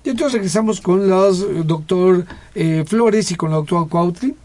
Y 0.03 0.09
entonces 0.09 0.33
regresamos 0.33 0.81
con 0.81 1.07
los 1.07 1.67
doctor 1.67 2.25
eh, 2.55 2.83
Flores 2.87 3.29
y 3.31 3.35
con 3.35 3.51
la 3.51 3.57
doctora 3.57 3.85
Cuautli 3.89 4.35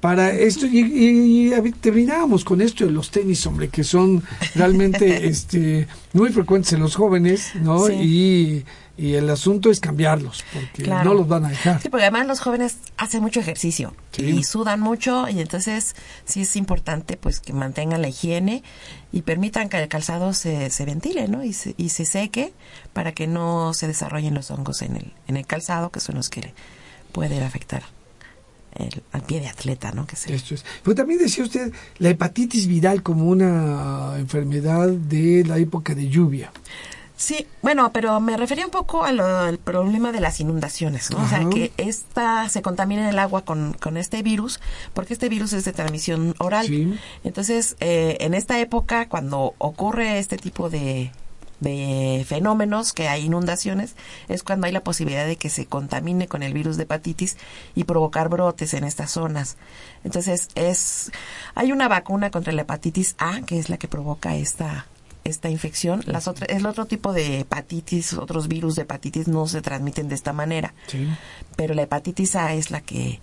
para 0.00 0.30
esto 0.30 0.66
y, 0.66 1.52
terminábamos 1.80 2.44
con 2.44 2.60
esto 2.62 2.86
de 2.86 2.90
los 2.90 3.10
tenis, 3.10 3.46
hombre, 3.46 3.68
que 3.68 3.84
son 3.84 4.22
realmente 4.54 5.26
este 5.28 5.86
muy 6.14 6.30
frecuentes 6.30 6.72
en 6.72 6.80
los 6.80 6.96
jóvenes, 6.96 7.52
¿no? 7.54 7.88
Y, 7.90 8.64
el 8.98 9.30
asunto 9.30 9.70
es 9.70 9.80
cambiarlos, 9.80 10.44
porque 10.52 10.90
no 10.90 11.14
los 11.14 11.26
van 11.26 11.46
a 11.46 11.48
dejar. 11.48 11.80
Sí, 11.80 11.88
porque 11.88 12.02
además 12.04 12.26
los 12.26 12.40
jóvenes 12.40 12.76
hacen 12.98 13.22
mucho 13.22 13.40
ejercicio 13.40 13.94
y 14.18 14.44
sudan 14.44 14.78
mucho 14.78 15.26
y 15.26 15.40
entonces 15.40 15.96
sí 16.26 16.42
es 16.42 16.54
importante 16.54 17.16
pues 17.16 17.40
que 17.40 17.54
mantengan 17.54 18.02
la 18.02 18.08
higiene 18.08 18.62
y 19.10 19.22
permitan 19.22 19.70
que 19.70 19.78
el 19.78 19.88
calzado 19.88 20.34
se, 20.34 20.68
se 20.68 20.84
ventile, 20.84 21.28
¿no? 21.28 21.42
Y 21.42 21.54
se, 21.54 21.74
y 21.78 21.88
se 21.88 22.04
seque 22.04 22.52
para 22.92 23.12
que 23.12 23.26
no 23.26 23.72
se 23.72 23.86
desarrollen 23.86 24.34
los 24.34 24.50
hongos 24.50 24.82
en 24.82 24.96
el, 24.96 25.14
en 25.28 25.38
el 25.38 25.46
calzado, 25.46 25.88
que 25.88 26.00
son 26.00 26.16
los 26.16 26.28
que 26.28 26.52
pueden 27.10 27.42
afectar 27.42 27.82
al 29.12 29.22
pie 29.22 29.40
de 29.40 29.48
atleta, 29.48 29.92
¿no? 29.92 30.06
Que 30.06 30.14
Esto 30.14 30.54
es. 30.54 30.64
Pero 30.82 30.94
también 30.94 31.18
decía 31.18 31.44
usted 31.44 31.72
la 31.98 32.10
hepatitis 32.10 32.66
viral 32.66 33.02
como 33.02 33.28
una 33.28 34.14
enfermedad 34.18 34.88
de 34.88 35.44
la 35.46 35.58
época 35.58 35.94
de 35.94 36.08
lluvia. 36.08 36.52
Sí, 37.20 37.46
bueno, 37.60 37.92
pero 37.92 38.18
me 38.18 38.38
refería 38.38 38.64
un 38.64 38.70
poco 38.70 39.04
al 39.04 39.58
problema 39.58 40.10
de 40.10 40.20
las 40.20 40.40
inundaciones, 40.40 41.10
¿no? 41.10 41.22
O 41.22 41.28
sea, 41.28 41.46
que 41.50 41.70
esta 41.76 42.48
se 42.48 42.62
contamina 42.62 43.10
el 43.10 43.18
agua 43.18 43.44
con, 43.44 43.74
con 43.74 43.98
este 43.98 44.22
virus, 44.22 44.58
porque 44.94 45.12
este 45.12 45.28
virus 45.28 45.52
es 45.52 45.66
de 45.66 45.74
transmisión 45.74 46.34
oral. 46.38 46.66
Sí. 46.66 46.98
Entonces, 47.22 47.76
eh, 47.80 48.16
en 48.20 48.32
esta 48.32 48.58
época, 48.58 49.06
cuando 49.06 49.52
ocurre 49.58 50.18
este 50.18 50.38
tipo 50.38 50.70
de, 50.70 51.12
de 51.60 52.24
fenómenos, 52.26 52.92
que 52.92 53.08
hay 53.08 53.26
inundaciones, 53.26 53.94
es 54.28 54.42
cuando 54.42 54.66
hay 54.66 54.72
la 54.72 54.82
posibilidad 54.82 55.26
de 55.26 55.36
que 55.36 55.50
se 55.50 55.66
contamine 55.66 56.26
con 56.26 56.42
el 56.42 56.52
virus 56.52 56.76
de 56.76 56.84
hepatitis 56.84 57.36
y 57.74 57.84
provocar 57.84 58.28
brotes 58.28 58.74
en 58.74 58.84
estas 58.84 59.12
zonas. 59.12 59.56
Entonces, 60.04 60.48
es 60.54 61.12
hay 61.54 61.72
una 61.72 61.88
vacuna 61.88 62.30
contra 62.30 62.52
la 62.52 62.62
hepatitis 62.62 63.14
A, 63.18 63.42
que 63.42 63.58
es 63.58 63.68
la 63.68 63.76
que 63.76 63.88
provoca 63.88 64.36
esta 64.36 64.86
esta 65.24 65.50
infección. 65.50 66.02
Las 66.06 66.28
otras, 66.28 66.48
el 66.48 66.66
otro 66.66 66.86
tipo 66.86 67.12
de 67.12 67.40
hepatitis, 67.40 68.14
otros 68.14 68.48
virus 68.48 68.76
de 68.76 68.82
hepatitis 68.82 69.28
no 69.28 69.46
se 69.46 69.60
transmiten 69.60 70.08
de 70.08 70.14
esta 70.14 70.32
manera. 70.32 70.74
Pero 71.56 71.74
la 71.74 71.82
hepatitis 71.82 72.36
A 72.36 72.54
es 72.54 72.70
la 72.70 72.80
que 72.80 73.20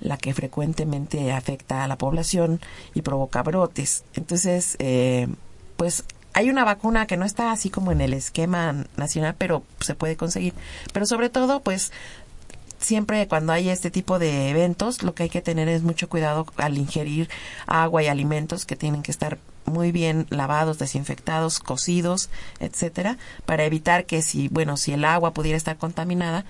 la 0.00 0.16
que 0.16 0.34
frecuentemente 0.34 1.32
afecta 1.32 1.84
a 1.84 1.88
la 1.88 1.96
población 1.96 2.60
y 2.92 3.02
provoca 3.02 3.42
brotes. 3.42 4.04
Entonces, 4.14 4.76
eh, 4.80 5.28
pues 5.76 6.04
hay 6.34 6.50
una 6.50 6.64
vacuna 6.64 7.06
que 7.06 7.16
no 7.16 7.24
está 7.24 7.52
así 7.52 7.70
como 7.70 7.92
en 7.92 8.00
el 8.00 8.14
esquema 8.14 8.84
nacional, 8.96 9.34
pero 9.36 9.64
se 9.80 9.94
puede 9.94 10.16
conseguir. 10.16 10.54
Pero 10.92 11.06
sobre 11.06 11.28
todo, 11.28 11.60
pues 11.60 11.92
siempre 12.82 13.26
cuando 13.28 13.52
hay 13.52 13.68
este 13.68 13.90
tipo 13.90 14.18
de 14.18 14.50
eventos, 14.50 15.02
lo 15.02 15.14
que 15.14 15.24
hay 15.24 15.30
que 15.30 15.40
tener 15.40 15.68
es 15.68 15.82
mucho 15.82 16.08
cuidado 16.08 16.46
al 16.56 16.76
ingerir 16.78 17.28
agua 17.66 18.02
y 18.02 18.08
alimentos 18.08 18.66
que 18.66 18.76
tienen 18.76 19.02
que 19.02 19.10
estar 19.10 19.38
muy 19.64 19.92
bien 19.92 20.26
lavados, 20.30 20.78
desinfectados, 20.78 21.60
cocidos, 21.60 22.30
etcétera, 22.60 23.18
para 23.46 23.64
evitar 23.64 24.06
que 24.06 24.22
si, 24.22 24.48
bueno, 24.48 24.76
si 24.76 24.92
el 24.92 25.04
agua 25.04 25.32
pudiera 25.32 25.56
estar 25.56 25.76
contaminada, 25.76 26.44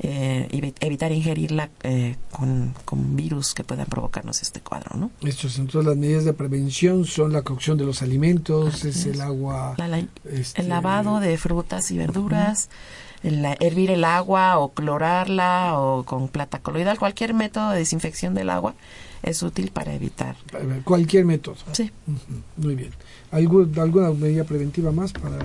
eh, 0.00 0.72
evitar 0.80 1.12
ingerirla 1.12 1.70
eh, 1.82 2.16
con, 2.30 2.74
con, 2.84 3.16
virus 3.16 3.54
que 3.54 3.64
puedan 3.64 3.86
provocarnos 3.86 4.42
este 4.42 4.60
cuadro, 4.60 4.96
¿no? 4.96 5.10
Estos, 5.22 5.58
entonces 5.58 5.86
las 5.86 5.96
medidas 5.96 6.24
de 6.24 6.34
prevención 6.34 7.04
son 7.04 7.32
la 7.32 7.42
cocción 7.42 7.78
de 7.78 7.84
los 7.84 8.02
alimentos, 8.02 8.84
es, 8.84 9.06
el 9.06 9.20
agua, 9.20 9.74
este, 10.30 10.60
el 10.60 10.68
lavado 10.68 11.20
de 11.20 11.36
frutas 11.38 11.90
y 11.90 11.98
verduras. 11.98 12.68
El, 13.22 13.44
hervir 13.60 13.90
el 13.90 14.04
agua 14.04 14.58
o 14.58 14.72
clorarla 14.72 15.78
o 15.78 16.04
con 16.04 16.28
plata 16.28 16.60
coloidal, 16.60 16.98
cualquier 16.98 17.34
método 17.34 17.70
de 17.70 17.78
desinfección 17.78 18.34
del 18.34 18.50
agua 18.50 18.74
es 19.22 19.42
útil 19.42 19.70
para 19.70 19.92
evitar. 19.94 20.36
Cualquier 20.84 21.24
método. 21.24 21.56
Sí. 21.72 21.90
Muy 22.56 22.74
bien. 22.76 22.92
¿Alguna 23.30 24.10
medida 24.12 24.44
preventiva 24.44 24.92
más 24.92 25.12
para 25.12 25.38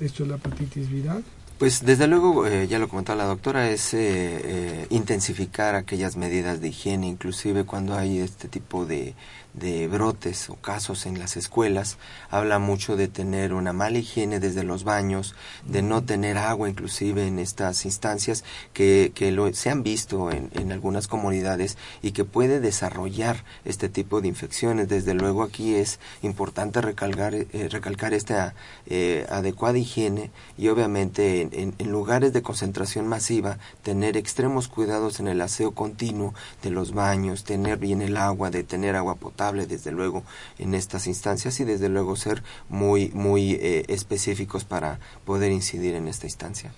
esto 0.00 0.24
de 0.24 0.30
la 0.30 0.36
hepatitis 0.36 0.90
viral? 0.90 1.24
Pues 1.58 1.84
desde 1.84 2.06
luego, 2.06 2.46
eh, 2.46 2.68
ya 2.68 2.78
lo 2.78 2.88
comentó 2.88 3.16
la 3.16 3.24
doctora, 3.24 3.68
es 3.68 3.92
eh, 3.92 3.98
eh, 4.00 4.86
intensificar 4.90 5.74
aquellas 5.74 6.16
medidas 6.16 6.60
de 6.60 6.68
higiene, 6.68 7.08
inclusive 7.08 7.64
cuando 7.64 7.96
hay 7.96 8.20
este 8.20 8.46
tipo 8.46 8.86
de, 8.86 9.16
de 9.54 9.88
brotes 9.88 10.50
o 10.50 10.56
casos 10.56 11.06
en 11.06 11.18
las 11.18 11.36
escuelas, 11.36 11.98
habla 12.30 12.58
mucho 12.58 12.96
de 12.96 13.08
tener 13.08 13.52
una 13.52 13.72
mala 13.72 13.98
higiene 13.98 14.40
desde 14.40 14.62
los 14.62 14.84
baños, 14.84 15.34
de 15.66 15.82
no 15.82 16.04
tener 16.04 16.38
agua 16.38 16.68
inclusive 16.68 17.26
en 17.26 17.38
estas 17.38 17.84
instancias 17.84 18.44
que, 18.72 19.12
que 19.14 19.32
lo, 19.32 19.52
se 19.52 19.70
han 19.70 19.82
visto 19.82 20.30
en, 20.30 20.50
en 20.54 20.72
algunas 20.72 21.08
comunidades 21.08 21.76
y 22.02 22.12
que 22.12 22.24
puede 22.24 22.60
desarrollar 22.60 23.44
este 23.64 23.88
tipo 23.88 24.20
de 24.20 24.28
infecciones. 24.28 24.88
Desde 24.88 25.14
luego 25.14 25.42
aquí 25.42 25.74
es 25.74 25.98
importante 26.22 26.80
recalcar, 26.80 27.34
eh, 27.34 27.68
recalcar 27.70 28.14
esta 28.14 28.54
eh, 28.86 29.26
adecuada 29.30 29.78
higiene 29.78 30.30
y 30.56 30.68
obviamente 30.68 31.40
en, 31.42 31.74
en 31.78 31.90
lugares 31.90 32.32
de 32.32 32.42
concentración 32.42 33.08
masiva 33.08 33.58
tener 33.82 34.16
extremos 34.16 34.68
cuidados 34.68 35.20
en 35.20 35.28
el 35.28 35.40
aseo 35.40 35.72
continuo 35.72 36.34
de 36.62 36.70
los 36.70 36.92
baños, 36.92 37.44
tener 37.44 37.78
bien 37.78 38.02
el 38.02 38.16
agua, 38.16 38.50
de 38.50 38.62
tener 38.62 38.96
agua 38.96 39.14
potable, 39.14 39.37
desde 39.38 39.92
luego 39.92 40.24
en 40.58 40.74
estas 40.74 41.06
instancias 41.06 41.60
y 41.60 41.64
desde 41.64 41.88
luego 41.88 42.16
ser 42.16 42.42
muy 42.68 43.10
muy 43.14 43.52
eh, 43.52 43.84
específicos 43.88 44.64
para 44.64 44.98
poder 45.24 45.52
incidir 45.52 45.94
en 45.94 46.08
esta 46.08 46.26
instancia. 46.26 46.72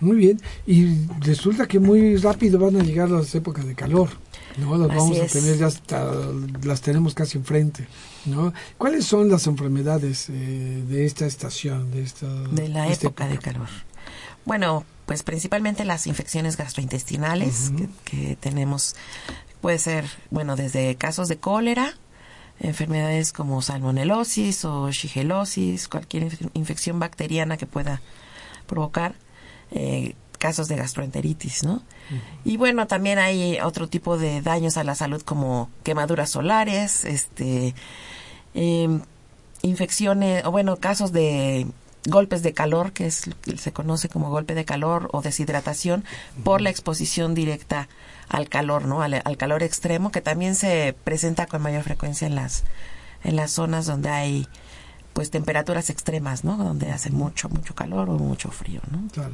Muy 0.00 0.16
bien. 0.16 0.40
Y 0.66 1.06
resulta 1.20 1.68
que 1.68 1.78
muy 1.78 2.16
rápido 2.16 2.58
van 2.58 2.76
a 2.76 2.82
llegar 2.82 3.08
las 3.08 3.32
épocas 3.36 3.64
de 3.64 3.76
calor. 3.76 4.08
No, 4.58 4.76
las 4.76 4.88
vamos 4.88 5.18
a 5.20 5.26
tener 5.26 5.56
ya 5.56 5.70
las 6.64 6.80
tenemos 6.80 7.14
casi 7.14 7.38
enfrente. 7.38 7.86
¿no? 8.26 8.52
¿Cuáles 8.78 9.04
son 9.04 9.30
las 9.30 9.46
enfermedades 9.46 10.28
eh, 10.28 10.82
de 10.88 11.06
esta 11.06 11.24
estación, 11.24 11.92
de 11.92 12.02
esta 12.02 12.26
de 12.26 12.68
la 12.68 12.92
época, 12.92 13.28
de 13.28 13.38
calor? 13.38 13.68
Bueno, 14.44 14.84
pues 15.06 15.22
principalmente 15.22 15.84
las 15.84 16.06
infecciones 16.06 16.56
gastrointestinales 16.56 17.72
que, 18.04 18.36
tenemos 18.40 18.96
puede 19.62 19.78
ser, 19.78 20.04
bueno, 20.30 20.56
desde 20.56 20.96
casos 20.96 21.28
de 21.28 21.38
cólera, 21.38 21.94
enfermedades 22.60 23.32
como 23.32 23.62
salmonelosis 23.62 24.64
o 24.66 24.90
shigelosis, 24.90 25.88
cualquier 25.88 26.36
infección 26.52 26.98
bacteriana 26.98 27.56
que 27.56 27.66
pueda 27.66 28.02
provocar, 28.66 29.14
eh, 29.70 30.14
casos 30.38 30.66
de 30.66 30.74
gastroenteritis, 30.74 31.62
¿no? 31.62 31.82
Y 32.44 32.56
bueno, 32.56 32.88
también 32.88 33.20
hay 33.20 33.60
otro 33.60 33.88
tipo 33.88 34.18
de 34.18 34.42
daños 34.42 34.76
a 34.76 34.82
la 34.82 34.96
salud 34.96 35.22
como 35.22 35.70
quemaduras 35.84 36.30
solares, 36.30 37.04
este, 37.04 37.76
em, 38.52 39.00
infecciones, 39.62 40.44
o 40.44 40.50
bueno, 40.50 40.76
casos 40.78 41.12
de 41.12 41.68
golpes 42.06 42.42
de 42.42 42.52
calor, 42.52 42.92
que 42.92 43.06
es, 43.06 43.30
se 43.56 43.72
conoce 43.72 44.08
como 44.08 44.30
golpe 44.30 44.56
de 44.56 44.64
calor 44.64 45.08
o 45.12 45.22
deshidratación, 45.22 46.04
por 46.42 46.60
la 46.60 46.70
exposición 46.70 47.34
directa 47.34 47.88
al 48.32 48.48
calor, 48.48 48.86
¿no? 48.86 49.02
Al, 49.02 49.22
al, 49.24 49.36
calor 49.36 49.62
extremo, 49.62 50.10
que 50.10 50.20
también 50.20 50.54
se 50.54 50.94
presenta 51.04 51.46
con 51.46 51.62
mayor 51.62 51.84
frecuencia 51.84 52.26
en 52.26 52.34
las, 52.34 52.64
en 53.22 53.36
las 53.36 53.52
zonas 53.52 53.86
donde 53.86 54.08
hay 54.08 54.48
pues 55.12 55.30
temperaturas 55.30 55.90
extremas, 55.90 56.42
¿no? 56.42 56.56
Donde 56.56 56.90
hace 56.90 57.10
mucho, 57.10 57.48
mucho 57.50 57.74
calor 57.74 58.08
o 58.08 58.14
mucho 58.14 58.50
frío, 58.50 58.80
¿no? 58.90 59.08
Claro. 59.12 59.32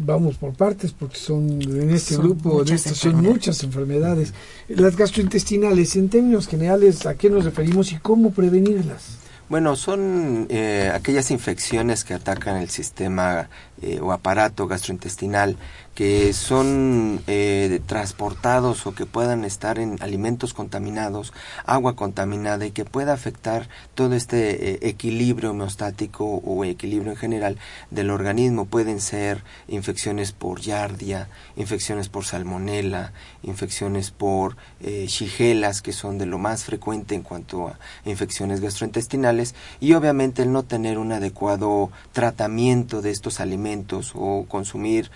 Vamos 0.00 0.36
por 0.36 0.54
partes 0.54 0.92
porque 0.92 1.16
son 1.16 1.60
en 1.60 1.90
este 1.90 2.16
grupo, 2.16 2.62
de 2.62 2.74
estas 2.74 2.96
son 2.96 3.20
muchas 3.20 3.62
enfermedades. 3.64 4.32
Las 4.68 4.96
gastrointestinales, 4.96 5.96
en 5.96 6.08
términos 6.08 6.46
generales, 6.46 7.06
¿a 7.06 7.14
qué 7.16 7.28
nos 7.28 7.44
referimos 7.44 7.90
y 7.92 7.96
cómo 7.96 8.30
prevenirlas? 8.30 9.18
Bueno, 9.48 9.76
son 9.76 10.46
eh, 10.48 10.90
aquellas 10.94 11.30
infecciones 11.30 12.04
que 12.04 12.14
atacan 12.14 12.56
el 12.56 12.70
sistema 12.70 13.50
eh, 13.82 14.00
o 14.00 14.12
aparato 14.12 14.66
gastrointestinal 14.66 15.58
que 15.94 16.32
son 16.32 17.22
eh, 17.28 17.80
transportados 17.86 18.86
o 18.86 18.94
que 18.94 19.06
puedan 19.06 19.44
estar 19.44 19.78
en 19.78 19.96
alimentos 20.02 20.52
contaminados, 20.52 21.32
agua 21.66 21.94
contaminada 21.94 22.66
y 22.66 22.72
que 22.72 22.84
pueda 22.84 23.12
afectar 23.12 23.68
todo 23.94 24.14
este 24.16 24.72
eh, 24.72 24.78
equilibrio 24.82 25.52
homeostático 25.52 26.24
o 26.24 26.64
equilibrio 26.64 27.12
en 27.12 27.16
general 27.16 27.58
del 27.90 28.10
organismo. 28.10 28.66
Pueden 28.66 29.00
ser 29.00 29.44
infecciones 29.68 30.32
por 30.32 30.60
yardia, 30.60 31.28
infecciones 31.56 32.08
por 32.08 32.24
salmonela, 32.24 33.12
infecciones 33.44 34.10
por 34.10 34.56
eh, 34.80 35.06
shigelas, 35.06 35.80
que 35.80 35.92
son 35.92 36.18
de 36.18 36.26
lo 36.26 36.38
más 36.38 36.64
frecuente 36.64 37.14
en 37.14 37.22
cuanto 37.22 37.68
a 37.68 37.78
infecciones 38.04 38.60
gastrointestinales, 38.60 39.54
y 39.78 39.92
obviamente 39.92 40.42
el 40.42 40.50
no 40.50 40.64
tener 40.64 40.98
un 40.98 41.12
adecuado 41.12 41.90
tratamiento 42.12 43.00
de 43.00 43.10
estos 43.10 43.38
alimentos 43.38 44.12
o 44.14 44.46
consumir 44.48 45.10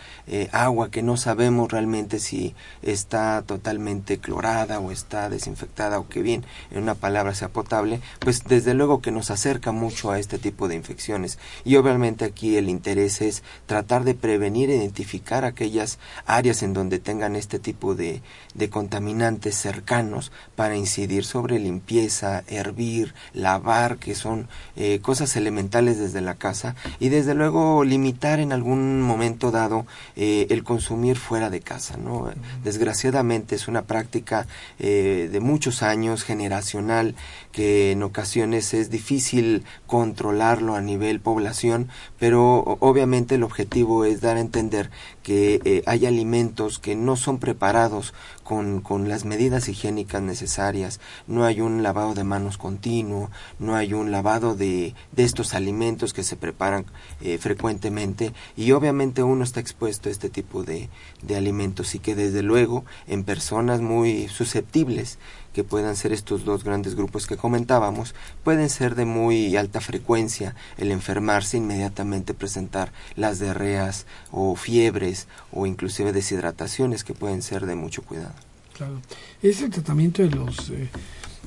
agua 0.52 0.67
agua 0.68 0.90
que 0.90 1.02
no 1.02 1.16
sabemos 1.16 1.72
realmente 1.72 2.20
si 2.20 2.54
está 2.82 3.42
totalmente 3.42 4.18
clorada 4.18 4.78
o 4.78 4.92
está 4.92 5.28
desinfectada 5.28 5.98
o 5.98 6.08
que 6.08 6.22
bien, 6.22 6.44
en 6.70 6.82
una 6.82 6.94
palabra 6.94 7.34
sea 7.34 7.48
potable, 7.48 8.00
pues 8.20 8.44
desde 8.44 8.74
luego 8.74 9.00
que 9.00 9.10
nos 9.10 9.30
acerca 9.30 9.72
mucho 9.72 10.10
a 10.10 10.18
este 10.18 10.38
tipo 10.38 10.68
de 10.68 10.76
infecciones. 10.76 11.38
Y 11.64 11.76
obviamente 11.76 12.24
aquí 12.24 12.56
el 12.56 12.68
interés 12.68 13.20
es 13.20 13.42
tratar 13.66 14.04
de 14.04 14.14
prevenir, 14.14 14.70
e 14.70 14.76
identificar 14.76 15.44
aquellas 15.44 15.98
áreas 16.26 16.62
en 16.62 16.74
donde 16.74 16.98
tengan 16.98 17.34
este 17.34 17.58
tipo 17.58 17.94
de, 17.94 18.22
de 18.54 18.70
contaminantes 18.70 19.56
cercanos 19.56 20.32
para 20.54 20.76
incidir 20.76 21.24
sobre 21.24 21.58
limpieza, 21.58 22.44
hervir, 22.46 23.14
lavar, 23.32 23.98
que 23.98 24.14
son 24.14 24.48
eh, 24.76 25.00
cosas 25.00 25.34
elementales 25.36 25.98
desde 25.98 26.20
la 26.20 26.34
casa 26.34 26.74
y 27.00 27.08
desde 27.08 27.34
luego 27.34 27.84
limitar 27.84 28.40
en 28.40 28.52
algún 28.52 29.02
momento 29.02 29.50
dado 29.50 29.86
eh, 30.16 30.46
el 30.50 30.57
consumir 30.64 31.16
fuera 31.16 31.50
de 31.50 31.60
casa. 31.60 31.96
¿no? 31.96 32.30
Desgraciadamente 32.64 33.54
es 33.54 33.68
una 33.68 33.82
práctica 33.82 34.46
eh, 34.78 35.28
de 35.30 35.40
muchos 35.40 35.82
años, 35.82 36.24
generacional, 36.24 37.14
que 37.52 37.92
en 37.92 38.02
ocasiones 38.02 38.74
es 38.74 38.90
difícil 38.90 39.64
controlarlo 39.86 40.74
a 40.74 40.80
nivel 40.80 41.20
población, 41.20 41.88
pero 42.18 42.78
obviamente 42.80 43.36
el 43.36 43.42
objetivo 43.42 44.04
es 44.04 44.20
dar 44.20 44.36
a 44.36 44.40
entender 44.40 44.90
que 45.28 45.60
eh, 45.66 45.82
hay 45.84 46.06
alimentos 46.06 46.78
que 46.78 46.96
no 46.96 47.14
son 47.14 47.36
preparados 47.38 48.14
con, 48.44 48.80
con, 48.80 49.10
las 49.10 49.26
medidas 49.26 49.68
higiénicas 49.68 50.22
necesarias, 50.22 51.00
no 51.26 51.44
hay 51.44 51.60
un 51.60 51.82
lavado 51.82 52.14
de 52.14 52.24
manos 52.24 52.56
continuo, 52.56 53.30
no 53.58 53.76
hay 53.76 53.92
un 53.92 54.10
lavado 54.10 54.54
de, 54.54 54.94
de 55.12 55.24
estos 55.24 55.52
alimentos 55.52 56.14
que 56.14 56.22
se 56.22 56.36
preparan 56.36 56.86
eh, 57.20 57.36
frecuentemente. 57.36 58.32
Y 58.56 58.72
obviamente 58.72 59.22
uno 59.22 59.44
está 59.44 59.60
expuesto 59.60 60.08
a 60.08 60.12
este 60.12 60.30
tipo 60.30 60.64
de, 60.64 60.88
de 61.20 61.36
alimentos 61.36 61.94
y 61.94 61.98
que 61.98 62.14
desde 62.14 62.42
luego 62.42 62.86
en 63.06 63.22
personas 63.22 63.82
muy 63.82 64.28
susceptibles 64.28 65.18
que 65.52 65.64
puedan 65.64 65.96
ser 65.96 66.12
estos 66.12 66.44
dos 66.44 66.64
grandes 66.64 66.94
grupos 66.94 67.26
que 67.26 67.36
comentábamos, 67.36 68.14
pueden 68.44 68.68
ser 68.68 68.94
de 68.94 69.04
muy 69.04 69.56
alta 69.56 69.80
frecuencia 69.80 70.54
el 70.76 70.90
enfermarse 70.90 71.56
inmediatamente 71.56 72.34
presentar 72.34 72.92
las 73.16 73.40
diarreas 73.40 74.06
o 74.30 74.56
fiebres 74.56 75.26
o 75.52 75.66
inclusive 75.66 76.12
deshidrataciones 76.12 77.04
que 77.04 77.14
pueden 77.14 77.42
ser 77.42 77.66
de 77.66 77.74
mucho 77.74 78.02
cuidado. 78.02 78.34
Claro. 78.74 79.00
Ese 79.42 79.68
tratamiento 79.68 80.22
de 80.22 80.30
los 80.30 80.70
eh, 80.70 80.88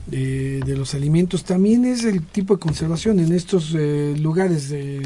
de, 0.08 0.76
los 0.76 0.94
alimentos 0.96 1.44
también 1.44 1.86
es 1.86 2.04
el 2.04 2.26
tipo 2.26 2.56
de 2.56 2.60
conservación 2.60 3.20
en 3.20 3.32
estos 3.32 3.76
eh, 3.78 4.16
lugares 4.18 4.70
de, 4.70 5.02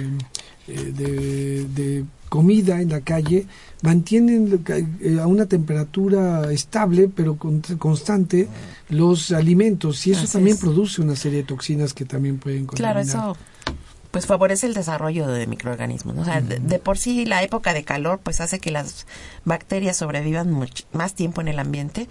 eh, 0.68 1.66
de 1.68 2.06
comida 2.30 2.82
en 2.82 2.90
la 2.90 3.02
calle 3.02 3.46
mantienen 3.82 4.64
eh, 5.00 5.20
a 5.22 5.28
una 5.28 5.46
temperatura 5.46 6.52
estable 6.52 7.08
pero 7.08 7.38
constante 7.38 8.48
los 8.90 9.32
alimentos 9.32 10.06
y 10.08 10.12
eso 10.12 10.28
también 10.28 10.58
produce 10.58 11.02
una 11.02 11.16
serie 11.16 11.40
de 11.40 11.44
toxinas 11.46 11.94
que 11.94 12.06
también 12.06 12.38
pueden 12.38 12.66
contaminar. 12.66 13.06
Claro, 13.06 13.34
eso 13.34 13.38
pues 14.12 14.28
favorece 14.28 14.66
el 14.66 14.74
desarrollo 14.74 15.28
de 15.28 15.46
microorganismos. 15.46 16.18
O 16.18 16.24
sea, 16.24 16.40
de, 16.40 16.80
por 16.80 16.98
sí 16.98 17.26
la 17.26 17.44
época 17.44 17.74
de 17.74 17.84
calor 17.84 18.20
pues 18.24 18.40
hace 18.40 18.60
que 18.60 18.72
las 18.72 19.08
bacterias 19.44 19.98
sobrevivan 19.98 20.68
más 20.94 21.16
tiempo 21.16 21.42
en 21.42 21.50
el 21.50 21.60
ambiente 21.60 22.08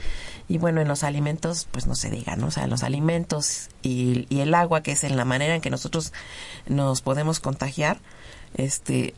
y 0.46 0.58
bueno, 0.58 0.82
en 0.82 0.88
los 0.88 1.02
alimentos 1.02 1.66
pues 1.70 1.86
no 1.86 1.94
se 1.94 2.10
diga, 2.10 2.36
¿no? 2.36 2.48
O 2.48 2.50
sea, 2.50 2.66
los 2.66 2.82
alimentos 2.82 3.68
y, 3.82 4.26
y 4.28 4.40
el 4.40 4.54
agua, 4.54 4.82
que 4.82 4.92
es 4.92 5.02
en 5.02 5.16
la 5.16 5.24
manera 5.24 5.54
en 5.54 5.62
que 5.62 5.70
nosotros 5.70 6.12
nos 6.66 7.00
podemos 7.00 7.40
contagiar, 7.40 7.98
este 8.54 9.14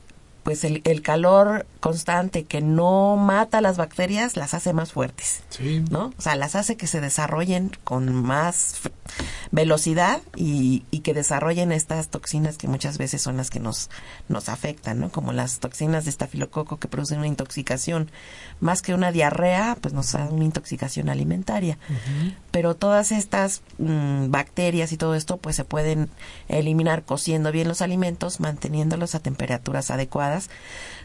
pues 0.46 0.62
el, 0.62 0.80
el, 0.84 1.02
calor 1.02 1.66
constante 1.80 2.44
que 2.44 2.60
no 2.60 3.16
mata 3.16 3.60
las 3.60 3.76
bacterias 3.76 4.36
las 4.36 4.54
hace 4.54 4.72
más 4.72 4.92
fuertes, 4.92 5.42
¿no? 5.90 6.12
O 6.16 6.22
sea, 6.22 6.36
las 6.36 6.54
hace 6.54 6.76
que 6.76 6.86
se 6.86 7.00
desarrollen 7.00 7.72
con 7.82 8.14
más 8.14 8.76
velocidad 9.50 10.20
y, 10.36 10.84
y, 10.92 11.00
que 11.00 11.14
desarrollen 11.14 11.72
estas 11.72 12.10
toxinas 12.10 12.58
que 12.58 12.68
muchas 12.68 12.96
veces 12.96 13.22
son 13.22 13.36
las 13.36 13.50
que 13.50 13.58
nos, 13.58 13.90
nos 14.28 14.48
afectan, 14.48 15.00
¿no? 15.00 15.10
Como 15.10 15.32
las 15.32 15.58
toxinas 15.58 16.04
de 16.04 16.10
estafilococo 16.10 16.78
que 16.78 16.86
producen 16.86 17.18
una 17.18 17.26
intoxicación, 17.26 18.08
más 18.60 18.82
que 18.82 18.94
una 18.94 19.10
diarrea, 19.10 19.76
pues 19.80 19.94
nos 19.94 20.12
da 20.12 20.26
una 20.26 20.44
intoxicación 20.44 21.08
alimentaria. 21.08 21.76
Pero 22.52 22.76
todas 22.76 23.10
estas 23.10 23.62
mm, 23.78 24.30
bacterias 24.30 24.92
y 24.92 24.96
todo 24.96 25.16
esto, 25.16 25.38
pues 25.38 25.56
se 25.56 25.64
pueden 25.64 26.08
eliminar 26.46 27.02
cociendo 27.02 27.50
bien 27.50 27.66
los 27.66 27.82
alimentos, 27.82 28.38
manteniéndolos 28.38 29.16
a 29.16 29.20
temperaturas 29.20 29.90
adecuadas 29.90 30.35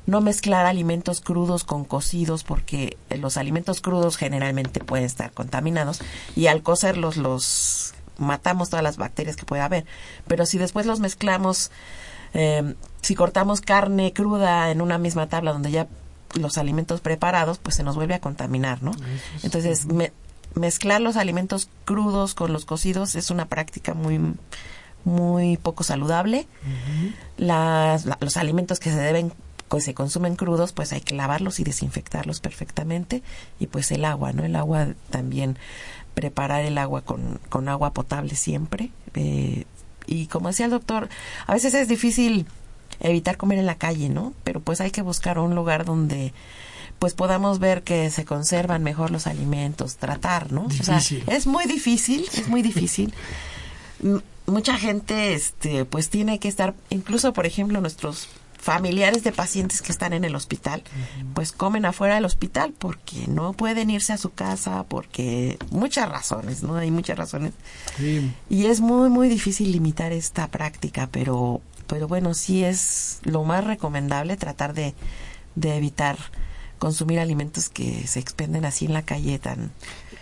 no 0.05 0.21
mezclar 0.21 0.65
alimentos 0.65 1.21
crudos 1.21 1.63
con 1.63 1.85
cocidos 1.85 2.43
porque 2.43 2.97
los 3.09 3.37
alimentos 3.37 3.81
crudos 3.81 4.17
generalmente 4.17 4.79
pueden 4.79 5.05
estar 5.05 5.31
contaminados 5.31 6.01
y 6.35 6.47
al 6.47 6.63
cocerlos 6.63 7.17
los 7.17 7.93
matamos 8.17 8.69
todas 8.69 8.83
las 8.83 8.97
bacterias 8.97 9.35
que 9.35 9.45
pueda 9.45 9.65
haber. 9.65 9.85
Pero 10.27 10.45
si 10.45 10.57
después 10.57 10.85
los 10.85 10.99
mezclamos, 10.99 11.71
eh, 12.33 12.75
si 13.01 13.15
cortamos 13.15 13.61
carne 13.61 14.13
cruda 14.13 14.71
en 14.71 14.81
una 14.81 14.97
misma 14.97 15.27
tabla 15.27 15.53
donde 15.53 15.71
ya 15.71 15.87
los 16.35 16.57
alimentos 16.57 17.01
preparados, 17.01 17.57
pues 17.57 17.75
se 17.75 17.83
nos 17.83 17.95
vuelve 17.95 18.13
a 18.13 18.21
contaminar, 18.21 18.81
¿no? 18.81 18.91
Entonces, 19.43 19.87
mezclar 20.55 21.01
los 21.01 21.17
alimentos 21.17 21.69
crudos 21.85 22.35
con 22.35 22.53
los 22.53 22.65
cocidos 22.65 23.15
es 23.15 23.31
una 23.31 23.45
práctica 23.45 23.93
muy 23.93 24.19
muy 25.03 25.57
poco 25.57 25.83
saludable. 25.83 26.47
Las, 27.37 28.05
los 28.19 28.37
alimentos 28.37 28.79
que 28.79 28.91
se 28.91 28.99
deben 28.99 29.33
que 29.69 29.81
se 29.81 29.93
consumen 29.93 30.35
crudos, 30.35 30.73
pues 30.73 30.91
hay 30.91 31.01
que 31.01 31.15
lavarlos 31.15 31.59
y 31.59 31.63
desinfectarlos 31.63 32.41
perfectamente. 32.41 33.23
Y 33.59 33.67
pues 33.67 33.91
el 33.91 34.03
agua, 34.05 34.33
¿no? 34.33 34.43
El 34.43 34.55
agua 34.55 34.89
también 35.09 35.57
preparar 36.13 36.63
el 36.63 36.77
agua 36.77 37.01
con, 37.01 37.39
con 37.49 37.69
agua 37.69 37.93
potable 37.93 38.35
siempre. 38.35 38.91
Eh, 39.13 39.65
y 40.07 40.27
como 40.27 40.49
decía 40.49 40.65
el 40.65 40.71
doctor, 40.71 41.09
a 41.47 41.53
veces 41.53 41.73
es 41.73 41.87
difícil 41.87 42.45
evitar 42.99 43.37
comer 43.37 43.59
en 43.59 43.65
la 43.65 43.75
calle, 43.75 44.09
¿no? 44.09 44.33
Pero 44.43 44.59
pues 44.59 44.81
hay 44.81 44.91
que 44.91 45.01
buscar 45.01 45.39
un 45.39 45.55
lugar 45.55 45.85
donde 45.85 46.33
pues 46.99 47.13
podamos 47.13 47.59
ver 47.59 47.81
que 47.81 48.11
se 48.11 48.25
conservan 48.25 48.83
mejor 48.83 49.09
los 49.09 49.25
alimentos, 49.25 49.97
tratar, 49.97 50.51
¿no? 50.51 50.65
O 50.65 50.83
sea, 50.83 51.01
es 51.27 51.47
muy 51.47 51.65
difícil, 51.65 52.27
es 52.33 52.47
muy 52.47 52.61
difícil. 52.61 53.13
mucha 54.45 54.77
gente, 54.77 55.33
este, 55.33 55.85
pues 55.85 56.09
tiene 56.09 56.39
que 56.39 56.47
estar, 56.47 56.75
incluso 56.89 57.33
por 57.33 57.45
ejemplo 57.45 57.81
nuestros 57.81 58.27
familiares 58.61 59.23
de 59.23 59.31
pacientes 59.31 59.81
que 59.81 59.91
están 59.91 60.13
en 60.13 60.23
el 60.23 60.35
hospital, 60.35 60.83
pues 61.33 61.51
comen 61.51 61.83
afuera 61.83 62.15
del 62.15 62.25
hospital 62.25 62.73
porque 62.77 63.25
no 63.27 63.53
pueden 63.53 63.89
irse 63.89 64.13
a 64.13 64.17
su 64.17 64.33
casa, 64.33 64.83
porque 64.87 65.57
muchas 65.71 66.07
razones, 66.07 66.61
¿no? 66.61 66.75
Hay 66.75 66.91
muchas 66.91 67.17
razones. 67.17 67.53
Y 68.49 68.65
es 68.65 68.79
muy, 68.79 69.09
muy 69.09 69.29
difícil 69.29 69.71
limitar 69.71 70.11
esta 70.11 70.47
práctica, 70.49 71.09
pero, 71.11 71.59
pero 71.87 72.07
bueno, 72.07 72.35
sí 72.35 72.63
es 72.63 73.19
lo 73.23 73.43
más 73.43 73.63
recomendable 73.63 74.37
tratar 74.37 74.75
de, 74.75 74.93
de 75.55 75.75
evitar 75.75 76.17
consumir 76.77 77.19
alimentos 77.19 77.67
que 77.67 78.05
se 78.05 78.19
expenden 78.19 78.65
así 78.65 78.85
en 78.85 78.93
la 78.93 79.01
calle 79.01 79.39
tan 79.39 79.71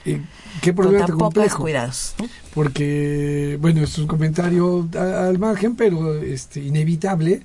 eh, 0.06 0.22
qué 0.62 0.74
problema 0.74 1.06
con 1.06 1.08
tan 1.08 1.18
complejo. 1.20 1.62
cuidados 1.64 2.16
porque 2.54 3.58
bueno 3.62 3.84
es 3.84 3.98
un 3.98 4.08
comentario 4.08 4.88
al 4.98 5.38
margen 5.40 5.76
pero 5.76 6.16
este 6.16 6.62
inevitable. 6.62 7.44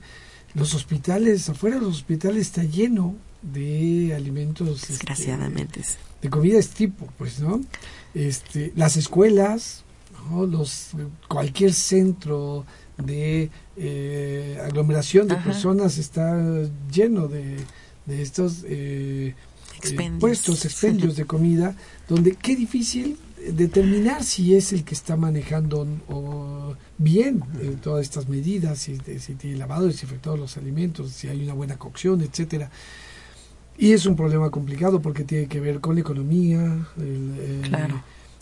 Los 0.55 0.73
hospitales 0.75 1.49
afuera 1.49 1.77
de 1.77 1.83
los 1.83 1.97
hospitales 1.97 2.43
está 2.43 2.63
lleno 2.63 3.17
de 3.43 4.15
alimentos 4.15 4.83
este, 4.83 4.93
desgraciadamente 4.93 5.83
de 6.23 6.31
comida 6.31 6.55
de 6.55 6.61
este 6.61 6.77
tipo 6.77 7.09
pues 7.19 7.41
no 7.41 7.61
este 8.15 8.73
las 8.77 8.97
escuelas 8.97 9.85
los 10.31 10.91
cualquier 11.29 11.75
centro 11.75 12.65
de 12.97 13.51
eh, 13.77 14.59
aglomeración 14.65 15.29
de 15.29 15.37
personas 15.37 15.99
está 15.99 16.41
lleno 16.91 17.29
de 17.29 17.57
de 18.07 18.23
estos 18.23 18.65
eh, 18.67 19.35
eh 19.85 20.13
puestos, 20.19 20.65
expendios 20.65 21.17
de 21.17 21.25
comida, 21.25 21.77
donde 22.09 22.35
qué 22.37 22.57
difícil 22.57 23.19
determinar 23.53 24.25
si 24.25 24.55
es 24.55 24.73
el 24.73 24.85
que 24.85 24.95
está 24.95 25.17
manejando 25.17 25.87
o 26.09 26.75
bien 26.99 27.43
eh, 27.61 27.77
todas 27.83 28.03
estas 28.03 28.29
medidas, 28.29 28.79
si, 28.79 28.99
si 29.19 29.35
tiene 29.35 29.57
lavado, 29.57 29.87
desinfectado 29.87 30.37
los 30.37 30.57
alimentos, 30.57 31.11
si 31.11 31.29
hay 31.29 31.43
una 31.45 31.55
buena 31.55 31.77
cocción, 31.77 32.23
etcétera. 32.23 32.71
Y 33.77 33.93
es 33.93 34.07
un 34.07 34.17
problema 34.17 34.51
complicado 34.51 35.03
porque 35.03 35.25
tiene 35.25 35.47
que 35.47 35.61
ver 35.61 35.81
con 35.81 35.97
la 35.97 36.01
economía, 36.01 36.87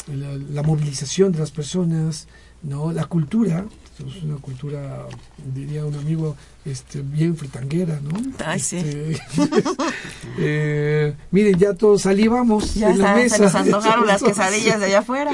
la, 0.09 0.63
movilización 0.63 1.33
de 1.33 1.39
las 1.39 1.51
personas, 1.51 2.29
no, 2.63 2.93
la 2.93 3.07
cultura, 3.07 3.65
es 4.09 4.23
una 4.23 4.37
cultura, 4.37 5.07
diría 5.55 5.85
un 5.85 5.95
amigo, 5.95 6.37
este, 6.65 7.03
bien 7.03 7.37
fritanguera, 7.37 8.01
¿no? 8.01 8.11
Ay, 8.45 8.61
sí. 8.61 8.77
Este, 8.77 9.21
eh, 10.39 11.15
miren, 11.31 11.59
ya 11.59 11.75
todos 11.75 12.03
salivamos 12.03 12.75
ya 12.75 12.91
en 12.91 12.99
la 12.99 13.15
mesa. 13.15 13.37
Se 13.37 13.43
nos 13.43 13.55
antojaron 13.55 14.07
las 14.07 14.23
quesadillas 14.25 14.81
de 14.81 14.87
allá 14.87 15.01
afuera. 15.01 15.33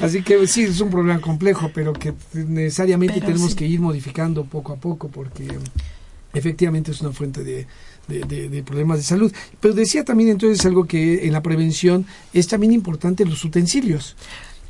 Así 0.00 0.22
que 0.22 0.46
sí, 0.46 0.64
es 0.64 0.80
un 0.80 0.90
problema 0.90 1.20
complejo, 1.20 1.70
pero 1.74 1.92
que 1.92 2.14
necesariamente 2.32 3.20
tenemos 3.20 3.54
que 3.54 3.66
ir 3.66 3.80
modificando 3.80 4.44
poco 4.44 4.72
a 4.72 4.76
poco 4.76 5.08
porque 5.08 5.46
efectivamente 6.34 6.90
es 6.90 7.00
una 7.00 7.12
fuente 7.12 7.44
de, 7.44 7.66
de, 8.08 8.62
problemas 8.62 8.98
de 8.98 9.04
salud. 9.04 9.32
Pero 9.60 9.74
decía 9.74 10.04
también 10.04 10.30
entonces 10.30 10.64
algo 10.66 10.84
que 10.84 11.26
en 11.26 11.32
la 11.32 11.42
prevención 11.42 12.06
es 12.32 12.48
también 12.48 12.72
importante 12.72 13.24
los 13.24 13.44
utensilios. 13.44 14.16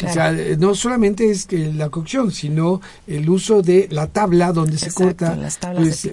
O 0.02 0.12
sea, 0.12 0.32
eh, 0.32 0.56
no 0.58 0.74
solamente 0.74 1.30
es 1.30 1.46
que 1.46 1.72
la 1.72 1.88
cocción, 1.88 2.32
sino 2.32 2.80
el 3.06 3.28
uso 3.28 3.62
de 3.62 3.88
la 3.90 4.08
tabla 4.08 4.52
donde 4.52 4.76
se 4.76 4.92
corta, 4.92 5.38
pues, 5.76 6.10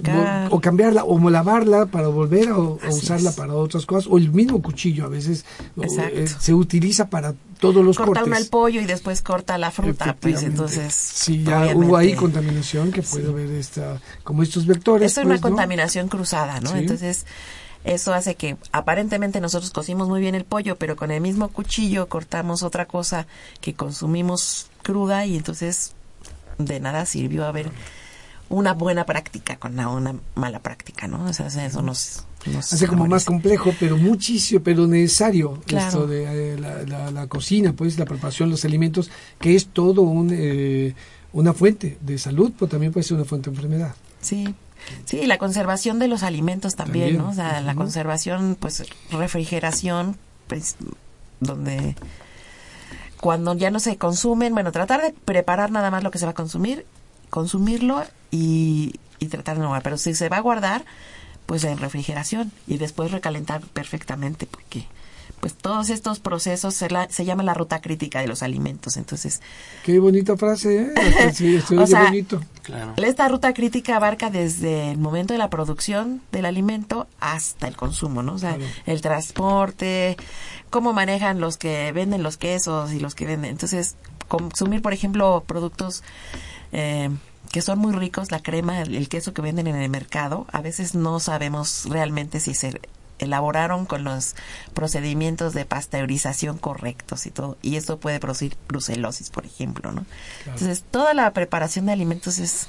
o 0.49 0.61
cambiarla, 0.61 1.03
o 1.03 1.29
lavarla 1.29 1.87
para 1.87 2.07
volver 2.07 2.49
a, 2.49 2.57
usarla 2.57 3.31
para 3.31 3.55
otras 3.55 3.85
cosas, 3.85 4.11
o 4.11 4.17
el 4.17 4.31
mismo 4.31 4.61
cuchillo 4.61 5.05
a 5.05 5.09
veces 5.09 5.45
eh, 5.81 6.27
se 6.27 6.53
utiliza 6.53 7.09
para 7.09 7.33
todos 7.59 7.83
los 7.83 7.97
corta 7.97 8.21
cortes. 8.21 8.23
Corta 8.23 8.37
el 8.37 8.49
pollo 8.49 8.81
y 8.81 8.85
después 8.85 9.21
corta 9.21 9.57
la 9.57 9.71
fruta, 9.71 10.15
pues 10.19 10.43
entonces... 10.43 10.93
Sí, 10.93 11.43
ya 11.43 11.75
hubo 11.75 11.97
ahí 11.97 12.13
contaminación 12.13 12.91
que 12.91 13.01
puede 13.01 13.29
haber 13.29 13.49
esta, 13.51 13.99
como 14.23 14.43
estos 14.43 14.67
vectores. 14.67 15.11
Es 15.11 15.17
una 15.17 15.29
pues, 15.29 15.41
contaminación 15.41 16.07
cruzada, 16.07 16.59
¿no? 16.59 16.75
Entonces 16.75 17.25
eso 17.83 18.13
hace 18.13 18.35
que 18.35 18.57
aparentemente 18.71 19.41
nosotros 19.41 19.71
cocimos 19.71 20.07
muy 20.07 20.21
bien 20.21 20.35
el 20.35 20.45
pollo, 20.45 20.75
pero 20.75 20.95
con 20.95 21.11
el 21.11 21.21
mismo 21.21 21.49
cuchillo 21.49 22.07
cortamos 22.07 22.63
otra 22.63 22.85
cosa 22.85 23.27
que 23.59 23.73
consumimos 23.73 24.67
cruda 24.83 25.25
y 25.25 25.35
entonces 25.35 25.93
de 26.57 26.79
nada 26.79 27.05
sirvió 27.05 27.45
haber 27.45 27.71
una 28.49 28.73
buena 28.73 29.05
práctica 29.05 29.55
con 29.55 29.79
una, 29.79 30.15
mala 30.35 30.59
práctica, 30.59 31.07
¿no? 31.07 31.25
O 31.25 31.33
sea, 31.33 31.47
eso 31.47 31.81
nos, 31.81 32.25
hace 32.57 32.85
como 32.85 33.07
más 33.07 33.23
complejo, 33.23 33.73
pero 33.79 33.97
muchísimo, 33.97 34.61
pero 34.61 34.85
necesario 34.87 35.61
esto 35.67 36.05
de 36.05 36.55
eh, 36.55 36.57
la, 36.57 37.27
cocina, 37.27 37.73
pues 37.73 37.97
la 37.97 38.05
preparación 38.05 38.49
de 38.49 38.51
los 38.51 38.65
alimentos, 38.65 39.09
que 39.39 39.55
es 39.55 39.67
todo 39.67 40.01
un, 40.01 40.31
eh, 40.33 40.93
una 41.31 41.53
fuente 41.53 41.97
de 42.01 42.17
salud, 42.17 42.51
pero 42.59 42.69
también 42.69 42.91
puede 42.91 43.05
ser 43.05 43.15
una 43.15 43.25
fuente 43.25 43.49
de 43.49 43.55
enfermedad. 43.55 43.95
Sí. 44.19 44.53
Sí, 45.05 45.25
la 45.25 45.37
conservación 45.37 45.99
de 45.99 46.07
los 46.07 46.23
alimentos 46.23 46.75
también, 46.75 47.17
¿no? 47.17 47.29
O 47.29 47.33
sea, 47.33 47.61
la 47.61 47.75
conservación, 47.75 48.57
pues 48.59 48.83
refrigeración, 49.11 50.17
pues, 50.47 50.75
donde 51.39 51.95
cuando 53.21 53.53
ya 53.55 53.69
no 53.69 53.79
se 53.79 53.97
consumen, 53.97 54.53
bueno, 54.53 54.71
tratar 54.71 55.01
de 55.01 55.13
preparar 55.13 55.71
nada 55.71 55.91
más 55.91 56.03
lo 56.03 56.11
que 56.11 56.17
se 56.17 56.25
va 56.25 56.31
a 56.31 56.35
consumir, 56.35 56.85
consumirlo 57.29 58.03
y, 58.31 58.95
y 59.19 59.27
tratar 59.27 59.57
de 59.57 59.63
no 59.63 59.79
Pero 59.83 59.97
si 59.97 60.15
se 60.15 60.27
va 60.27 60.37
a 60.37 60.41
guardar, 60.41 60.83
pues 61.45 61.63
en 61.63 61.77
refrigeración 61.77 62.51
y 62.67 62.77
después 62.77 63.11
recalentar 63.11 63.61
perfectamente, 63.61 64.47
porque 64.47 64.87
pues 65.41 65.55
todos 65.55 65.89
estos 65.89 66.19
procesos 66.19 66.75
se, 66.75 66.87
se 67.09 67.25
llama 67.25 67.41
la 67.41 67.55
ruta 67.55 67.81
crítica 67.81 68.21
de 68.21 68.27
los 68.27 68.43
alimentos. 68.43 68.95
Entonces, 68.95 69.41
qué 69.83 69.99
bonita 69.99 70.37
frase, 70.37 70.93
¿eh? 70.95 71.33
Sí, 71.33 71.59
o 71.75 71.87
sea, 71.87 72.05
bonito. 72.05 72.39
Esta 72.97 73.27
ruta 73.27 73.53
crítica 73.53 73.95
abarca 73.95 74.29
desde 74.29 74.91
el 74.91 74.99
momento 74.99 75.33
de 75.33 75.39
la 75.39 75.49
producción 75.49 76.21
del 76.31 76.45
alimento 76.45 77.07
hasta 77.19 77.67
el 77.67 77.75
consumo, 77.75 78.21
¿no? 78.21 78.35
O 78.35 78.37
sea, 78.37 78.55
el 78.85 79.01
transporte, 79.01 80.15
cómo 80.69 80.93
manejan 80.93 81.41
los 81.41 81.57
que 81.57 81.91
venden 81.91 82.21
los 82.21 82.37
quesos 82.37 82.93
y 82.93 82.99
los 82.99 83.15
que 83.15 83.25
venden. 83.25 83.49
Entonces, 83.51 83.95
consumir, 84.27 84.83
por 84.83 84.93
ejemplo, 84.93 85.43
productos 85.47 86.03
eh, 86.71 87.09
que 87.51 87.61
son 87.61 87.79
muy 87.79 87.93
ricos, 87.93 88.31
la 88.31 88.41
crema, 88.41 88.81
el, 88.81 89.09
queso 89.09 89.33
que 89.33 89.41
venden 89.41 89.67
en 89.67 89.75
el 89.75 89.89
mercado, 89.89 90.45
a 90.51 90.61
veces 90.61 90.95
no 90.95 91.19
sabemos 91.19 91.85
realmente 91.89 92.39
si 92.39 92.53
se 92.53 92.79
elaboraron 93.21 93.85
con 93.85 94.03
los 94.03 94.35
procedimientos 94.73 95.53
de 95.53 95.65
pasteurización 95.65 96.57
correctos 96.57 97.25
y 97.25 97.31
todo. 97.31 97.57
Y 97.61 97.75
eso 97.75 97.99
puede 97.99 98.19
producir 98.19 98.55
brucelosis, 98.67 99.29
por 99.29 99.45
ejemplo, 99.45 99.91
¿no? 99.91 100.05
Entonces, 100.45 100.83
toda 100.89 101.13
la 101.13 101.31
preparación 101.33 101.85
de 101.85 101.93
alimentos 101.93 102.39
es, 102.39 102.67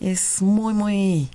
es 0.00 0.42
muy, 0.42 0.74
muy 0.74 1.30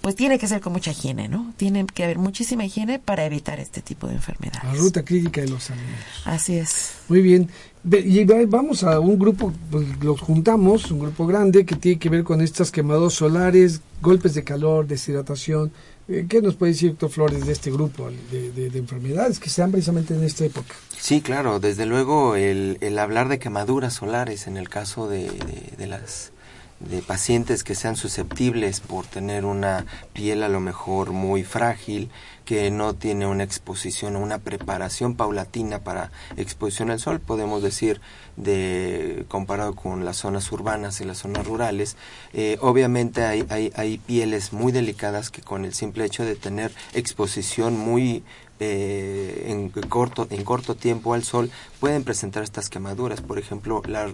pues 0.00 0.14
tiene 0.14 0.38
que 0.38 0.46
ser 0.46 0.60
con 0.60 0.72
mucha 0.72 0.92
higiene, 0.92 1.28
¿no? 1.28 1.52
Tiene 1.56 1.84
que 1.86 2.04
haber 2.04 2.18
muchísima 2.18 2.64
higiene 2.64 2.98
para 2.98 3.24
evitar 3.26 3.60
este 3.60 3.82
tipo 3.82 4.06
de 4.06 4.14
enfermedades. 4.14 4.64
La 4.64 4.74
ruta 4.74 5.04
crítica 5.04 5.42
de 5.42 5.48
los 5.48 5.70
alimentos. 5.70 6.04
Así 6.24 6.56
es. 6.56 6.92
Muy 7.08 7.20
bien. 7.20 7.50
Y 7.84 8.24
vamos 8.46 8.82
a 8.82 8.98
un 9.00 9.18
grupo, 9.18 9.52
pues 9.70 9.86
los 10.02 10.20
juntamos, 10.20 10.90
un 10.90 11.00
grupo 11.00 11.26
grande 11.26 11.66
que 11.66 11.76
tiene 11.76 11.98
que 11.98 12.08
ver 12.08 12.24
con 12.24 12.40
estas 12.40 12.70
quemados 12.70 13.14
solares, 13.14 13.80
golpes 14.00 14.34
de 14.34 14.44
calor, 14.44 14.86
deshidratación. 14.86 15.70
Eh, 16.10 16.26
¿Qué 16.28 16.42
nos 16.42 16.56
puede 16.56 16.72
decir, 16.72 16.90
doctor 16.90 17.10
Flores, 17.10 17.46
de 17.46 17.52
este 17.52 17.70
grupo 17.70 18.10
de, 18.32 18.66
enfermedades 18.74 19.38
que 19.38 19.48
se 19.48 19.60
dan 19.60 19.70
precisamente 19.70 20.12
en 20.12 20.24
esta 20.24 20.44
época? 20.44 20.74
Sí, 20.98 21.20
claro. 21.20 21.60
Desde 21.60 21.86
luego, 21.86 22.34
el, 22.34 22.98
hablar 22.98 23.28
de 23.28 23.38
quemaduras 23.38 23.94
solares 23.94 24.48
en 24.48 24.56
el 24.56 24.68
caso 24.68 25.08
de, 25.08 25.30
de 25.78 25.86
las 25.86 26.32
de 26.80 27.02
pacientes 27.02 27.62
que 27.62 27.74
sean 27.74 27.94
susceptibles 27.94 28.80
por 28.80 29.06
tener 29.06 29.44
una 29.44 29.84
piel 30.12 30.42
a 30.42 30.48
lo 30.48 30.60
mejor 30.60 31.12
muy 31.12 31.44
frágil, 31.44 32.10
que 32.44 32.70
no 32.70 32.94
tiene 32.94 33.26
una 33.26 33.44
exposición 33.44 34.16
o 34.16 34.20
una 34.20 34.38
preparación 34.38 35.14
paulatina 35.14 35.80
para 35.80 36.10
exposición 36.36 36.90
al 36.90 37.00
sol, 37.00 37.20
podemos 37.20 37.62
decir, 37.62 38.00
de 38.36 39.24
comparado 39.28 39.74
con 39.74 40.04
las 40.04 40.18
zonas 40.18 40.50
urbanas 40.52 41.00
y 41.00 41.04
las 41.04 41.18
zonas 41.18 41.46
rurales, 41.46 41.96
eh, 42.32 42.58
obviamente 42.60 43.24
hay, 43.24 43.46
hay, 43.48 43.72
hay 43.76 43.98
pieles 43.98 44.52
muy 44.52 44.72
delicadas 44.72 45.30
que 45.30 45.42
con 45.42 45.64
el 45.64 45.74
simple 45.74 46.04
hecho 46.04 46.24
de 46.24 46.36
tener 46.36 46.72
exposición 46.94 47.78
muy 47.78 48.24
eh, 48.62 49.46
en, 49.48 49.70
corto, 49.70 50.26
en 50.28 50.44
corto 50.44 50.74
tiempo 50.74 51.14
al 51.14 51.24
sol 51.24 51.50
pueden 51.80 52.04
presentar 52.04 52.42
estas 52.42 52.68
quemaduras. 52.68 53.22
Por 53.22 53.38
ejemplo, 53.38 53.82
la, 53.86 54.06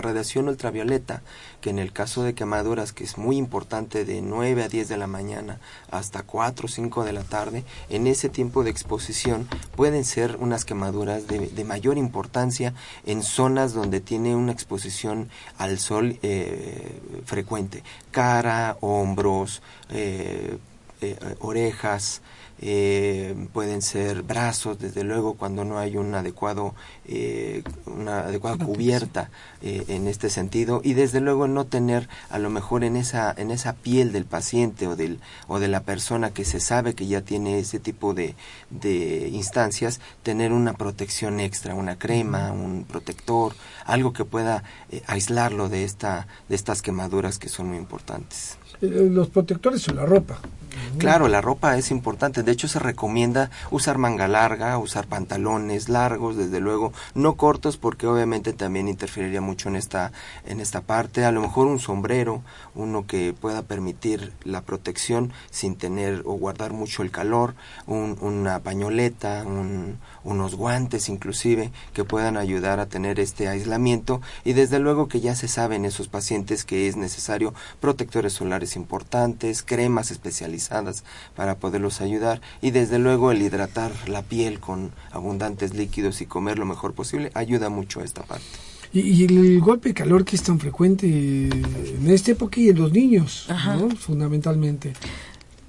radiación 0.00 0.48
ultravioleta, 0.48 1.22
que 1.60 1.70
en 1.70 1.78
el 1.78 1.92
caso 1.92 2.24
de 2.24 2.34
quemaduras, 2.34 2.92
que 2.92 3.04
es 3.04 3.16
muy 3.16 3.36
importante 3.36 4.04
de 4.04 4.20
9 4.20 4.64
a 4.64 4.68
10 4.68 4.88
de 4.88 4.96
la 4.96 5.06
mañana 5.06 5.60
hasta 5.92 6.24
4 6.24 6.66
o 6.66 6.68
5 6.68 7.04
de 7.04 7.12
la 7.12 7.22
tarde, 7.22 7.64
en 7.90 8.08
ese 8.08 8.28
tiempo 8.28 8.64
de 8.64 8.70
exposición 8.70 9.48
pueden 9.76 10.04
ser 10.04 10.36
unas 10.40 10.64
quemaduras 10.64 11.28
de, 11.28 11.62
mayor 11.62 11.96
importancia 11.96 12.74
en 13.06 13.22
zonas 13.22 13.72
donde 13.72 14.00
tiene 14.00 14.34
una 14.34 14.50
exposición 14.50 15.30
al 15.58 15.78
sol 15.78 16.18
eh, 16.22 17.00
frecuente. 17.24 17.84
Cara, 18.10 18.76
hombros, 18.80 19.62
eh, 19.90 20.58
orejas, 21.38 22.20
eh, 22.64 23.34
pueden 23.52 23.82
ser 23.82 24.22
brazos, 24.22 24.78
desde 24.78 25.02
luego 25.02 25.34
cuando 25.34 25.64
no 25.64 25.78
hay 25.78 25.96
un 25.96 26.14
adecuado, 26.14 26.74
eh, 27.06 27.64
una 27.86 28.20
adecuada 28.20 28.64
cubierta 28.64 29.30
eh, 29.62 29.84
en 29.88 30.06
este 30.06 30.30
sentido 30.30 30.80
y 30.84 30.94
desde 30.94 31.20
luego 31.20 31.48
no 31.48 31.64
tener 31.66 32.08
a 32.30 32.38
lo 32.38 32.50
mejor 32.50 32.84
en 32.84 32.96
esa 32.96 33.34
en 33.36 33.50
esa 33.50 33.72
piel 33.72 34.12
del 34.12 34.26
paciente 34.26 34.86
o 34.86 34.94
del 34.94 35.18
o 35.48 35.58
de 35.58 35.66
la 35.66 35.80
persona 35.80 36.30
que 36.30 36.44
se 36.44 36.60
sabe 36.60 36.94
que 36.94 37.08
ya 37.08 37.22
tiene 37.22 37.58
ese 37.58 37.80
tipo 37.80 38.14
de, 38.14 38.36
de 38.70 39.28
instancias 39.32 40.00
tener 40.22 40.52
una 40.52 40.74
protección 40.74 41.40
extra, 41.40 41.74
una 41.74 41.98
crema, 41.98 42.52
un 42.52 42.84
protector, 42.84 43.54
algo 43.84 44.12
que 44.12 44.24
pueda 44.24 44.62
eh, 44.90 45.02
aislarlo 45.08 45.68
de 45.68 45.82
esta 45.82 46.28
de 46.48 46.54
estas 46.54 46.80
quemaduras 46.80 47.40
que 47.40 47.48
son 47.48 47.70
muy 47.70 47.78
importantes. 47.78 48.56
Eh, 48.80 49.08
los 49.10 49.28
protectores 49.30 49.88
o 49.88 49.94
la 49.94 50.06
ropa. 50.06 50.38
Claro, 50.98 51.28
la 51.28 51.40
ropa 51.40 51.76
es 51.76 51.90
importante. 51.90 52.42
De 52.42 52.52
hecho, 52.52 52.68
se 52.68 52.78
recomienda 52.78 53.50
usar 53.70 53.98
manga 53.98 54.28
larga, 54.28 54.78
usar 54.78 55.06
pantalones 55.06 55.88
largos, 55.88 56.36
desde 56.36 56.60
luego, 56.60 56.92
no 57.14 57.34
cortos, 57.36 57.76
porque 57.76 58.06
obviamente 58.06 58.52
también 58.52 58.88
interferiría 58.88 59.40
mucho 59.40 59.68
en 59.68 59.76
esta, 59.76 60.12
en 60.46 60.60
esta 60.60 60.82
parte. 60.82 61.24
A 61.24 61.32
lo 61.32 61.40
mejor 61.40 61.66
un 61.66 61.78
sombrero, 61.78 62.42
uno 62.74 63.06
que 63.06 63.32
pueda 63.32 63.62
permitir 63.62 64.32
la 64.44 64.62
protección 64.62 65.32
sin 65.50 65.76
tener 65.76 66.22
o 66.24 66.34
guardar 66.34 66.72
mucho 66.72 67.02
el 67.02 67.10
calor, 67.10 67.54
una 67.86 68.60
pañoleta, 68.60 69.44
unos 70.24 70.54
guantes 70.54 71.08
inclusive, 71.08 71.72
que 71.92 72.04
puedan 72.04 72.36
ayudar 72.36 72.80
a 72.80 72.86
tener 72.86 73.18
este 73.18 73.48
aislamiento. 73.48 74.20
Y 74.44 74.52
desde 74.52 74.78
luego 74.78 75.08
que 75.08 75.20
ya 75.20 75.34
se 75.34 75.48
sabe 75.48 75.76
en 75.76 75.84
esos 75.84 76.08
pacientes 76.08 76.64
que 76.64 76.86
es 76.88 76.96
necesario 76.96 77.54
protectores 77.80 78.34
solares 78.34 78.76
importantes, 78.76 79.62
cremas 79.62 80.10
especializadas 80.10 80.61
para 81.34 81.56
poderlos 81.56 82.00
ayudar 82.00 82.40
y 82.60 82.70
desde 82.70 82.98
luego 82.98 83.32
el 83.32 83.42
hidratar 83.42 83.92
la 84.08 84.22
piel 84.22 84.60
con 84.60 84.92
abundantes 85.10 85.74
líquidos 85.74 86.20
y 86.20 86.26
comer 86.26 86.58
lo 86.58 86.66
mejor 86.66 86.94
posible 86.94 87.30
ayuda 87.34 87.68
mucho 87.68 88.00
a 88.00 88.04
esta 88.04 88.22
parte. 88.22 88.44
Y, 88.94 89.24
el 89.24 89.60
golpe 89.60 89.88
de 89.88 89.94
calor 89.94 90.24
que 90.24 90.36
es 90.36 90.42
tan 90.42 90.60
frecuente 90.60 91.06
en 91.06 92.10
esta 92.10 92.32
época 92.32 92.60
y 92.60 92.68
en 92.68 92.78
los 92.78 92.92
niños, 92.92 93.48
fundamentalmente. 93.98 94.92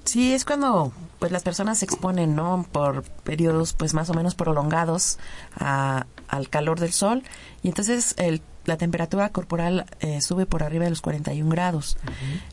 Sí, 0.04 0.34
es 0.34 0.44
cuando 0.44 0.92
pues 1.18 1.32
las 1.32 1.42
personas 1.42 1.78
se 1.78 1.86
exponen, 1.86 2.34
¿no? 2.34 2.66
Por 2.70 3.02
periodos 3.02 3.72
pues 3.72 3.94
más 3.94 4.10
o 4.10 4.14
menos 4.14 4.34
prolongados 4.34 5.18
al 5.56 6.48
calor 6.50 6.78
del 6.80 6.92
sol 6.92 7.22
y 7.62 7.68
entonces 7.68 8.14
el 8.18 8.42
la 8.66 8.76
temperatura 8.76 9.28
corporal 9.30 9.86
eh, 10.00 10.20
sube 10.20 10.46
por 10.46 10.62
arriba 10.62 10.84
de 10.84 10.90
los 10.90 11.00
41 11.00 11.48
grados. 11.50 11.96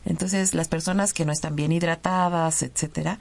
Entonces, 0.04 0.54
las 0.54 0.68
personas 0.68 1.12
que 1.12 1.24
no 1.24 1.32
están 1.32 1.56
bien 1.56 1.72
hidratadas, 1.72 2.62
etcétera, 2.62 3.18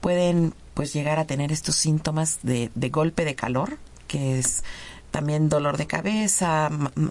pueden 0.00 0.54
pues 0.74 0.92
llegar 0.92 1.18
a 1.18 1.26
tener 1.26 1.52
estos 1.52 1.76
síntomas 1.76 2.40
de, 2.42 2.70
de 2.74 2.88
golpe 2.88 3.24
de 3.24 3.34
calor, 3.34 3.78
que 4.08 4.38
es 4.38 4.64
también 5.10 5.48
dolor 5.48 5.76
de 5.76 5.86
cabeza, 5.86 6.70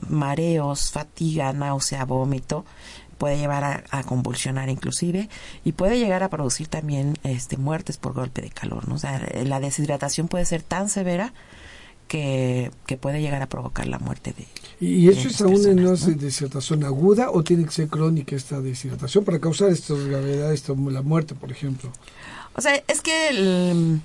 mareos, 0.09 0.91
fatiga, 0.91 1.53
náusea, 1.53 2.03
vómito, 2.05 2.65
puede 3.17 3.37
llevar 3.37 3.63
a, 3.63 3.83
a, 3.91 4.03
convulsionar 4.03 4.69
inclusive 4.69 5.29
y 5.63 5.73
puede 5.73 5.99
llegar 5.99 6.23
a 6.23 6.29
producir 6.29 6.67
también 6.67 7.19
este 7.23 7.57
muertes 7.57 7.97
por 7.97 8.13
golpe 8.13 8.41
de 8.41 8.49
calor, 8.49 8.87
¿no? 8.87 8.95
O 8.95 8.97
sea, 8.97 9.21
la 9.45 9.59
deshidratación 9.59 10.27
puede 10.27 10.45
ser 10.45 10.63
tan 10.63 10.89
severa 10.89 11.31
que, 12.11 12.71
que 12.87 12.97
puede 12.97 13.21
llegar 13.21 13.41
a 13.41 13.47
provocar 13.47 13.87
la 13.87 13.97
muerte 13.97 14.33
de 14.33 14.45
¿Y 14.85 15.07
eso 15.07 15.29
es 15.29 15.39
aún 15.39 15.65
en 15.65 15.79
una 15.79 15.95
deshidratación 15.95 16.83
aguda 16.83 17.31
o 17.31 17.41
tiene 17.41 17.63
que 17.63 17.71
ser 17.71 17.87
crónica 17.87 18.35
esta 18.35 18.59
deshidratación 18.59 19.23
para 19.23 19.39
causar 19.39 19.69
esta 19.69 19.93
gravedad, 19.93 20.51
esto, 20.51 20.75
la 20.89 21.03
muerte, 21.03 21.35
por 21.35 21.53
ejemplo? 21.53 21.89
O 22.53 22.59
sea, 22.59 22.75
es 22.85 22.99
que 22.99 24.01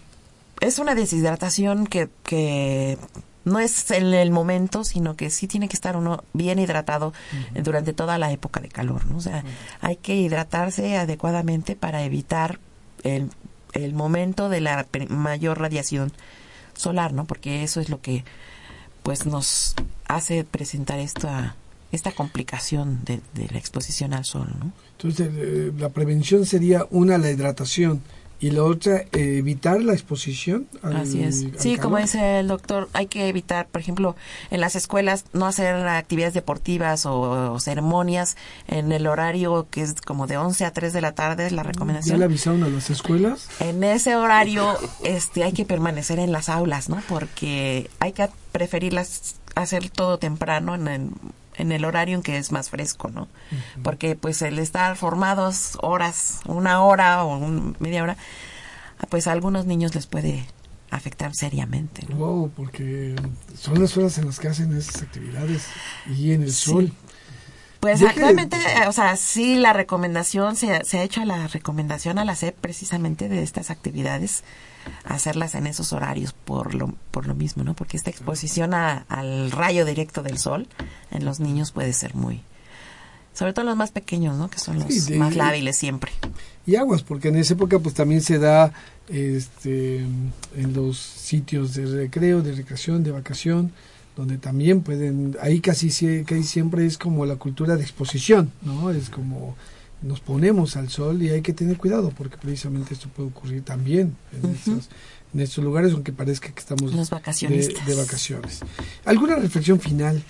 es 0.61 0.79
una 0.79 0.95
deshidratación 0.95 1.89
que, 1.89 2.09
que 2.23 2.97
no 3.45 3.59
es 3.59 3.91
en 3.91 4.15
el 4.15 4.31
momento, 4.31 4.85
sino 4.85 5.17
que 5.17 5.29
sí 5.29 5.49
tiene 5.49 5.69
que 5.69 5.75
estar 5.75 5.97
uno 5.97 6.23
bien 6.33 6.61
hidratado 6.61 7.13
durante 7.55 7.93
toda 7.93 8.19
la 8.19 8.31
época 8.31 8.61
de 8.61 8.69
calor, 8.69 9.05
¿no? 9.07 9.17
O 9.17 9.21
sea, 9.21 9.43
hay 9.81 9.97
que 9.97 10.15
hidratarse 10.15 10.97
adecuadamente 10.97 11.75
para 11.75 12.05
evitar 12.05 12.61
el, 13.03 13.31
el 13.73 13.95
momento 13.95 14.49
de 14.49 14.61
la 14.61 14.87
mayor 15.09 15.59
radiación 15.59 16.13
solar, 16.77 17.13
¿no? 17.13 17.25
Porque 17.25 17.63
eso 17.63 17.81
es 17.81 17.89
lo 17.89 18.01
que 18.01 18.25
pues 19.03 19.27
nos 19.27 19.75
hace 20.07 20.45
presentar 20.45 20.99
esta 20.99 21.57
esta 21.93 22.13
complicación 22.13 23.05
de, 23.05 23.21
la 23.51 23.59
exposición 23.59 24.13
al 24.13 24.25
sol, 24.25 24.49
¿no? 24.59 24.73
Entonces, 24.99 25.31
eh, 25.33 25.73
la 25.79 25.91
prevención 25.91 26.45
sería 26.45 26.87
una 26.91 27.17
la 27.17 27.31
hidratación 27.31 28.03
y 28.39 28.51
la 28.51 28.65
otra 28.65 29.05
evitar 29.13 29.81
la 29.81 29.93
exposición 29.93 30.69
así 30.83 31.23
es. 31.23 31.47
sí 31.57 31.77
como 31.77 31.97
dice 31.97 32.41
el 32.41 32.49
doctor 32.49 32.89
hay 32.93 33.07
que 33.07 33.29
evitar 33.29 33.67
por 33.67 33.81
ejemplo 33.81 34.15
en 34.51 34.61
las 34.61 34.77
escuelas 34.77 35.25
no 35.33 35.47
hacer 35.47 35.75
actividades 35.87 36.35
deportivas 36.35 37.07
o, 37.07 37.59
ceremonias 37.61 38.37
en 38.69 38.93
el 38.93 39.07
horario 39.07 39.67
que 39.71 39.83
es 39.83 40.01
como 40.01 40.27
de 40.27 40.37
11 40.37 40.65
a 40.65 40.71
3 40.73 40.93
de 40.93 41.01
la 41.01 41.13
tarde 41.13 41.47
es 41.47 41.53
la 41.53 41.63
recomendación 41.63 42.15
¿Ya 42.15 42.19
le 42.19 42.25
avisaron 42.27 42.63
a 42.65 42.69
las 42.69 42.91
escuelas? 42.91 43.49
en 43.61 43.83
ese 43.83 44.17
horario 44.17 44.77
este 45.03 45.45
hay 45.45 45.53
que 45.53 45.65
permanecer 45.65 46.19
en 46.19 46.33
las 46.33 46.49
aulas 46.49 46.89
no 46.89 47.03
porque 47.09 47.89
hay 48.01 48.13
que 48.13 48.29
preferirlas 48.53 49.37
hacer 49.55 49.89
todo 49.89 50.19
temprano 50.19 50.75
en 50.75 50.89
el 50.89 51.11
en 51.59 51.73
el 51.73 51.85
horario 51.85 52.17
en 52.17 52.23
que 52.23 52.37
es 52.37 52.53
más 52.53 52.71
fresco, 52.71 53.09
¿no? 53.09 53.29
Porque 53.83 54.17
pues 54.17 54.43
el 54.43 54.59
estar 54.59 54.97
formados 54.97 55.79
horas, 55.81 56.41
una 56.47 56.83
hora 56.83 57.25
o 57.25 57.39
media 57.79 58.03
hora, 58.03 58.17
pues 59.09 59.27
a 59.27 59.33
algunos 59.33 59.67
niños 59.67 59.95
les 59.95 60.07
puede 60.07 60.47
afectar 60.91 61.35
seriamente. 61.35 62.07
¿no? 62.09 62.17
Wow, 62.17 62.51
porque 62.55 63.17
son 63.59 63.81
las 63.81 63.97
horas 63.97 64.19
en 64.19 64.27
las 64.27 64.39
que 64.39 64.49
hacen 64.49 64.77
esas 64.77 65.03
actividades 65.03 65.67
y 66.07 66.33
en 66.33 66.43
el 66.43 66.53
sol. 66.53 66.93
Pues 67.87 68.03
actualmente, 68.03 68.57
o 68.89 68.93
sea, 68.93 69.17
sí 69.17 69.57
la 69.57 69.73
recomendación, 69.73 70.57
se, 70.57 70.85
se 70.85 70.99
ha 70.99 71.03
hecho 71.03 71.25
la 71.25 71.47
recomendación 71.47 72.19
a 72.19 72.25
la 72.25 72.35
SEP 72.35 72.57
precisamente 72.57 73.29
de 73.29 73.43
estas 73.43 73.71
actividades 73.71 74.43
hacerlas 75.05 75.55
en 75.55 75.67
esos 75.67 75.93
horarios 75.93 76.33
por 76.33 76.75
lo, 76.75 76.95
por 77.11 77.27
lo 77.27 77.35
mismo, 77.35 77.65
¿no? 77.65 77.75
Porque 77.75 77.97
esta 77.97 78.11
exposición 78.11 78.75
al 78.75 79.51
rayo 79.51 79.85
directo 79.85 80.23
del 80.23 80.39
sol 80.39 80.69
en 81.11 81.25
los 81.25 81.41
niños 81.41 81.73
puede 81.73 81.93
ser 81.93 82.15
muy, 82.15 82.43
sobre 83.33 83.53
todo 83.53 83.65
los 83.65 83.77
más 83.77 83.91
pequeños, 83.91 84.37
¿no? 84.37 84.49
Que 84.49 84.59
son 84.59 84.79
los 84.79 85.11
más 85.11 85.37
lábiles 85.37 85.77
siempre. 85.77 86.13
Y 86.67 86.77
aguas, 86.77 87.03
porque 87.03 87.29
en 87.29 87.37
esa 87.37 87.55
época 87.55 87.79
pues 87.79 87.95
también 87.95 88.21
se 88.21 88.39
da 88.39 88.73
este 89.09 89.99
en 89.99 90.73
los 90.75 90.99
sitios 90.99 91.75
de 91.75 91.87
recreo, 91.87 92.43
de 92.43 92.53
recreación, 92.53 93.05
de 93.05 93.13
vacación, 93.13 93.73
donde 94.17 94.39
también 94.39 94.81
pueden, 94.81 95.37
ahí 95.43 95.61
casi, 95.61 95.89
casi 96.25 96.43
siempre 96.43 96.87
es 96.87 96.97
como 96.97 97.27
la 97.27 97.37
cultura 97.37 97.77
de 97.77 97.83
exposición, 97.83 98.51
¿no? 98.63 98.91
Es 98.91 99.11
como 99.11 99.55
nos 100.03 100.21
ponemos 100.21 100.77
al 100.77 100.89
sol 100.89 101.23
y 101.23 101.31
hay 101.31 101.43
que 101.43 101.53
tener 101.53 101.77
cuidado 101.77 102.13
porque 102.17 102.37
precisamente 102.37 102.95
esto 102.95 103.09
puede 103.09 103.31
ocurrir 103.31 103.63
también 103.63 104.17
en, 104.33 105.41
estos, 105.41 105.65
lugares 105.65 105.93
aunque 105.93 106.13
parezca 106.13 106.51
que 106.51 106.61
estamos 106.61 106.93
de, 106.93 107.95
vacaciones. 107.95 108.61
¿Alguna 109.05 109.37
reflexión 109.37 109.81
final 109.81 110.23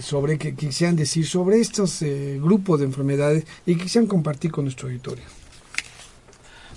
sobre 0.00 0.38
que, 0.38 0.54
quisieran 0.54 0.96
decir 0.96 1.26
sobre 1.26 1.60
estos 1.60 2.02
eh, 2.02 2.38
grupos 2.40 2.80
de 2.80 2.86
enfermedades 2.86 3.44
y 3.64 3.76
que 3.76 3.84
quisieran 3.84 4.08
compartir 4.08 4.50
con 4.50 4.64
nuestro 4.64 4.88
auditorio? 4.88 5.24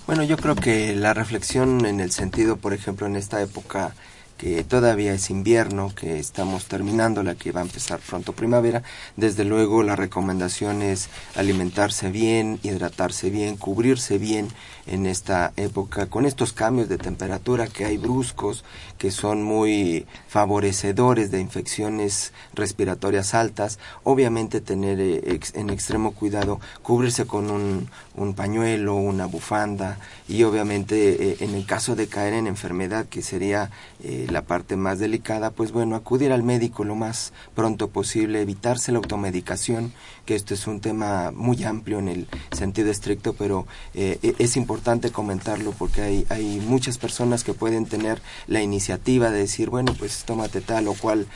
Bueno, 0.06 0.24
yo 0.24 0.36
creo 0.36 0.56
que 0.56 0.96
la 0.96 1.14
reflexión 1.14 1.84
en 1.86 2.00
el 2.00 2.10
sentido, 2.10 2.56
por 2.56 2.72
ejemplo, 2.72 3.06
en 3.06 3.16
esta 3.16 3.42
época 3.42 3.94
que 4.40 4.64
todavía 4.64 5.12
es 5.12 5.28
invierno, 5.28 5.94
que 5.94 6.18
estamos 6.18 6.64
terminando, 6.64 7.22
la 7.22 7.34
que 7.34 7.52
va 7.52 7.60
a 7.60 7.64
empezar 7.64 8.00
pronto 8.00 8.32
primavera, 8.32 8.82
desde 9.14 9.44
luego 9.44 9.82
la 9.82 9.96
recomendación 9.96 10.80
es 10.80 11.10
alimentarse 11.36 12.10
bien, 12.10 12.58
hidratarse 12.62 13.28
bien, 13.28 13.58
cubrirse 13.58 14.16
bien 14.16 14.48
en 14.90 15.06
esta 15.06 15.52
época 15.56 16.06
con 16.06 16.26
estos 16.26 16.52
cambios 16.52 16.88
de 16.88 16.98
temperatura 16.98 17.68
que 17.68 17.84
hay 17.84 17.96
bruscos, 17.96 18.64
que 18.98 19.10
son 19.10 19.42
muy 19.42 20.06
favorecedores 20.28 21.30
de 21.30 21.40
infecciones 21.40 22.32
respiratorias 22.54 23.34
altas, 23.34 23.78
obviamente 24.04 24.60
tener 24.60 25.00
eh, 25.00 25.40
en 25.54 25.70
extremo 25.70 26.12
cuidado 26.12 26.60
cubrirse 26.82 27.26
con 27.26 27.50
un, 27.50 27.88
un 28.16 28.34
pañuelo, 28.34 28.96
una 28.96 29.26
bufanda 29.26 29.98
y 30.28 30.42
obviamente 30.42 31.30
eh, 31.30 31.36
en 31.40 31.54
el 31.54 31.64
caso 31.66 31.96
de 31.96 32.08
caer 32.08 32.34
en 32.34 32.46
enfermedad, 32.46 33.06
que 33.06 33.22
sería 33.22 33.70
eh, 34.02 34.26
la 34.30 34.42
parte 34.42 34.76
más 34.76 34.98
delicada, 34.98 35.50
pues 35.50 35.72
bueno, 35.72 35.96
acudir 35.96 36.32
al 36.32 36.42
médico 36.42 36.84
lo 36.84 36.94
más 36.94 37.32
pronto 37.54 37.88
posible, 37.88 38.42
evitarse 38.42 38.92
la 38.92 38.98
automedicación, 38.98 39.92
que 40.30 40.36
esto 40.36 40.54
es 40.54 40.68
un 40.68 40.78
tema 40.78 41.32
muy 41.34 41.64
amplio 41.64 41.98
en 41.98 42.06
el 42.06 42.28
sentido 42.52 42.88
estricto, 42.88 43.32
pero 43.32 43.66
eh, 43.94 44.20
e, 44.22 44.36
es 44.38 44.56
importante 44.56 45.10
comentarlo 45.10 45.72
porque 45.72 46.02
hay, 46.02 46.24
hay 46.28 46.60
muchas 46.60 46.98
personas 46.98 47.42
que 47.42 47.52
pueden 47.52 47.84
tener 47.84 48.22
la 48.46 48.62
iniciativa 48.62 49.32
de 49.32 49.38
decir, 49.40 49.70
bueno, 49.70 49.92
pues 49.98 50.22
tómate 50.24 50.60
tal 50.60 50.86
o 50.86 50.94
cual 50.94 51.26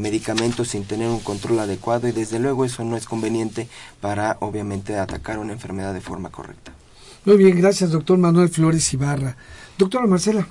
medicamento 0.00 0.64
sin 0.64 0.84
tener 0.84 1.08
un 1.08 1.20
control 1.20 1.60
adecuado 1.60 2.08
y 2.08 2.12
desde 2.12 2.40
luego 2.40 2.64
eso 2.64 2.82
no 2.82 2.96
es 2.96 3.06
conveniente 3.06 3.68
para 4.00 4.36
obviamente 4.40 4.98
atacar 4.98 5.38
una 5.38 5.52
enfermedad 5.52 5.94
de 5.94 6.00
forma 6.00 6.30
correcta. 6.30 6.72
Muy 7.24 7.36
bien, 7.36 7.56
gracias, 7.56 7.92
doctor 7.92 8.18
Manuel 8.18 8.48
Flores 8.48 8.92
Ibarra. 8.92 9.36
Doctora 9.78 10.08
Marcela. 10.08 10.48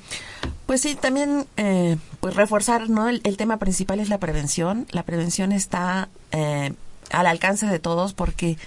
Pues 0.66 0.80
sí, 0.80 0.96
también 0.96 1.48
eh, 1.58 1.98
pues 2.22 2.34
reforzar, 2.38 2.90
¿no? 2.90 3.10
El, 3.10 3.36
tema 3.36 3.58
principal 3.58 4.00
es 4.00 4.08
la 4.08 4.20
prevención. 4.20 4.88
La 4.92 5.04
prevención 5.04 5.52
está 5.52 6.08
eh, 6.32 6.72
al 7.12 7.28
alcance 7.28 7.66
de 7.66 7.80
todos 7.80 8.14
porque 8.14 8.58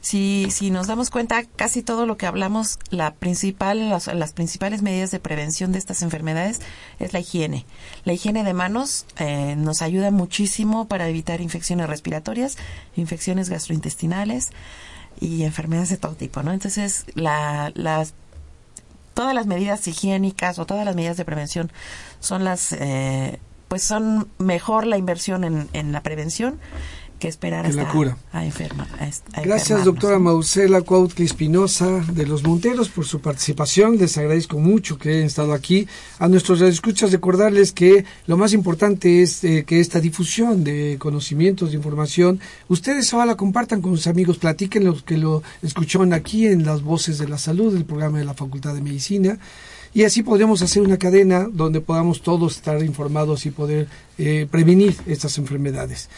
si, 0.00 0.48
si 0.50 0.70
nos 0.70 0.86
damos 0.86 1.10
cuenta, 1.10 1.44
casi 1.56 1.82
todo 1.82 2.06
lo 2.06 2.16
que 2.16 2.26
hablamos, 2.26 2.78
la 2.90 3.14
principal, 3.14 3.90
las, 3.90 4.06
las 4.06 4.32
principales 4.32 4.82
medidas 4.82 5.10
de 5.10 5.20
prevención 5.20 5.72
de 5.72 5.78
estas 5.78 6.02
enfermedades 6.02 6.60
es 6.98 7.12
la 7.12 7.20
higiene. 7.20 7.66
La 8.04 8.12
higiene 8.12 8.44
de 8.44 8.54
manos 8.54 9.06
eh, 9.18 9.54
nos 9.56 9.82
ayuda 9.82 10.10
muchísimo 10.10 10.88
para 10.88 11.08
evitar 11.08 11.40
infecciones 11.40 11.88
respiratorias, 11.88 12.56
infecciones 12.96 13.50
gastrointestinales, 13.50 14.50
y 15.20 15.44
enfermedades 15.44 15.90
de 15.90 15.96
todo 15.98 16.14
tipo, 16.14 16.42
¿no? 16.42 16.52
Entonces, 16.52 17.04
la, 17.14 17.72
las 17.74 18.14
todas 19.14 19.34
las 19.34 19.46
medidas 19.46 19.86
higiénicas 19.86 20.58
o 20.58 20.66
todas 20.66 20.84
las 20.84 20.96
medidas 20.96 21.16
de 21.16 21.24
prevención 21.24 21.70
son 22.20 22.44
las 22.44 22.72
eh, 22.72 23.38
pues 23.68 23.82
son 23.82 24.28
mejor 24.38 24.86
la 24.86 24.96
inversión 24.96 25.44
en, 25.44 25.68
en 25.72 25.92
la 25.92 26.02
prevención 26.02 26.58
que 27.20 27.28
esperar 27.28 27.66
hasta 27.66 27.84
la 27.84 27.92
cura. 27.92 28.16
A, 28.32 28.44
enferma, 28.44 28.88
Gracias, 29.44 29.84
doctora 29.84 30.18
Mausela 30.18 30.80
Cuautli 30.80 31.24
Espinosa 31.24 32.02
de 32.12 32.26
Los 32.26 32.42
Monteros 32.42 32.88
por 32.88 33.04
su 33.04 33.20
participación. 33.20 33.98
Les 33.98 34.18
agradezco 34.18 34.58
mucho 34.58 34.98
que 34.98 35.10
hayan 35.10 35.24
estado 35.24 35.52
aquí. 35.52 35.86
A 36.18 36.26
nuestros 36.26 36.60
escuchas 36.62 37.12
recordarles 37.12 37.70
que 37.72 38.04
lo 38.26 38.36
más 38.36 38.52
importante 38.52 39.22
es 39.22 39.44
eh, 39.44 39.64
que 39.64 39.78
esta 39.78 40.00
difusión 40.00 40.64
de 40.64 40.96
conocimientos, 40.98 41.70
de 41.70 41.76
información, 41.76 42.40
ustedes 42.68 43.12
ahora 43.12 43.26
la 43.26 43.36
compartan 43.36 43.82
con 43.82 43.96
sus 43.96 44.08
amigos, 44.08 44.38
platiquen 44.38 44.84
los 44.84 45.02
que 45.04 45.18
lo 45.18 45.42
escucharon 45.62 46.12
aquí 46.12 46.46
en 46.46 46.64
las 46.64 46.82
Voces 46.82 47.18
de 47.18 47.28
la 47.28 47.38
Salud, 47.38 47.76
el 47.76 47.84
programa 47.84 48.18
de 48.18 48.24
la 48.24 48.34
Facultad 48.34 48.74
de 48.74 48.80
Medicina 48.80 49.38
y 49.92 50.04
así 50.04 50.22
podríamos 50.22 50.62
hacer 50.62 50.82
una 50.82 50.98
cadena 50.98 51.48
donde 51.52 51.80
podamos 51.80 52.22
todos 52.22 52.56
estar 52.56 52.82
informados 52.82 53.44
y 53.46 53.50
poder 53.50 53.88
eh, 54.18 54.46
prevenir 54.50 54.96
estas 55.06 55.36
enfermedades. 55.38 56.08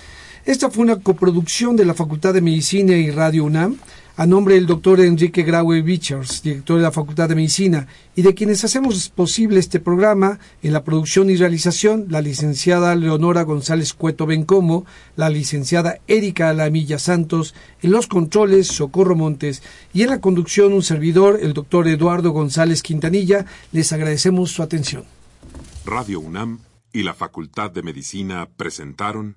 Esta 0.44 0.70
fue 0.70 0.82
una 0.82 0.96
coproducción 0.96 1.76
de 1.76 1.84
la 1.84 1.94
Facultad 1.94 2.34
de 2.34 2.40
Medicina 2.40 2.96
y 2.96 3.12
Radio 3.12 3.44
UNAM, 3.44 3.76
a 4.16 4.26
nombre 4.26 4.56
del 4.56 4.66
doctor 4.66 5.00
Enrique 5.00 5.44
Graue 5.44 5.82
Bichers, 5.82 6.42
director 6.42 6.78
de 6.78 6.82
la 6.82 6.90
Facultad 6.90 7.28
de 7.28 7.36
Medicina, 7.36 7.86
y 8.16 8.22
de 8.22 8.34
quienes 8.34 8.64
hacemos 8.64 9.08
posible 9.08 9.60
este 9.60 9.78
programa 9.78 10.40
en 10.64 10.72
la 10.72 10.82
producción 10.82 11.30
y 11.30 11.36
realización, 11.36 12.06
la 12.08 12.20
licenciada 12.20 12.96
Leonora 12.96 13.42
González 13.42 13.92
Cueto 13.92 14.26
Bencomo, 14.26 14.84
la 15.14 15.30
licenciada 15.30 16.00
Erika 16.08 16.48
Alamilla 16.48 16.98
Santos, 16.98 17.54
en 17.80 17.92
los 17.92 18.08
controles 18.08 18.66
Socorro 18.66 19.14
Montes 19.14 19.62
y 19.94 20.02
en 20.02 20.10
la 20.10 20.20
conducción 20.20 20.72
un 20.72 20.82
servidor, 20.82 21.38
el 21.40 21.52
doctor 21.52 21.86
Eduardo 21.86 22.32
González 22.32 22.82
Quintanilla, 22.82 23.46
les 23.70 23.92
agradecemos 23.92 24.50
su 24.50 24.64
atención. 24.64 25.04
Radio 25.86 26.18
UNAM 26.18 26.58
y 26.92 27.04
la 27.04 27.14
Facultad 27.14 27.70
de 27.70 27.82
Medicina 27.84 28.48
presentaron 28.56 29.36